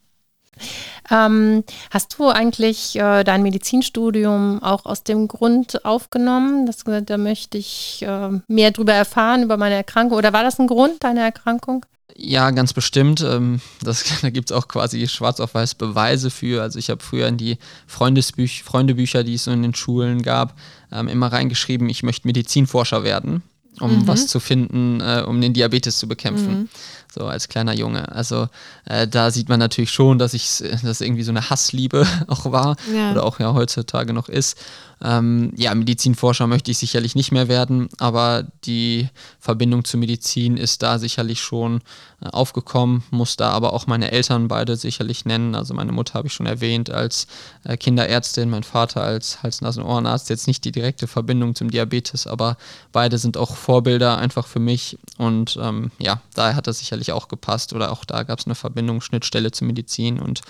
Ähm, 1.12 1.63
hast 1.91 2.17
du 2.17 2.30
eigentlich 2.30 2.95
äh, 2.95 3.24
dein 3.24 3.43
Medizinstudium 3.43 4.62
auch 4.62 4.86
aus 4.86 5.04
dem 5.04 5.28
Grund 5.28 5.86
aufgenommen, 5.86 6.65
dass 6.65 6.84
du 6.84 7.02
da 7.02 7.17
möchte 7.17 7.58
ich 7.58 8.04
äh, 8.08 8.30
mehr 8.48 8.72
darüber 8.72 8.93
erfahren, 8.93 9.43
über 9.43 9.58
meine 9.58 9.76
Erkrankung? 9.76 10.17
Oder 10.17 10.34
war 10.34 10.43
das 10.43 10.60
ein 10.60 10.67
Grund 10.67 11.04
deiner 11.04 11.22
Erkrankung? 11.22 11.86
Ja, 12.15 12.52
ganz 12.52 12.74
bestimmt. 12.74 13.22
Ähm, 13.22 13.62
das, 13.82 14.04
da 14.22 14.30
gibt 14.30 14.52
es 14.52 14.56
auch 14.56 14.67
quasi 14.67 15.08
schwarz 15.08 15.39
auf 15.39 15.54
weiß 15.54 15.76
Beweise 15.76 16.30
für. 16.30 16.62
Also 16.62 16.80
ich 16.80 16.89
habe 16.89 17.04
früher 17.04 17.28
in 17.28 17.38
die 17.38 17.58
Freundesbüch 17.88 18.63
Freundebücher, 18.63 19.24
die 19.24 19.36
es 19.36 19.45
so 19.45 19.52
in 19.52 19.62
den 19.62 19.76
Schulen 19.76 20.22
gab, 20.22 20.56
ähm, 20.91 21.08
immer 21.08 21.32
reingeschrieben, 21.32 21.89
ich 21.89 22.04
möchte 22.04 22.28
Medizinforscher 22.28 23.04
werden, 23.04 23.43
um 23.80 24.00
mhm. 24.00 24.08
was 24.08 24.28
zu 24.28 24.39
finden, 24.39 25.00
äh, 25.02 25.24
um 25.26 25.39
den 25.39 25.54
Diabetes 25.54 25.98
zu 25.98 26.08
bekämpfen. 26.08 26.62
Mhm 26.62 26.69
so 27.13 27.26
als 27.26 27.50
kleiner 27.50 27.74
Junge. 27.74 28.12
Also 28.12 28.48
äh, 28.86 29.08
da 29.08 29.32
sieht 29.32 29.50
man 29.50 29.60
natürlich 29.60 29.91
schon, 29.91 30.19
dass 30.19 30.34
ich 30.34 30.63
das 30.84 31.02
irgendwie 31.02 31.24
so 31.24 31.32
eine 31.32 31.50
Hassliebe 31.50 32.06
auch 32.28 32.52
war 32.52 32.76
ja. 32.93 33.12
oder 33.12 33.24
auch 33.24 33.39
ja 33.39 33.54
heutzutage 33.54 34.13
noch 34.13 34.30
ist. 34.30 34.58
Ähm, 35.02 35.54
ja, 35.56 35.74
Medizinforscher 35.76 36.45
möchte 36.48 36.72
ich 36.72 36.78
sicherlich 36.78 37.15
nicht 37.15 37.32
mehr 37.32 37.48
werden, 37.48 37.88
aber 38.00 38.43
die 38.65 39.08
Verbindung 39.39 39.86
zur 39.86 40.00
Medizin 40.00 40.58
ist 40.58 40.84
da 40.84 41.00
sicherlich 41.00 41.39
schon 41.39 41.82
äh, 42.22 42.28
aufgekommen, 42.28 43.04
muss 43.10 43.38
da 43.38 43.52
aber 43.52 43.72
auch 43.72 43.88
meine 43.88 44.12
Eltern 44.12 44.50
beide 44.50 44.76
sicherlich 44.76 45.24
nennen. 45.24 45.56
Also 45.56 45.74
meine 45.74 45.93
Mutter 45.93 46.15
habe 46.15 46.28
ich 46.28 46.34
schon 46.34 46.48
erwähnt 46.48 46.89
als 46.89 47.28
äh, 47.63 47.78
Kinderärztin, 47.78 48.50
mein 48.50 48.63
Vater 48.63 49.02
als 49.02 49.41
Hals-Nasen-Ohrenarzt. 49.41 50.30
Jetzt 50.30 50.48
nicht 50.48 50.65
die 50.65 50.74
direkte 50.74 51.08
Verbindung 51.08 51.56
zum 51.56 51.72
Diabetes, 51.72 52.28
aber 52.28 52.58
beide 52.91 53.17
sind 53.17 53.38
auch 53.38 53.56
Vorbilder 53.56 54.17
einfach 54.17 54.48
für 54.48 54.60
mich 54.60 54.98
und 55.17 55.58
ähm, 55.62 55.91
ja, 55.98 56.22
daher 56.34 56.58
hat 56.58 56.67
das 56.67 56.80
sicherlich 56.80 56.98
auch 57.12 57.27
gepasst 57.27 57.73
oder 57.73 57.91
auch 57.91 58.05
da 58.05 58.23
gab 58.23 58.39
es 58.39 58.45
eine 58.45 58.55
Verbindung, 58.55 59.01
Schnittstelle 59.01 59.51
zur 59.51 59.67
Medizin 59.67 60.19
und 60.19 60.41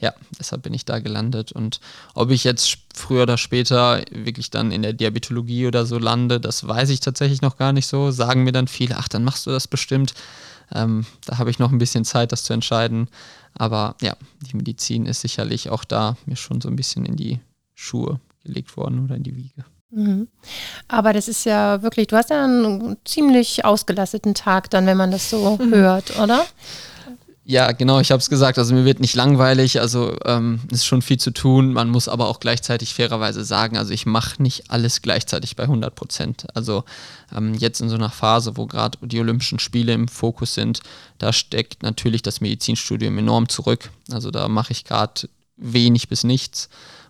ja, 0.00 0.14
deshalb 0.38 0.62
bin 0.62 0.74
ich 0.74 0.84
da 0.84 1.00
gelandet. 1.00 1.52
Und 1.52 1.80
ob 2.14 2.30
ich 2.30 2.44
jetzt 2.44 2.78
früher 2.94 3.24
oder 3.24 3.36
später 3.36 4.02
wirklich 4.12 4.50
dann 4.50 4.70
in 4.70 4.82
der 4.82 4.92
Diabetologie 4.92 5.66
oder 5.66 5.86
so 5.86 5.98
lande, 5.98 6.40
das 6.40 6.66
weiß 6.66 6.90
ich 6.90 7.00
tatsächlich 7.00 7.42
noch 7.42 7.56
gar 7.56 7.72
nicht 7.72 7.86
so. 7.86 8.10
Sagen 8.10 8.44
mir 8.44 8.52
dann 8.52 8.68
viele, 8.68 8.96
ach, 8.96 9.08
dann 9.08 9.24
machst 9.24 9.46
du 9.46 9.50
das 9.50 9.66
bestimmt. 9.66 10.14
Ähm, 10.72 11.04
da 11.24 11.38
habe 11.38 11.50
ich 11.50 11.58
noch 11.58 11.72
ein 11.72 11.78
bisschen 11.78 12.04
Zeit, 12.04 12.30
das 12.30 12.44
zu 12.44 12.52
entscheiden. 12.52 13.08
Aber 13.54 13.96
ja, 14.00 14.16
die 14.40 14.56
Medizin 14.56 15.06
ist 15.06 15.20
sicherlich 15.20 15.70
auch 15.70 15.84
da 15.84 16.16
mir 16.26 16.36
schon 16.36 16.60
so 16.60 16.68
ein 16.68 16.76
bisschen 16.76 17.04
in 17.04 17.16
die 17.16 17.40
Schuhe 17.74 18.20
gelegt 18.44 18.76
worden 18.76 19.04
oder 19.04 19.16
in 19.16 19.24
die 19.24 19.36
Wiege. 19.36 19.64
Mhm. 19.90 20.28
Aber 20.86 21.12
das 21.12 21.28
ist 21.28 21.44
ja 21.44 21.82
wirklich, 21.82 22.08
du 22.08 22.16
hast 22.16 22.30
ja 22.30 22.44
einen 22.44 22.96
ziemlich 23.04 23.64
ausgelasteten 23.64 24.34
Tag 24.34 24.70
dann, 24.70 24.86
wenn 24.86 24.96
man 24.96 25.10
das 25.10 25.30
so 25.30 25.56
mhm. 25.56 25.74
hört, 25.74 26.18
oder? 26.18 26.44
Ja, 27.50 27.72
genau, 27.72 27.98
ich 27.98 28.10
habe 28.10 28.20
es 28.20 28.28
gesagt. 28.28 28.58
Also 28.58 28.74
mir 28.74 28.84
wird 28.84 29.00
nicht 29.00 29.14
langweilig, 29.14 29.80
also 29.80 30.14
ähm, 30.26 30.60
ist 30.70 30.84
schon 30.84 31.00
viel 31.00 31.16
zu 31.16 31.30
tun. 31.30 31.72
Man 31.72 31.88
muss 31.88 32.06
aber 32.06 32.28
auch 32.28 32.40
gleichzeitig 32.40 32.92
fairerweise 32.92 33.42
sagen, 33.42 33.78
also 33.78 33.90
ich 33.94 34.04
mache 34.04 34.42
nicht 34.42 34.70
alles 34.70 35.00
gleichzeitig 35.00 35.56
bei 35.56 35.62
100 35.62 35.94
Prozent. 35.94 36.46
Also 36.52 36.84
ähm, 37.34 37.54
jetzt 37.54 37.80
in 37.80 37.88
so 37.88 37.94
einer 37.94 38.10
Phase, 38.10 38.58
wo 38.58 38.66
gerade 38.66 38.98
die 39.00 39.18
Olympischen 39.18 39.60
Spiele 39.60 39.94
im 39.94 40.08
Fokus 40.08 40.52
sind, 40.52 40.80
da 41.16 41.32
steckt 41.32 41.82
natürlich 41.82 42.20
das 42.20 42.42
Medizinstudium 42.42 43.16
enorm 43.16 43.48
zurück. 43.48 43.92
Also 44.12 44.30
da 44.30 44.46
mache 44.48 44.72
ich 44.72 44.84
gerade 44.84 45.30
wenig 45.56 46.10
bis 46.10 46.24
nichts. 46.24 46.68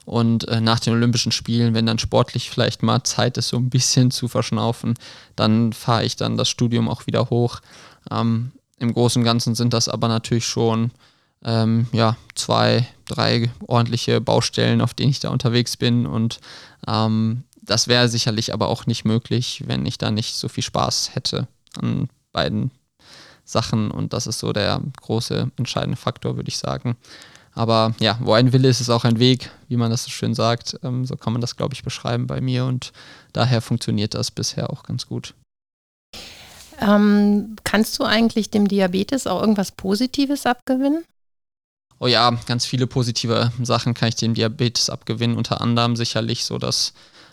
Und 0.09 0.49
äh, 0.49 0.63
nach 0.63 0.81
den 0.81 0.95
Olympischen 0.95 1.33
Spielen, 1.33 1.75
wenn 1.75 1.85
dann 1.85 1.99
sportlich 1.99 2.49
vielleicht 2.49 2.83
mal 2.83 3.05
Zeit 3.05 3.37
ist, 3.37 3.49
so 3.49 3.59
ein 3.59 3.69
bisschen 3.69 4.11
zu 4.11 4.27
verschnaufen, 4.27 4.95
dann 5.37 5.75
fahre 5.75 6.03
ich 6.03 6.17
dann 6.17 6.39
das 6.39 6.49
Studium 6.49 6.89
auch 6.89 7.07
wieder 7.07 7.29
hoch. 7.29 7.61
Ähm, 8.11 8.53
Im 8.79 8.95
Großen 8.95 9.21
und 9.21 9.27
Ganzen 9.27 9.55
sind 9.55 9.75
das 9.75 9.87
aber 9.87 10.09
natürlich 10.09 10.47
schon 10.47 10.93
ähm, 11.45 11.89
ja, 11.93 12.17
zwei, 12.35 12.89
drei 13.05 13.51
ordentliche 13.67 14.23
Baustellen, 14.23 14.81
auf 14.81 14.95
denen 14.95 15.11
ich 15.11 15.21
da 15.21 15.29
unterwegs 15.29 15.77
bin. 15.77 16.07
Und 16.07 16.41
ähm, 16.87 17.45
das 17.61 17.87
wäre 17.87 18.09
sicherlich 18.09 18.55
aber 18.55 18.69
auch 18.69 18.87
nicht 18.87 19.05
möglich, 19.05 19.65
wenn 19.67 19.85
ich 19.85 19.99
da 19.99 20.11
nicht 20.11 20.37
so 20.37 20.49
viel 20.49 20.65
Spaß 20.65 21.17
hätte 21.17 21.49
an 21.79 22.09
beiden 22.33 22.71
Sachen. 23.45 23.91
Und 23.91 24.15
das 24.15 24.27
ist 24.27 24.39
so 24.39 24.55
der 24.55 24.81
große 25.03 25.51
entscheidende 25.59 25.99
Faktor, 25.99 26.37
würde 26.37 26.49
ich 26.49 26.57
sagen. 26.57 26.97
Aber 27.59 27.93
ja, 27.99 28.17
wo 28.23 28.35
ein 28.35 28.53
Wille 28.53 28.69
ist, 28.69 28.81
ist 28.81 28.89
auch 28.89 29.03
ein 29.03 29.19
Weg, 29.19 29.51
wie 29.67 29.77
man 29.77 29.91
das 29.91 30.05
so 30.05 30.11
schön 30.11 30.33
sagt. 30.33 30.79
Ähm, 30.85 31.05
so 31.05 31.17
kann 31.17 31.33
man 31.33 31.43
das, 31.43 31.57
glaube 31.57 31.75
ich, 31.75 31.83
beschreiben 31.83 32.29
bei 32.29 32.41
mir 32.41 32.65
und 32.65 32.93
daher 33.33 33.61
funktioniert 33.61 34.15
das 34.15 34.31
bisher 34.31 34.71
auch 34.71 34.85
ganz 34.85 35.09
gut. 35.09 35.35
Ähm, 36.81 37.57
kannst 37.65 37.99
du 37.99 38.05
eigentlich 38.05 38.51
dem 38.51 38.69
Diabetes 38.69 39.27
auch 39.27 39.41
irgendwas 39.41 39.73
Positives 39.73 40.47
abgewinnen? 40.47 41.03
Oh 41.99 42.07
ja, 42.07 42.31
ganz 42.47 42.65
viele 42.65 42.87
positive 42.87 43.51
Sachen 43.61 43.93
kann 43.93 44.11
ich 44.11 44.15
dem 44.15 44.35
Diabetes 44.35 44.89
abgewinnen. 44.89 45.37
Unter 45.37 45.61
anderem 45.61 45.97
sicherlich 45.97 46.45
so 46.45 46.59
das 46.59 46.93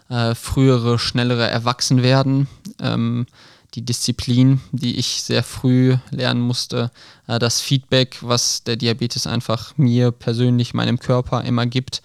äh, 0.10 0.34
frühere, 0.34 0.98
schnellere 0.98 1.48
Erwachsenwerden. 1.48 2.48
Ähm, 2.82 3.28
die 3.76 3.84
Disziplin, 3.84 4.62
die 4.72 4.98
ich 4.98 5.22
sehr 5.22 5.44
früh 5.44 5.98
lernen 6.12 6.42
musste, 6.42 6.92
äh, 7.28 7.40
das 7.40 7.62
Feedback, 7.62 8.18
was 8.22 8.64
der 8.64 8.78
Diabetes 8.78 9.28
einfach 9.28 9.78
mir 9.78 10.12
persönlich, 10.12 10.74
meinem 10.74 11.00
Körper 11.00 11.44
immer 11.44 11.66
gibt. 11.66 12.02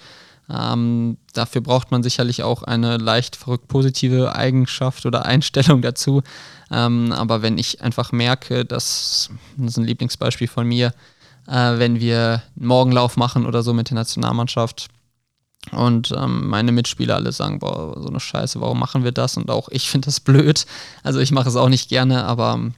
Ähm, 0.51 1.17
dafür 1.33 1.61
braucht 1.61 1.93
man 1.93 2.03
sicherlich 2.03 2.43
auch 2.43 2.65
eine 2.65 2.97
leicht 2.97 3.37
verrückt 3.37 3.69
positive 3.69 4.35
Eigenschaft 4.35 5.07
oder 5.07 5.25
Einstellung 5.27 5.81
dazu. 5.81 6.23
Ähm, 6.73 7.13
aber 7.13 7.43
wenn 7.43 7.57
ich 7.57 7.83
einfach 7.83 8.11
merke, 8.11 8.65
dass, 8.65 9.31
das 9.57 9.73
ist 9.73 9.77
ein 9.79 9.85
Lieblingsbeispiel 9.85 10.49
von 10.49 10.67
mir, 10.67 10.93
äh, 11.47 11.79
wenn 11.79 12.01
wir 12.01 12.43
einen 12.57 12.67
Morgenlauf 12.67 13.17
machen 13.17 13.47
oder 13.47 13.63
so 13.63 13.73
mit 13.73 13.91
der 13.91 13.95
Nationalmannschaft, 13.95 14.89
und 15.73 16.13
ähm, 16.17 16.49
meine 16.49 16.73
Mitspieler 16.73 17.17
alle 17.17 17.33
sagen, 17.33 17.59
boah, 17.59 18.01
so 18.01 18.09
eine 18.09 18.19
Scheiße, 18.19 18.61
warum 18.61 18.79
machen 18.79 19.05
wir 19.05 19.13
das? 19.13 19.37
Und 19.37 19.51
auch 19.51 19.69
ich 19.69 19.91
finde 19.91 20.07
das 20.07 20.21
blöd. 20.21 20.67
Also 21.03 21.21
ich 21.21 21.33
mache 21.33 21.49
es 21.49 21.57
auch 21.57 21.69
nicht 21.69 21.89
gerne, 21.89 22.25
aber 22.25 22.71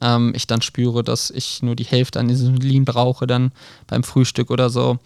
ähm, 0.00 0.32
ich 0.34 0.46
dann 0.46 0.62
spüre, 0.62 1.02
dass 1.02 1.30
ich 1.30 1.62
nur 1.62 1.74
die 1.74 1.84
Hälfte 1.84 2.20
an 2.20 2.28
Insulin 2.28 2.84
brauche, 2.84 3.26
dann 3.26 3.52
beim 3.86 4.02
Frühstück 4.02 4.50
oder 4.50 4.70
so, 4.70 4.98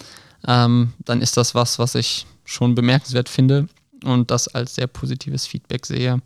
ähm, 0.47 0.93
dann 1.05 1.23
ist 1.23 1.37
das 1.37 1.55
was, 1.55 1.79
was 1.79 1.95
ich 1.95 2.27
schon 2.45 2.75
bemerkenswert 2.75 3.29
finde 3.29 3.69
und 4.05 4.31
das 4.31 4.49
als 4.49 4.75
sehr 4.75 4.89
positives 4.89 5.47
Feedback 5.47 5.87
sehe. 5.87 6.21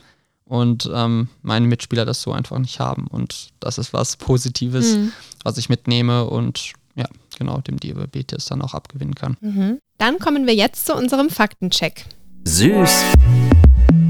Und 0.46 0.90
ähm, 0.92 1.28
meine 1.42 1.66
Mitspieler 1.66 2.04
das 2.04 2.20
so 2.20 2.32
einfach 2.32 2.58
nicht 2.58 2.78
haben. 2.78 3.06
Und 3.06 3.48
das 3.60 3.78
ist 3.78 3.92
was 3.92 4.16
Positives, 4.16 4.96
mhm. 4.96 5.12
was 5.42 5.56
ich 5.56 5.68
mitnehme 5.70 6.24
und 6.24 6.74
ja, 6.96 7.06
genau, 7.38 7.60
dem 7.60 7.80
Diabetes 7.80 8.46
dann 8.46 8.62
auch 8.62 8.74
abgewinnen 8.74 9.14
kann. 9.14 9.36
Mhm. 9.40 9.80
Dann 9.98 10.18
kommen 10.18 10.46
wir 10.46 10.54
jetzt 10.54 10.86
zu 10.86 10.94
unserem 10.94 11.30
Faktencheck. 11.30 12.04
Süß 12.44 13.04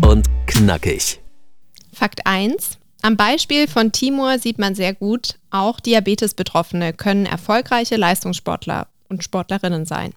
und 0.09 0.27
knackig. 0.47 1.21
Fakt 1.93 2.27
1. 2.27 2.79
Am 3.03 3.19
Beispiel 3.19 3.69
von 3.69 3.93
Timur 3.93 4.39
sieht 4.39 4.59
man 4.59 4.75
sehr 4.75 4.95
gut, 4.95 5.39
auch 5.51 5.79
Diabetes-Betroffene 5.81 6.95
können 6.95 7.27
erfolgreiche 7.27 7.97
Leistungssportler 7.97 8.89
und 9.11 9.23
Sportlerinnen 9.23 9.85
sein. 9.85 10.15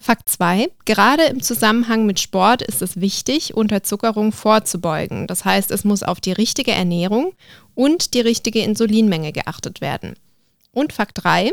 Fakt 0.00 0.28
2. 0.28 0.68
Gerade 0.84 1.24
im 1.24 1.42
Zusammenhang 1.42 2.04
mit 2.04 2.18
Sport 2.18 2.62
ist 2.62 2.82
es 2.82 3.00
wichtig, 3.00 3.54
Unterzuckerung 3.54 4.32
vorzubeugen. 4.32 5.28
Das 5.28 5.44
heißt, 5.44 5.70
es 5.70 5.84
muss 5.84 6.02
auf 6.02 6.20
die 6.20 6.32
richtige 6.32 6.72
Ernährung 6.72 7.34
und 7.76 8.14
die 8.14 8.20
richtige 8.20 8.60
Insulinmenge 8.60 9.32
geachtet 9.32 9.80
werden. 9.80 10.14
Und 10.78 10.92
Fakt 10.92 11.24
3. 11.24 11.52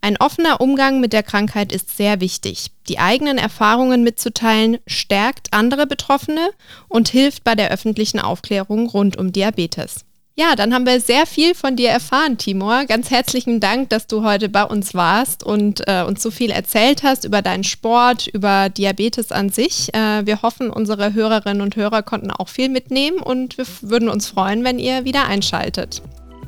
Ein 0.00 0.16
offener 0.16 0.60
Umgang 0.60 1.00
mit 1.00 1.12
der 1.12 1.24
Krankheit 1.24 1.72
ist 1.72 1.96
sehr 1.96 2.20
wichtig. 2.20 2.70
Die 2.88 3.00
eigenen 3.00 3.36
Erfahrungen 3.36 4.04
mitzuteilen 4.04 4.78
stärkt 4.86 5.48
andere 5.52 5.88
Betroffene 5.88 6.50
und 6.88 7.08
hilft 7.08 7.42
bei 7.42 7.56
der 7.56 7.70
öffentlichen 7.70 8.20
Aufklärung 8.20 8.88
rund 8.88 9.16
um 9.16 9.32
Diabetes. 9.32 10.04
Ja, 10.36 10.54
dann 10.54 10.72
haben 10.72 10.86
wir 10.86 11.00
sehr 11.00 11.26
viel 11.26 11.54
von 11.56 11.74
dir 11.74 11.90
erfahren, 11.90 12.38
Timur. 12.38 12.84
Ganz 12.86 13.10
herzlichen 13.10 13.58
Dank, 13.58 13.90
dass 13.90 14.06
du 14.06 14.22
heute 14.22 14.48
bei 14.48 14.62
uns 14.62 14.94
warst 14.94 15.42
und 15.42 15.82
äh, 15.86 16.02
uns 16.02 16.22
so 16.22 16.30
viel 16.30 16.50
erzählt 16.50 17.02
hast 17.02 17.24
über 17.24 17.42
deinen 17.42 17.64
Sport, 17.64 18.28
über 18.28 18.68
Diabetes 18.68 19.32
an 19.32 19.50
sich. 19.50 19.92
Äh, 19.92 20.24
wir 20.24 20.42
hoffen, 20.42 20.70
unsere 20.70 21.12
Hörerinnen 21.12 21.60
und 21.60 21.74
Hörer 21.74 22.02
konnten 22.02 22.30
auch 22.30 22.48
viel 22.48 22.68
mitnehmen 22.68 23.18
und 23.18 23.58
wir 23.58 23.66
würden 23.82 24.08
uns 24.08 24.28
freuen, 24.28 24.64
wenn 24.64 24.78
ihr 24.78 25.04
wieder 25.04 25.26
einschaltet. 25.26 26.00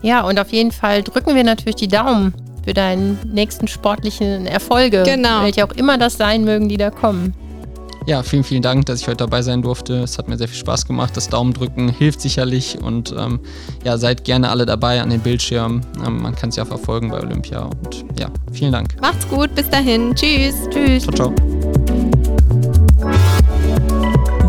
Ja, 0.02 0.22
und 0.22 0.38
auf 0.38 0.52
jeden 0.52 0.72
Fall 0.72 1.02
drücken 1.02 1.34
wir 1.34 1.44
natürlich 1.44 1.76
die 1.76 1.88
Daumen 1.88 2.34
für 2.64 2.74
deinen 2.74 3.18
nächsten 3.32 3.68
sportlichen 3.68 4.46
Erfolge. 4.46 5.02
Genau. 5.04 5.42
Welche 5.42 5.64
auch 5.64 5.72
immer 5.72 5.98
das 5.98 6.16
sein 6.16 6.44
mögen, 6.44 6.68
die 6.68 6.76
da 6.76 6.90
kommen. 6.90 7.34
Ja, 8.06 8.22
vielen, 8.22 8.42
vielen 8.42 8.62
Dank, 8.62 8.86
dass 8.86 9.00
ich 9.00 9.06
heute 9.06 9.18
dabei 9.18 9.42
sein 9.42 9.62
durfte. 9.62 9.94
Es 10.02 10.18
hat 10.18 10.28
mir 10.28 10.36
sehr 10.36 10.48
viel 10.48 10.58
Spaß 10.58 10.86
gemacht. 10.86 11.16
Das 11.16 11.28
Daumendrücken 11.28 11.88
hilft 11.88 12.20
sicherlich 12.20 12.78
und 12.82 13.14
ähm, 13.16 13.38
ja, 13.84 13.96
seid 13.96 14.24
gerne 14.24 14.50
alle 14.50 14.66
dabei 14.66 15.00
an 15.00 15.10
den 15.10 15.20
Bildschirmen. 15.20 15.86
Ähm, 16.04 16.20
man 16.20 16.34
kann 16.34 16.48
es 16.48 16.56
ja 16.56 16.64
verfolgen 16.64 17.10
bei 17.10 17.20
Olympia 17.20 17.62
und 17.62 18.04
ja, 18.18 18.28
vielen 18.52 18.72
Dank. 18.72 19.00
Macht's 19.00 19.28
gut, 19.28 19.54
bis 19.54 19.70
dahin. 19.70 20.14
Tschüss. 20.16 20.54
Tschüss. 20.70 21.04
Ciao, 21.04 21.32
ciao. 21.32 22.61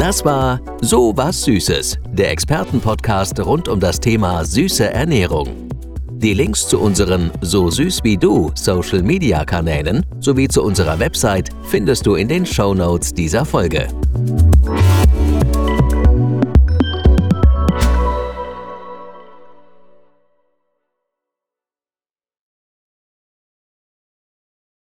Das 0.04 0.26
war 0.26 0.60
So 0.82 1.14
was 1.16 1.44
Süßes, 1.44 1.98
der 2.12 2.30
Expertenpodcast 2.32 3.40
rund 3.40 3.70
um 3.70 3.80
das 3.80 4.02
Thema 4.02 4.44
süße 4.44 4.92
Ernährung. 4.92 5.48
Die 6.12 6.34
Links 6.34 6.68
zu 6.68 6.78
unseren 6.82 7.32
So 7.40 7.72
süß 7.72 8.04
wie 8.04 8.18
du 8.18 8.52
Social 8.54 9.02
Media 9.02 9.46
Kanälen 9.46 10.06
sowie 10.20 10.50
zu 10.50 10.62
unserer 10.62 11.00
Website 11.00 11.52
findest 11.70 12.06
du 12.06 12.16
in 12.16 12.28
den 12.28 12.46
Show 12.46 12.74
Notes 12.74 13.14
dieser 13.14 13.46
Folge. 13.46 13.88